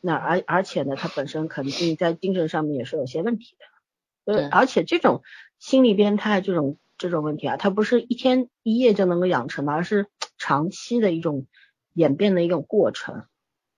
[0.00, 4.42] 那而而且呢，他本身肯定在精神上面也是有些问题的，对。
[4.42, 5.22] 呃，而且这种
[5.60, 10.06] 心理变态这种这种问题啊，它不是一天一夜就能够养成的，而是
[10.38, 11.46] 长期的一种
[11.92, 13.24] 演变的一种过程。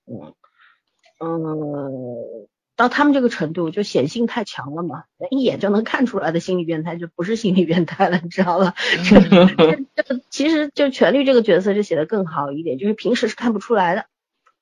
[0.06, 0.34] 嗯
[1.18, 2.46] 嗯，
[2.76, 8.74] 到他们这个程度，就显性太强了嘛，一眼就能看出来的心理变态就不是心理变态了，你知道吧？
[9.08, 14.06] 这这这其实就权力这个角色就写的更好一点，就是平时是看不出来的，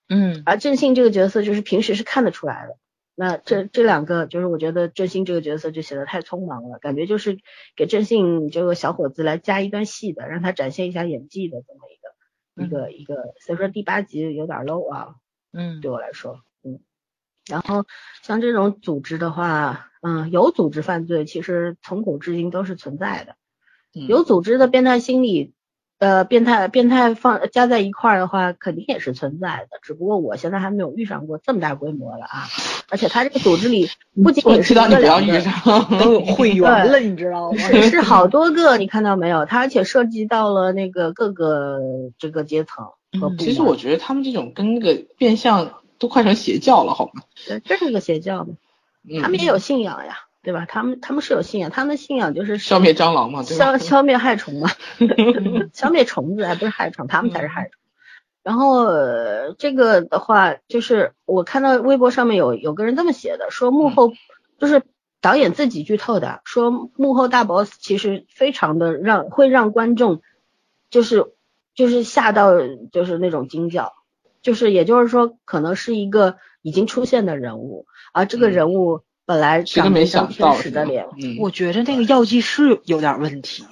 [0.08, 2.76] 嗯而郑信这个角色就是平时是看得出来的。
[3.14, 7.38] 那这这两个就是我觉得郑兴这个角色就写的太匆忙了，感觉就是
[7.76, 15.14] 给郑信这个小伙子来加一段戏的，让他展现一下演技的这么一个、一个一个，所以说第八集有点 low 啊，
[15.52, 16.80] 嗯对我来说，嗯。
[17.46, 17.84] 然后
[18.22, 23.36] 像这种组织的话，嗯，有组织犯罪其实从古至今都是存在的，
[23.94, 25.52] 嗯有组织的变态心理，
[25.98, 29.80] 呃，变态变态放加在一块儿的话，肯定也是存在的。
[29.82, 32.46] 只不过我现在还没有遇上过这么大规模的啊，
[32.88, 33.88] 而且他这个组织里
[34.22, 37.58] 不仅我仅是一知道你不要个两个，遇上，都有会员了，你知道吗？
[37.58, 39.44] 是是好多个，你看到没有？
[39.46, 41.78] 他而且涉及到了那个各个
[42.18, 42.86] 这个阶层
[43.20, 43.36] 和部门。
[43.36, 47.22] 嗯其实我觉得他们这种跟那个变相都快成邪教了，好吗？
[47.46, 48.54] 对，这是一个邪教嘛，
[49.08, 50.66] 嗯他们也有信仰呀，对吧？
[50.68, 53.64] 他们他们是有信仰，他们的信仰就是消灭蟑螂嘛，对吧？
[53.64, 54.70] 消消灭害虫嘛，
[55.72, 57.72] 消灭虫子，还不是害虫，他们才是害虫。
[58.42, 64.12] 然后、呃这个的话，就是我看到微博上面有有个人这么写的，说幕后
[64.58, 64.82] 就是
[65.20, 70.22] 导演自己剧透的，说幕后大 boss 其实非常的让会让观众
[70.90, 71.32] 就是
[71.74, 72.52] 就是吓到
[72.92, 73.92] 就是那种惊叫，
[74.42, 78.52] 就是也就是说可能是一个已经出现的人物，而这个嗯。
[78.52, 83.64] 人物本来谁都没长着一张想到天使的脸，嗯，我觉得那个药剂师有点问题。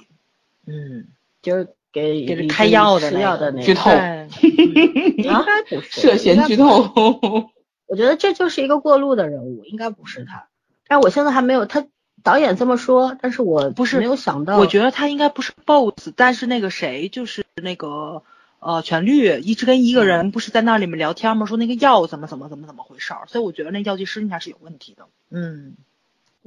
[0.65, 1.07] 嗯，
[1.41, 6.55] 就是给给人李开药的吃那个药的那个，剧透应该不是涉嫌剧。
[6.55, 7.51] 透。
[7.87, 10.47] 我觉得这就是一个过路的人物，应该不是他。
[10.87, 11.85] 但我现在还没有他
[12.23, 14.57] 导演这么说，但是我不是没有想到。
[14.57, 18.23] 我觉得他应该不是 BOSS，但是那个谁就是那个
[18.59, 21.45] 呃全绿一直跟一个人不是在那里面聊天吗？
[21.45, 25.07] 说那个药怎么怎么怎么怎么回事儿，所以我觉得那药剂师应该是有问题的。
[25.29, 25.75] 嗯，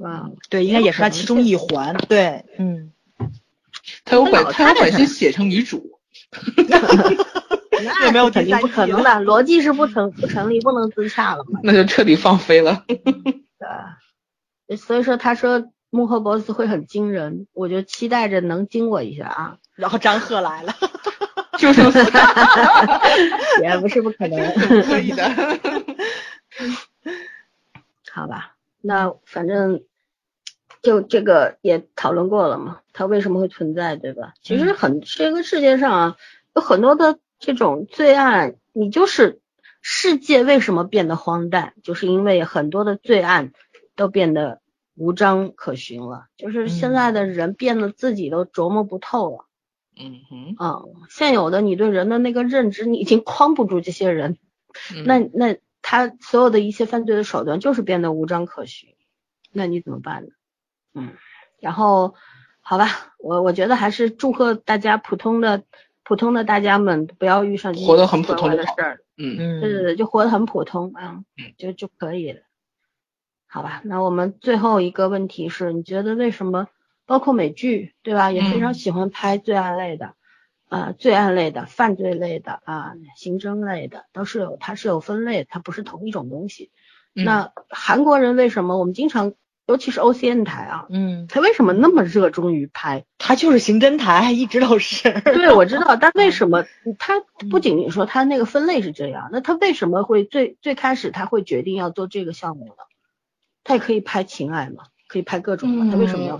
[0.01, 1.95] 啊，对，应该也是他其中一环。
[2.09, 2.91] 对，嗯，
[4.05, 5.99] 他有本他有本事写成女主，
[7.83, 11.59] 那没有肯定不可能的，逻辑是不成不 成立，不能自洽了嘛。
[11.63, 12.85] 那就彻底放飞了。
[14.67, 19.57] 对，所以说他说幕后 boss 会很惊人，我就期待着能惊我一下啊。
[19.75, 20.73] 然后张赫来了，
[21.57, 21.81] 就是
[23.61, 24.39] 也不是不可能，
[24.83, 25.23] 可以的。
[28.11, 29.81] 好吧，那反正
[30.85, 34.35] 就这个也讨论过了嘛，它为什么会存在，对吧？
[34.43, 36.17] 其实很这个世界上啊，
[36.53, 39.41] 有很多的这种罪案，你就是
[39.81, 43.51] 世界为什么变得荒诞，就是因为很多的罪案
[43.95, 44.61] 都变得
[44.95, 49.45] 无章可循了，就是现在的人变得自己都琢磨不透了。
[49.97, 54.37] 嗯哼，嗯，现有的你对人的那个认知，你已经框不住这些人，
[55.05, 58.93] 那那他所有的一些犯罪的手段就是变得无章可循，
[59.51, 60.29] 那你怎么办呢？
[60.95, 61.13] 嗯，
[61.59, 62.15] 然后
[62.61, 65.63] 好吧，我我觉得还是祝贺大家普通的
[66.03, 71.23] 普通的大家们不要遇上活得很普通的事儿，嗯嗯，对对对，就活得很普通啊，
[71.57, 72.41] 就就可以了。
[73.47, 76.67] 好吧，那我们最后一个问题是，你觉得为什么？
[77.07, 78.31] 包括美剧，对吧？
[78.31, 80.15] 也非常喜欢拍罪案类的，
[80.69, 86.71] 啊，罪案类的、犯罪类的啊，刑侦类的，都是有，它是有分类，它不是同一种东西。
[87.13, 88.79] 那韩国人为什么？
[88.79, 89.33] 我们经常，
[89.67, 93.05] 尤其是 OCN 台啊，嗯，他为什么那么热衷于拍？
[93.17, 95.11] 他就是刑侦台，一直都是。
[95.21, 96.65] 对，我知道，但为什么
[96.99, 97.19] 他
[97.49, 102.73] 不仅仅说他那个分类是这样，那他为什么会最最开始他会决定要做这个项目呢？
[103.63, 106.39] 他也可以拍情爱嘛，可以拍各种嘛，他为什么要？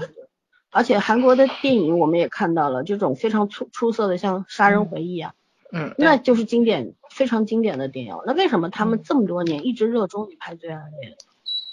[0.69, 5.33] 而且韩国的电影我们也看到了这种非常出出色的，像《杀人回忆》啊，
[5.71, 8.15] 嗯，那就是经典非常经典的电影。
[8.27, 11.15] 那为什么他们这么多年一直热衷于拍罪案类？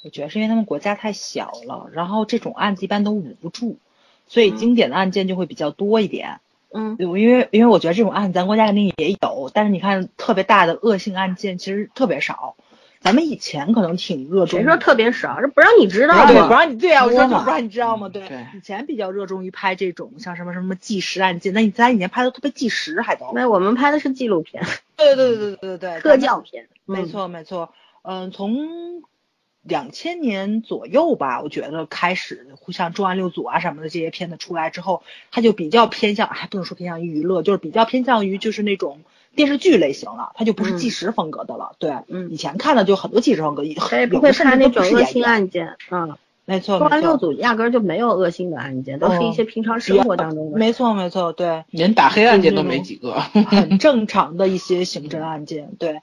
[0.02, 3.76] 我觉得是因为他们国家太小了，然后这种案子一般都捂不住，
[4.26, 6.40] 所以经典的案件就会比较多一点。
[6.74, 12.56] 嗯，因为因为我觉得这种案子咱国家肯定也有，但是你看特别大的恶性案件其实特别少。
[13.00, 15.40] 咱们以前可能挺热衷，谁说特别少？
[15.40, 18.08] 这不让你知道对，不让你对啊，我说不让你知道吗？
[18.08, 18.22] 对，
[18.54, 23.32] 以前比较热衷于拍这种像什么什么纪实案件，那你咱以前拍的特别纪实，还都。
[23.34, 24.64] 那我们拍的是纪录片。
[24.96, 26.68] 对对对对对对对，特教片。
[26.84, 27.70] 没错没错，
[28.02, 29.02] 嗯，从
[29.62, 39.00] 两千年左右吧，我觉得开始像重案六组啊什么的这些片子出来之后，它就比较偏向，还不能说偏向于娱乐，就是比较偏向于就是那种。
[39.34, 41.74] 电视剧类型了，它就不是纪实风格的了。
[41.78, 43.74] 对，嗯，以前看的就很多纪实风格，也
[44.10, 45.78] 不会看那种恶性案件。
[45.90, 46.78] 嗯，没错。
[46.78, 50.58] 重案六组压根就没有恶性的案件，都是一些平常生活当中的。
[50.58, 55.72] 没错没错，对，连打黑案件都没几个，很正常的一些刑侦案件。
[55.78, 56.00] 对，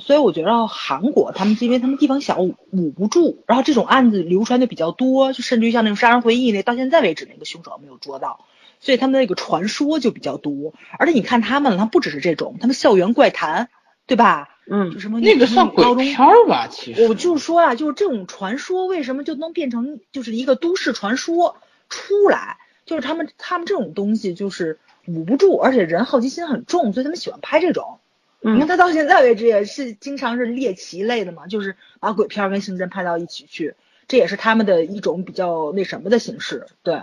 [0.00, 2.54] 所以我觉得韩国他们因为他们地方小捂
[2.90, 8.44] 不住，然后这种案子流传的比较多，就甚至于像那种杀人回忆那，到现在为止那个凶手没有捉到。
[8.82, 13.68] 所以他们那个传说就比较多，而且你看他们，他不只是这种，他们校园怪谈，
[14.06, 14.48] 对吧？
[14.72, 16.16] 嗯，就什么那个算鬼片
[16.48, 16.68] 吧？
[16.70, 21.56] 其实我就是说啊，就是这种传说为什么就能变成就是一个都市传说
[21.88, 22.56] 出来？
[22.86, 27.98] 就是他们他们这种东西就是捂不住，而且人好奇心很重，所以他们喜欢拍这种。
[28.42, 33.74] 嗯，你看他到现在为止也是经常是猎奇类的嘛，就是把鬼片跟刑侦拍到一起去，
[34.06, 37.00] 这也是他们的一种比较那什么的形式，对。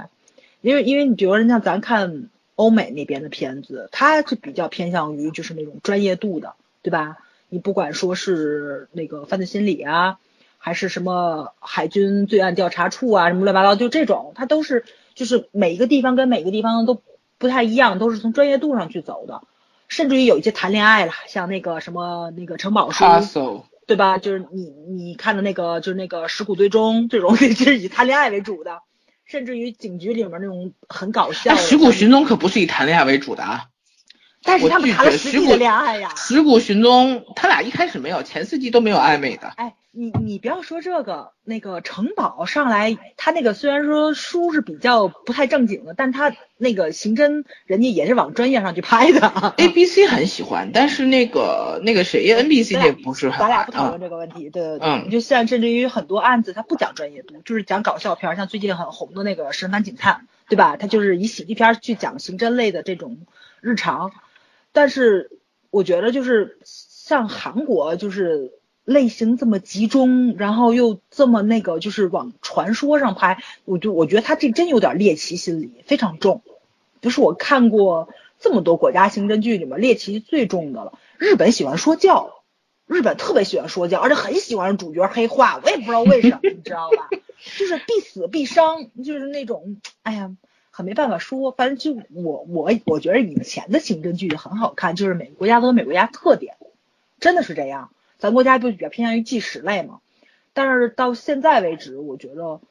[0.62, 7.18] 因为因为你比如说像咱看欧美那边的片子，它是比较偏向于就是那种专业度的，对吧？
[7.50, 10.18] 你不管说是那个犯罪心理啊，
[10.58, 17.02] 还是什么海军罪案调查处啊，什么乱七八糟，就这种，它都是就是每一个地方跟每个地方都
[17.38, 19.42] 不太一样，都是从专业度上去走的。
[19.88, 23.06] 甚至于有一些谈恋爱了，像那个什么那个城堡书，
[23.86, 24.18] 对吧？
[24.18, 28.82] 就是你你看的那个就是那个尸骨堆中这种， 就是以谈恋爱为主的。
[29.24, 33.66] 甚至于警局里面那种很搞笑，《石骨寻踪》可不是以谈恋爱为主的啊。
[34.48, 36.10] 但是他们谈了十几的恋爱呀。
[36.16, 39.50] 石谷寻踪，他俩一开始没有，前四季都没有暧昧的。
[39.58, 49.54] 哎，你你不要说这个，那个城堡上来，他那个虽然说书是比较不太正经的，但他那个刑侦人家也是往专业上去拍的。
[49.58, 53.40] A B C 很喜欢，但是那个那个谁 N B C 也不是很。
[53.40, 54.88] 咱俩不讨论这个问题，对对对。
[54.88, 55.10] 嗯。
[55.10, 60.14] 就像甚至于很多案子，他不讲专业度，就是讲搞笑片，像最近很红的那个《神探警探》，
[60.50, 60.78] 对吧？
[60.78, 63.18] 他就是以喜剧片去讲刑侦类的这种
[63.60, 64.12] 日常。
[64.78, 65.32] 但是
[65.72, 68.52] 我觉得就是像韩国，就是
[68.86, 76.44] 类型这么集中，然后又这么那个，就是往传说上拍，我就我觉得他这真有点猎奇心理，非常重。
[77.02, 78.10] 就是我看过
[78.40, 81.00] 这么多国家刑侦剧里面猎奇最重的了。
[81.18, 82.44] 日本喜欢说教，
[82.86, 87.10] 日本特别喜欢说教，而且很喜欢主角黑化，我也不知道为什么，你知道吧？
[87.58, 90.36] 就是必死必伤，就是那种，哎呀。
[90.78, 91.50] 很没办法说。
[91.50, 96.56] 反正就我我我觉得以前的刑侦剧很好看，就是每个国家都有每个国家特点，
[97.20, 97.90] 真的是这样。
[98.20, 100.02] 咱国家不比较偏向于纪实类嘛，
[100.54, 102.62] 但是到现在为止，我觉得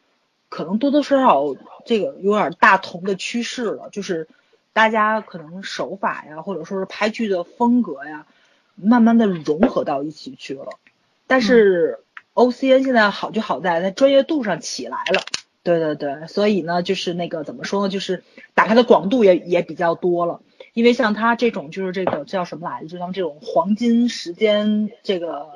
[0.48, 4.28] 可能多多少少这个有点大同的趋势了，就是
[4.72, 8.24] 大家可能手法呀，或者说是拍剧的风格呀，
[8.76, 10.68] 慢慢的融合到一起去了。
[11.26, 11.98] 但是
[12.34, 15.22] O C N 现在好就好在它专业度上起来了，
[15.66, 18.22] 对对对，所以呢，就是那个怎么说呢，就是
[18.55, 20.40] 打开的广度也也比较多了。
[20.74, 22.86] 因为像他这种就是这个叫什么来着？
[22.86, 25.48] 就像这种黄金时间这个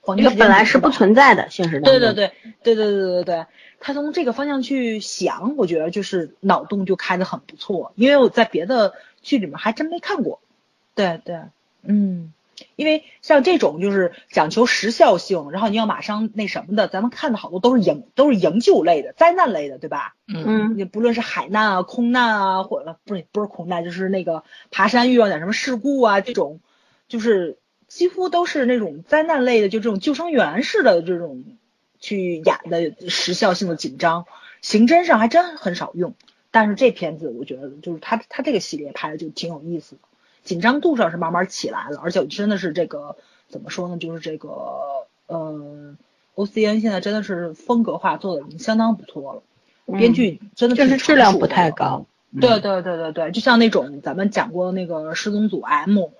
[0.00, 2.00] 黄金时间本来是不存在的现实当中。
[2.00, 2.32] 对对对
[2.64, 3.46] 对对对对对对，
[3.78, 7.92] 他从这个方向去想，我觉得就是脑洞就开的很不错。
[7.94, 10.40] 因为我在别的剧里面还真没看过。
[10.96, 11.40] 对对，
[11.84, 12.32] 嗯。
[12.76, 20.14] 因为像这种就是讲求时效性，然后你要马上那什么的，咱们看的好多都是营都是营救类的、灾难类的，对吧？
[20.26, 26.60] 嗯，你不论是海难啊、空难啊，或者不是不是空难，就是那个爬山遇到点什么事故啊，这种
[27.08, 27.58] 就是
[27.88, 31.44] 几乎都是那种灾难类的，就这种救生员式的这种
[31.98, 34.26] 去演的时效性的紧张，
[34.62, 36.14] 刑侦上还真很少用。
[36.52, 40.02] 但是这片子我觉得就是他他这个系列拍的就挺有意思的。
[40.42, 43.16] 紧张度上是慢慢起来了，而且真的是这个
[43.48, 43.96] 怎么说呢？
[43.98, 44.48] 就是这个
[45.26, 45.96] 呃
[46.34, 49.42] ，O C N 现在真的是风格化做的已经相当不错了，
[49.98, 52.06] 编剧真的就是质量不太高。
[52.40, 56.10] 对对对对对，就像那种咱们讲过的那个失踪组 M，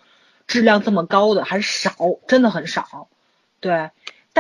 [0.49, 1.95] 质量这么高的还少，
[2.27, 3.09] 真的很少。
[3.61, 3.91] 对，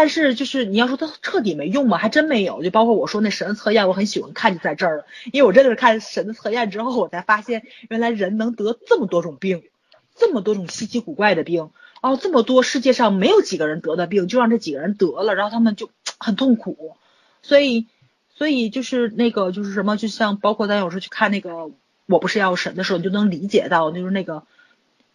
[0.00, 1.98] 但是就是你要说它彻底没用吗？
[1.98, 2.62] 还真没有。
[2.62, 9.62] 就包括我说那神的测验，我很喜欢看就在这儿了，因为我真的是看神的测验之后，我才发现原来人能得这么多种病。
[10.16, 11.68] 这么多种稀奇古怪的病
[12.00, 16.96] 哦，这么多世界上没有几个人得的病，就让这几个人得了，然后他们就很痛苦。
[17.42, 17.86] 所以，
[18.34, 21.50] 所以就是那个就是什么，就像包括咱有时候去看那个
[22.06, 24.44] 《我不是药神》的时候，你就能理解到，就是那个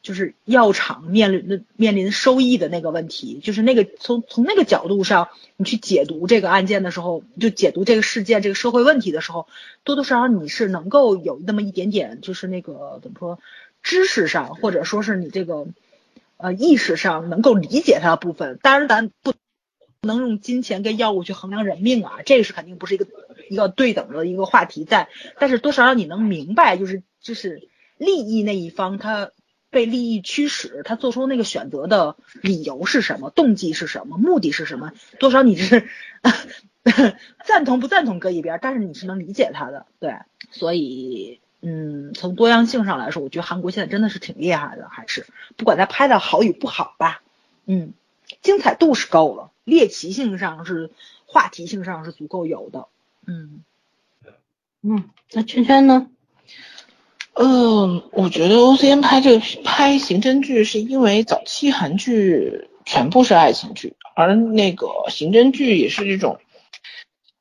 [0.05, 9.47] 就是药厂面临的面临收益的那个问题，就是那个从从那个角度上你去解读这个案件的时候，就解读这个事件这个社会问题的时候，
[9.83, 13.39] 多多少少你是能够有那么一点点，就是那个怎么说？
[13.81, 15.65] 知识上，或者说是你这个
[16.37, 19.33] 呃意识上能够理解它的部分，当然咱不
[20.01, 23.07] 能用金钱跟药物去衡量人命啊，这个是肯定不是一个
[23.49, 25.09] 一个对等的一个话题在。
[25.39, 27.67] 但是多少让你能明白，就是就是
[27.97, 29.31] 利益那一方他
[29.75, 34.93] 被利益驱使，他做出那个选择的理由是什么，动机是什么，目的是什么？
[35.19, 35.89] 多少你是
[37.43, 40.15] 赞同不赞同搁一边，但是你是能理解他的，对，
[40.51, 41.41] 所以。
[41.67, 45.25] 嗯，从多样性上来说，我觉得韩国现在真的是挺厉害的，还是
[45.57, 47.23] 不管他拍的好与不好吧，
[47.65, 47.93] 嗯，
[48.43, 50.91] 精彩度是够了，猎奇性上是
[51.25, 52.87] 话题性上是足够有的，
[53.25, 53.63] 嗯
[54.83, 56.07] 嗯，那圈圈呢？
[57.35, 66.39] 嗯，我觉得 O C N 拍这个拍刑侦剧是因为早期韩剧全部是爱情剧，而那个刑侦剧也是这种。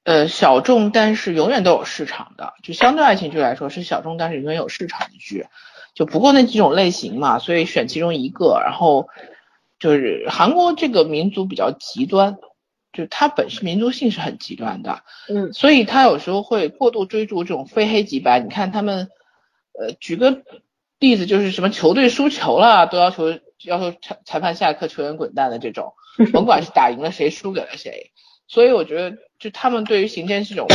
[0.03, 5.47] 呃，小众但是永远都有市场的，就相对爱情剧来说是小众但是永远有市场的剧，
[5.95, 8.61] 就不过那几种类型嘛，所以选其中一个。
[8.63, 9.09] 然后
[9.79, 12.37] 就是韩国这个民族比较极端，
[12.93, 18.41] 就它本身民族性是很极端的，嗯，所以他有时候会过度追逐这种非黑即白。
[18.41, 19.09] 你看他们，
[19.79, 20.43] 呃，举个
[20.99, 25.95] 例子就是什么球队输球了都要求要求裁裁判下课，球员滚蛋的这种，
[26.33, 28.13] 甭管是打赢了谁，输给了谁。
[28.47, 30.67] 所以我觉得，就他们对于刑侦这种，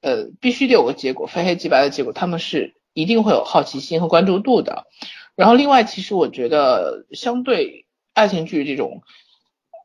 [0.00, 4.86] 呃，必须得有个结果，非黑即白的结果，他们是一定会有好奇心和关注度的。
[5.34, 9.02] 然后另外，其实我觉得，相对爱情剧这种，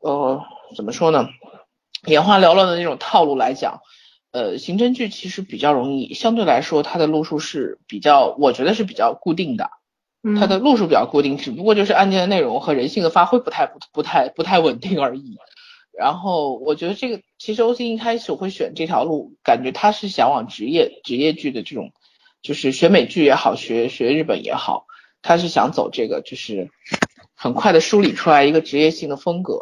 [0.02, 0.42] 呃，
[0.74, 1.28] 怎么说呢，
[2.06, 3.82] 眼花缭乱的那种套路来讲，
[4.32, 9.70] 呃，刑侦剧其实比较容易，相对来说它的路数是比较，我觉得是比较固定的，
[10.40, 15.36] 它的路数比较固定，只不过就是案件的内容和人性的发挥不太不不太不太稳定而已。
[15.92, 21.92] 然后我觉得这个其实 O C 一开始会选这条路，感觉他是想往职业职业剧的这种，
[22.40, 24.86] 就是学美剧也好，学学日本也好，
[25.20, 26.70] 他是想走这个，就是
[27.34, 29.60] 很快的梳理出来一个职业性的风格。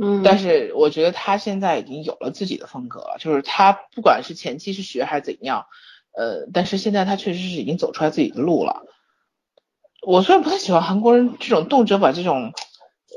[0.00, 5.66] 嗯，但是我觉得他现在已经有了自己的风格了，就是他不管是前期是学还是怎样，
[6.16, 8.84] 呃，但是现在他确实是已经走出来自己的路了。
[10.06, 12.52] 我虽然不太喜欢韩国人这种动辄把这种。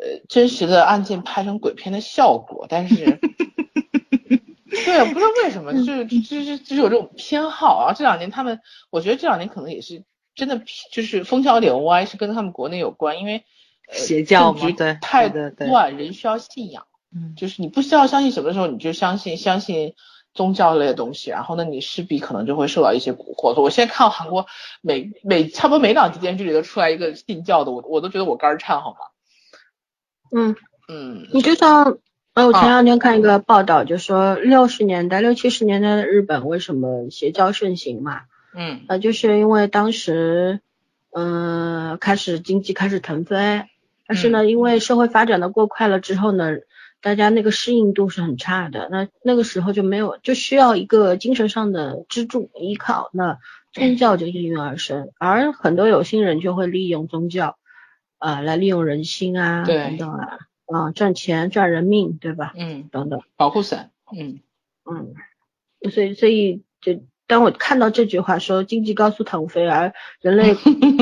[0.01, 2.95] 呃，真实的案件拍成鬼片的效果，但是，
[4.85, 7.93] 对，不知道为什么，就是就是就是有这种偏好啊。
[7.93, 10.03] 这两年他们，我觉得这两年可能也是
[10.33, 13.43] 真的，就是风向有点歪，是跟他们国内有关，因为
[13.91, 19.95] 邪教嘛，对，太乱，人需要信仰，嗯，就是你不需要相信什么的时候，你就相信相信
[20.33, 23.61] 宗教类的东西，然后呢，你势必可能就会受到一些蛊惑。
[23.61, 24.47] 我现在看到韩国
[24.81, 28.97] 每每差不多每两集电视剧里都出来一个信教的，我我都觉得我肝颤，好吗？
[30.33, 30.55] 嗯
[30.87, 31.97] 嗯，你就像，
[32.33, 38.21] 呃，我前两天看一个报道，就说六十年代、六七十年代的日本为什么邪教盛行嘛？
[38.55, 40.61] 嗯呃，就是因为当时，
[41.13, 43.65] 嗯、开始经济开始腾飞，
[44.11, 46.49] 但是呢，因为社会发展的过快了之后呢，
[46.99, 53.39] 大家那个适应度是很差的，那那个时候就没有，就需要一个精神上的支柱依靠，那
[53.71, 57.57] 宗教就应运而生，而很多有心人就会利用宗教，
[58.17, 62.51] 啊、来利用人心啊，等等啊，啊、赚钱赚人命，对吧？
[62.57, 63.21] 嗯，等等。
[63.37, 64.41] 保护伞，嗯。
[64.83, 65.13] 嗯，
[65.89, 67.01] 所以所以就
[67.31, 70.53] 当我看到这句话说经济高速腾飞，而人类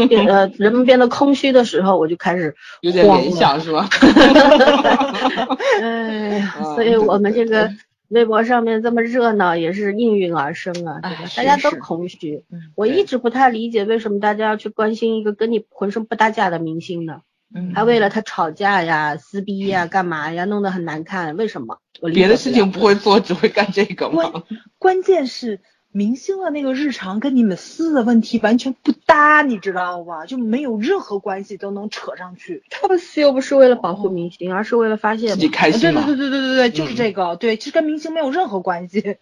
[0.07, 3.89] 变呃人们变得空虚的时候，我就开始 有点联想是吧？
[5.81, 6.41] 哎
[6.75, 7.71] 所以我们这个
[8.09, 11.17] 微博上面这么热闹，也是应运而生啊，对吧？
[11.35, 12.43] 哎大家都空虚。
[12.51, 17.21] 嗯我一直不太理解为什么大家要去关心一个跟你浑身不搭架的明星呢？
[17.55, 21.79] 嗯还为了他吵架呀、撕逼呀、干嘛呀，弄得很难看，为什么？
[22.01, 24.43] 我别的事情不会做，只会干这个吗？
[24.77, 25.59] 关键是
[25.91, 30.25] 明星的那个日常跟你们私的问题完全不搭，你知道吧？
[30.25, 32.63] 就没有任何关系都能扯上去。
[32.69, 35.49] 他们私又不是为了保护明星，而是为了发泄自己。
[35.49, 36.05] 开心嘛。
[36.05, 39.17] 对对对对对对对，就是嗯这个，对，其实跟明星没有任何关系，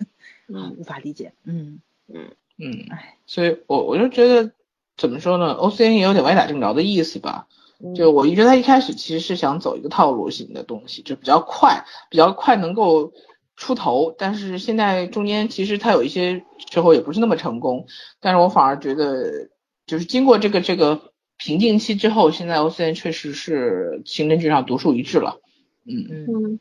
[0.48, 1.34] 嗯无法理解。
[1.46, 1.80] 嗯，
[2.10, 4.52] 嗯哎，所以我我就觉得
[4.98, 7.48] 怎么说呢，OCN 也有点歪打正着的意思吧。
[7.80, 13.14] 嗯就我觉得他一开始其实是想走一个套路型的东西，就比较快，比较快能够
[13.58, 14.16] 出头。
[14.18, 17.86] 但是现在中间其实他有一些时候也不是那么成功。
[18.22, 19.50] 但是我反而觉得，
[19.86, 25.42] 就是经过这个这个瓶颈期之后，现在 OCN 确实是刑侦剧上独树一帜了。
[25.86, 26.60] 嗯，嗯，嗯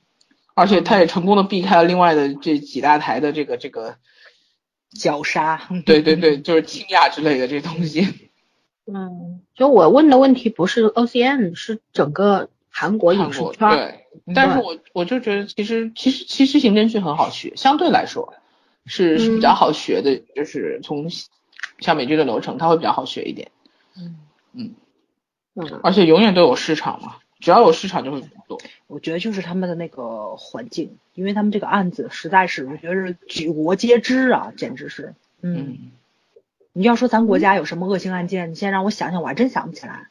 [0.55, 3.97] 而且他也成功的避开了另外的这几大台的这个这个，
[4.99, 5.69] 绞杀。
[5.85, 8.07] 对对对，就是倾轧之类的这东西。
[8.87, 13.77] 嗯，就我问的问题不是 OCN，是整个韩国影视圈儿。
[13.77, 18.35] 对，但是我我就觉得其实其实其实刑侦剧很好学，相对来说
[18.85, 21.09] 是是比较好学的，就是从
[21.79, 23.51] 像美剧的流程，它会比较好学一点，
[23.97, 24.17] 嗯，
[24.53, 24.75] 嗯。
[25.83, 28.61] 而且永远都有市场嘛，只要有市场就会做。
[28.87, 35.15] 我觉得就是他们的那个环境，因为他们这个案子实在是，我觉得是举国皆知啊，简直是。
[35.41, 35.79] 嗯，嗯，
[36.75, 40.09] 你要说咱国家有什么恶性案件，你先让我想想，我还真想不起来。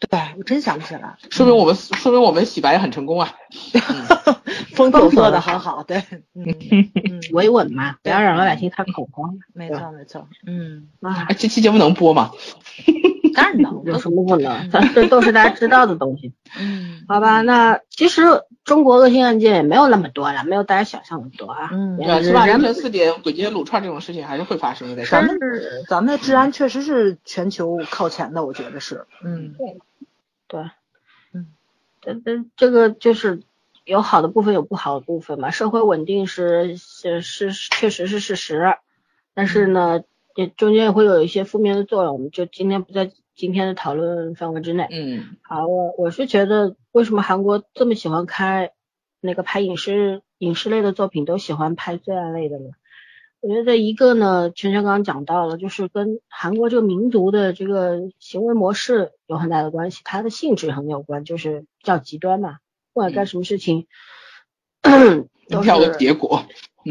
[0.00, 1.16] 对，我真想不起来。
[1.30, 3.32] 说明我们说明我们洗白很成功啊。
[4.74, 6.02] 风头做的很好，对，
[6.34, 6.44] 嗯
[6.94, 9.38] 嗯，维稳嘛，不要让老百姓看恐慌。
[9.52, 12.32] 没错没错，嗯，啊哎，，这期节目能播吗？
[13.34, 14.70] 当然能，有什么不能？
[14.94, 16.32] 这都是大家知道的东西。
[16.58, 18.22] 嗯，好吧，那其实
[18.64, 21.70] 中国恶性案件也没有那么多了，没有大家想象的多啊。
[21.72, 25.38] 嗯对啊，起码凌晨四点鬼街撸串这种事情还是会发生的，在咱上们
[25.88, 29.54] 咱们的治安确实是全球靠前的，我觉得是，嗯
[30.48, 30.60] 对，
[31.32, 31.46] 嗯，
[32.00, 33.42] 这这这个就是
[33.84, 35.50] 有好的部分，有不好的部分嘛。
[35.50, 38.76] 社会稳定是是是确实是事实，
[39.34, 40.02] 但是呢，
[40.36, 44.86] 也中间也会有一些负面的作用，我们就今天不在今天的讨论范围之内。
[44.90, 48.72] 嗯好，我我是觉得为什么韩国这么喜欢开
[49.20, 52.70] 那个拍影视影视类的作品，都喜欢拍罪案类的呢？
[53.40, 62.56] 我觉得一个呢，圈圈刚刚讲到了，就是跟韩国这个民族的这个行为模式有很大的关系，它的性质很有关，就是比较极端嘛，
[62.94, 63.86] 不管干什么事情，
[65.50, 66.46] 都是要的结果。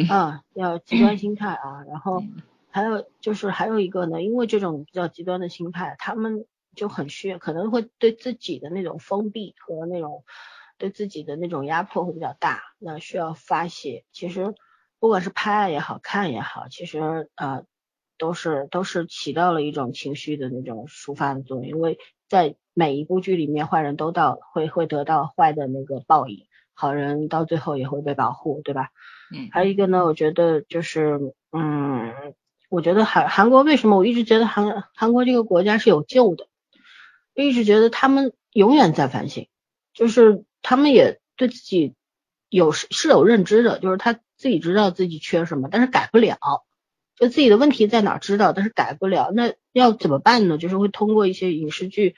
[0.10, 2.24] 啊，要极端心态啊，然后
[2.74, 6.46] 还有就是还有一个呢，因为这种比较极端的心态，他们
[6.76, 10.26] 就很需要，可能会对自己的那种封闭和那种
[10.80, 14.04] 对自己的那种压迫会比较大，那需要发泄。
[14.12, 14.56] 其实
[15.00, 17.64] 不管是拍案也好看也好，其实呃
[18.18, 28.90] 都是都是起到了一种情绪的那种抒发的作用，因为在每一部剧里面，坏人都到会会得到坏的那个报应，好人到最后也会被保护，对吧？
[29.32, 31.20] 嗯还有一个呢，我觉得就是，
[31.52, 32.34] 嗯，
[32.74, 36.48] 我觉得韩韩国为什么我一直觉得韩韩国这个国家是有救的，
[37.36, 39.48] 一直觉得他们永远在反省，
[39.94, 41.94] 就是他们也对自己
[42.50, 46.40] 有是有认知的，就是他自己知道自己缺什么，但是改不了，
[47.16, 50.58] 就自己的问题在哪知道，但是改不了，那要怎么办呢？
[50.58, 52.16] 就是会通过一些影视剧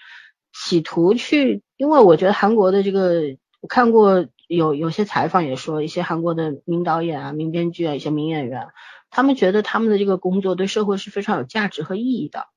[0.53, 3.23] 企图去，因为我觉得韩国的这个
[3.60, 4.26] 我看过。
[4.48, 8.68] 有有些采访也说，一些韩国的名导演啊、名编剧啊、一些名演员，
[9.10, 12.48] 他们觉得他们的这个工作对社会是非常有价值和意义的。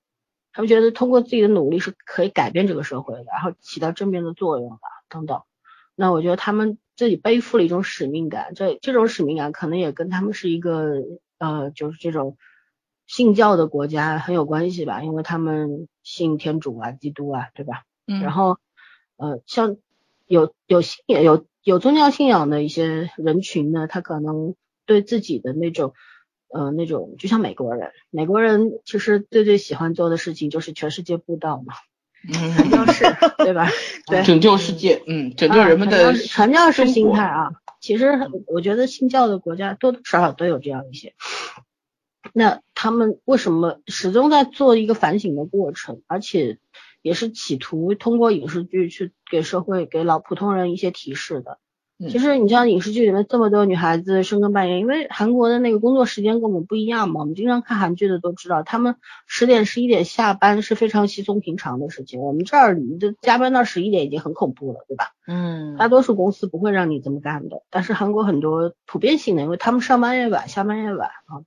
[0.52, 4.78] 他们觉得通过自己的努力是可以改变这个社会的，然后起到正面的作用的
[5.08, 5.42] 等等。
[5.94, 11.02] 那我觉得他们自己背负了一种使命感，这这种使命感可能也跟他们是一个
[11.38, 12.36] 呃，就是这种
[13.06, 17.84] 信教的国家很有关系吧，因为他们信天主啊、基督啊，对吧？
[18.06, 18.58] 嗯，然后
[19.16, 19.76] 呃，像
[20.26, 24.54] 有有信仰有有宗教信仰的一些人群呢，他可能
[24.86, 25.92] 对自己的那种
[26.48, 31.74] 呃那种，就像美国人，美国人其实最最喜欢做的事情就是全世界布道嘛。
[32.32, 33.04] 传教士，
[33.44, 33.68] 对吧？
[34.06, 37.50] 对，拯救世界，嗯，拯救人们的传教士心态啊。
[37.82, 41.12] 其实我觉得信教的国家多多少少都有这样一些。
[42.32, 46.56] 那他们为什么始终在做一个反省的过程，而且
[47.02, 51.58] 也是企图通过影视剧去给社会、给老普通人一些提示的？
[52.08, 58.94] 其实你像影视剧里面这么多女孩子深更半夜，因为韩国的那个工作时间跟我们不一样嘛，我们经常看韩剧的都知道，他们
[59.26, 62.20] 十点十一点下班是非常稀松平常的事情。
[62.20, 65.06] 我们这儿你的加班到十一点已经很恐怖了，对吧？
[65.26, 71.42] 嗯，大多数公司不会让你这么干的，但是韩国很多普遍性的，因为他们上班也晚，下班也晚啊。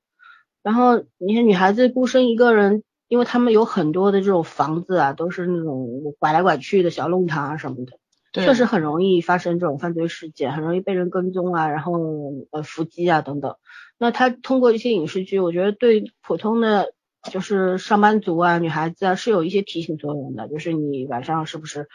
[0.61, 7.99] 然后你看女孩子孤身一个人，因为他们有很多的这种房子啊，都是那种拐来拐去的小弄堂啊什么的。
[8.31, 11.99] 确实很容易发生这种犯罪事件，很容易被人跟踪啊，然后
[12.51, 13.57] 呃伏击啊等等。
[13.97, 16.93] 那他通过一些影视剧，我觉得对普通的
[17.29, 21.89] 就是上班族啊、女孩子啊是有一些提醒作用的，就是你晚上是不是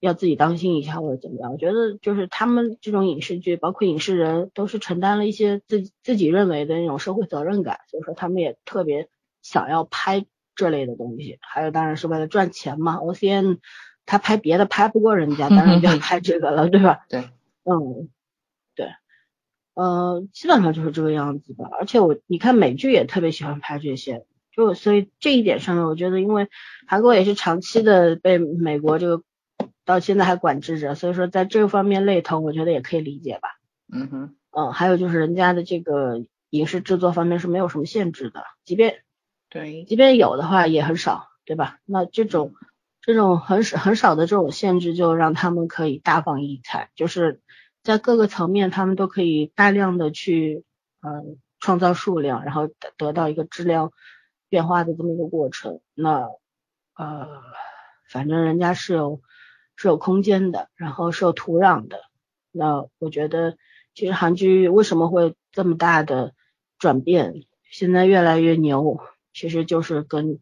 [0.00, 1.52] 要自己当心一下或者怎么样？
[1.52, 9.10] 我觉得就是他们这种影视剧，包括影视人都是承担了一些自自己认为的那种社会责任感，所以说他们也特别
[9.42, 10.24] 想要拍
[10.54, 11.38] 这类的东西。
[11.40, 13.58] 还有当然是为了赚钱嘛，O C N。
[14.04, 17.06] 他拍别的拍不过人家，当然就要拍这个了，对吧？
[17.08, 17.20] 对，
[17.62, 18.08] 嗯，
[18.74, 18.88] 对，
[19.74, 21.68] 呃，基本上就是这个样子吧。
[21.78, 26.48] 而且我你看美剧也特别喜欢拍这些，就所以这一点上面，我觉得因为
[26.88, 29.22] 韩国也是长期的被美国这个
[29.84, 33.50] 到现在还管制着，所以说在这方面类同，我觉得也可以理解吧。
[33.88, 39.04] 嗯哼，嗯，还有就是人家的这个影视制作方面是没有什么限制的，即便
[39.52, 41.78] 对，即便有的话也很少，对吧？
[41.84, 42.54] 那这种。
[43.04, 47.40] 这种很少很少的这种限制，就让他们可以大放异彩，就是
[47.82, 50.64] 在各个层面，他们都可以大量的去
[51.00, 53.90] 嗯创造数量，然后得得到一个质量
[54.48, 55.80] 变化的这么一个过程。
[55.94, 56.28] 那
[56.94, 57.42] 呃，
[58.08, 59.20] 反正人家是有
[59.74, 62.02] 是有空间的，然后是有土壤的。
[62.52, 63.56] 那我觉得，
[63.96, 66.34] 其实韩剧为什么会这么大的
[66.78, 67.34] 转变，
[67.68, 69.00] 现在越来越牛，
[69.32, 70.38] 其实就是跟。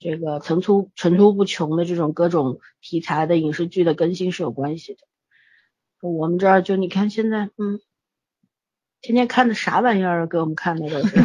[0.00, 4.98] 这个层出层出不穷的这种各种题材的影视剧的更新是有关系的。
[6.06, 7.80] 我们这儿就你看现在，嗯，
[9.00, 10.26] 天天看的啥玩意儿？
[10.26, 11.24] 给我们看的都是，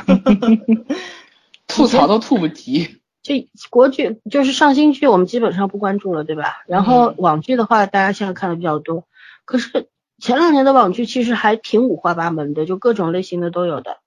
[1.68, 3.02] 吐槽都吐不及。
[3.22, 6.64] 这国剧就是上新剧，我们基本上不关注了，对吧？
[6.68, 9.08] 然后网剧的话，大家现在看的比较多。
[9.44, 9.90] 可是
[10.20, 13.98] 前两年的网剧其实还挺五花八门的，就各种类型的都有的。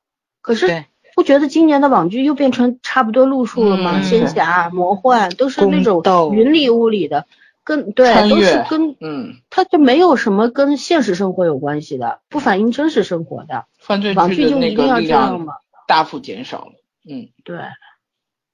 [0.40, 0.86] 可是。
[1.14, 4.02] 不觉得今年的网剧又变成差不多路数了吗？
[4.02, 6.02] 仙侠、魔幻都是那种
[6.34, 7.26] 云里雾里的，
[7.64, 13.66] 跟对都是跟嗯，它就没有什么跟现实生活有关系的，不反映真实生活的。
[13.78, 15.54] 犯罪网剧就一定要这样吗？
[15.86, 16.72] 大幅减少了。
[17.08, 17.58] 嗯，对，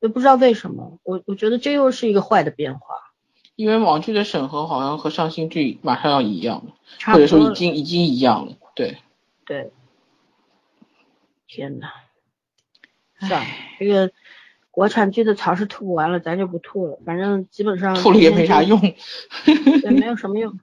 [0.00, 2.80] 也不知道为什么，我我觉得这又是一个坏的变化。
[3.54, 6.72] 因为网剧的审核好像和上新剧马上要一样了，
[7.12, 8.52] 或者说已经已经一样了。
[8.74, 8.98] 对
[9.44, 9.72] 对，
[11.46, 11.88] 天呐。
[13.20, 13.46] 算了，
[13.78, 14.12] 这个
[14.70, 16.98] 国产剧的槽是吐不完了，咱就不吐了。
[17.04, 18.80] 反正基本上吐了也没啥用，
[19.82, 20.60] 也，没有什么用。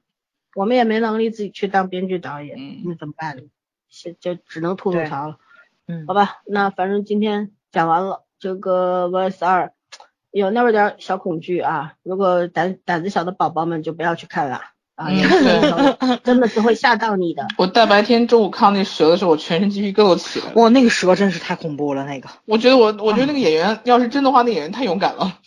[0.56, 3.44] 我们也没能力自己去当编剧导演，那怎么办呢？
[3.90, 5.38] 现就只能吐吐槽了。
[5.88, 9.74] 嗯，好吧，那反正今天讲完了这个 vs 二，
[10.32, 11.96] 有那么点小恐惧啊。
[12.04, 14.62] 如果胆胆子小的宝宝们就不要去看了。
[14.96, 15.10] 啊，
[16.24, 17.46] 真的是会吓到你的。
[17.58, 20.54] 我大白天中午看那蛇的时候，我全身鸡皮疙瘩起来。
[20.56, 22.30] 哇，那个蛇真是太恐怖了，那个。
[22.46, 25.40] 我觉得我，我觉得那个演员要是真的话，那演员太勇敢了。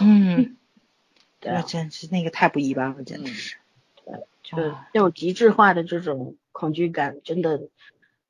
[0.00, 0.56] 嗯，
[1.40, 3.56] 对，简直那个太不一般了，简直是。
[4.04, 4.56] 对，就
[4.92, 7.60] 那种极致化的这种恐惧感，真的。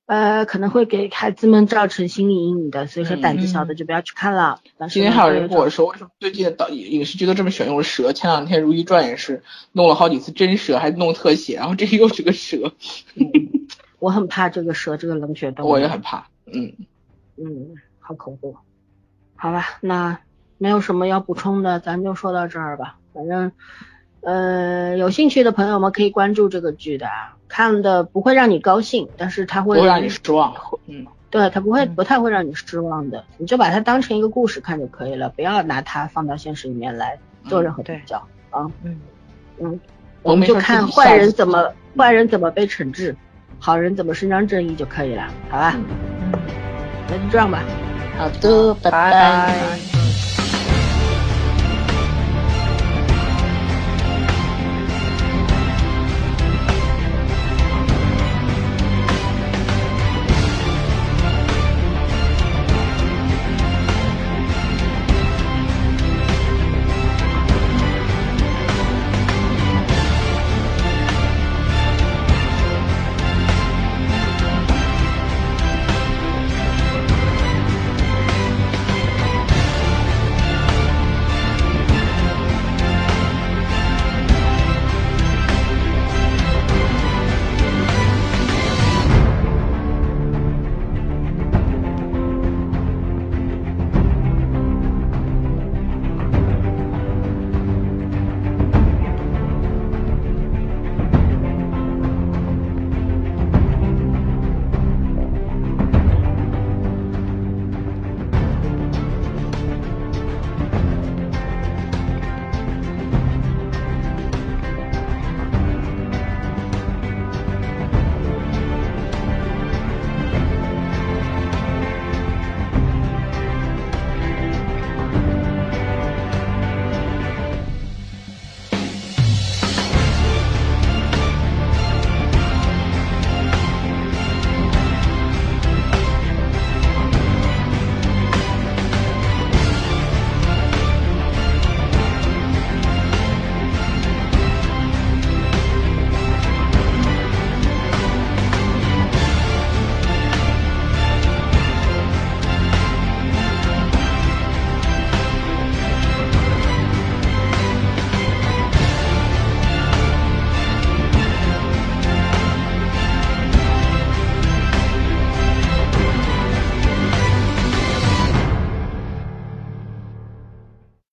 [0.07, 4.61] 呃，可能会给孩子们造成心理阴影的，所以说胆子小的就不要去看了。
[4.89, 8.13] 今天还有人跟我说，为什么最近的导影视剧都这么喜欢用蛇？
[8.13, 9.43] 前两天《如懿传》也是
[9.73, 12.73] 弄了好几次真蛇，还弄特写，然后这又是个蛇。
[13.99, 15.71] 我很怕这个蛇，这个冷血动物。
[15.71, 16.29] 我也很怕。
[16.47, 16.73] 嗯
[17.37, 18.57] 嗯，好恐怖。
[19.35, 20.21] 好吧，那
[20.59, 22.99] 没有什么要补充的，咱就说到这儿吧。
[23.13, 23.51] 反正。
[24.23, 27.07] 呃，有兴趣的朋友们可以关注这个剧的，
[27.49, 30.55] 看的不会让你高兴，但是它会让你失望。
[30.87, 37.19] 嗯，对，它不会不太会让你失望的，你就把它当成一个故事看就可以了，不要拿它放到现实里面来
[37.49, 38.19] 做任何比较
[38.51, 38.71] 啊。
[38.83, 39.01] 嗯
[39.59, 39.81] 嗯，
[40.23, 43.17] 我们就看坏人怎么坏人怎么被惩治。
[43.59, 45.75] 好人怎么伸张正义就可以了，好吧？
[47.09, 47.63] 那就这样吧。
[48.19, 49.96] 好的，拜拜拜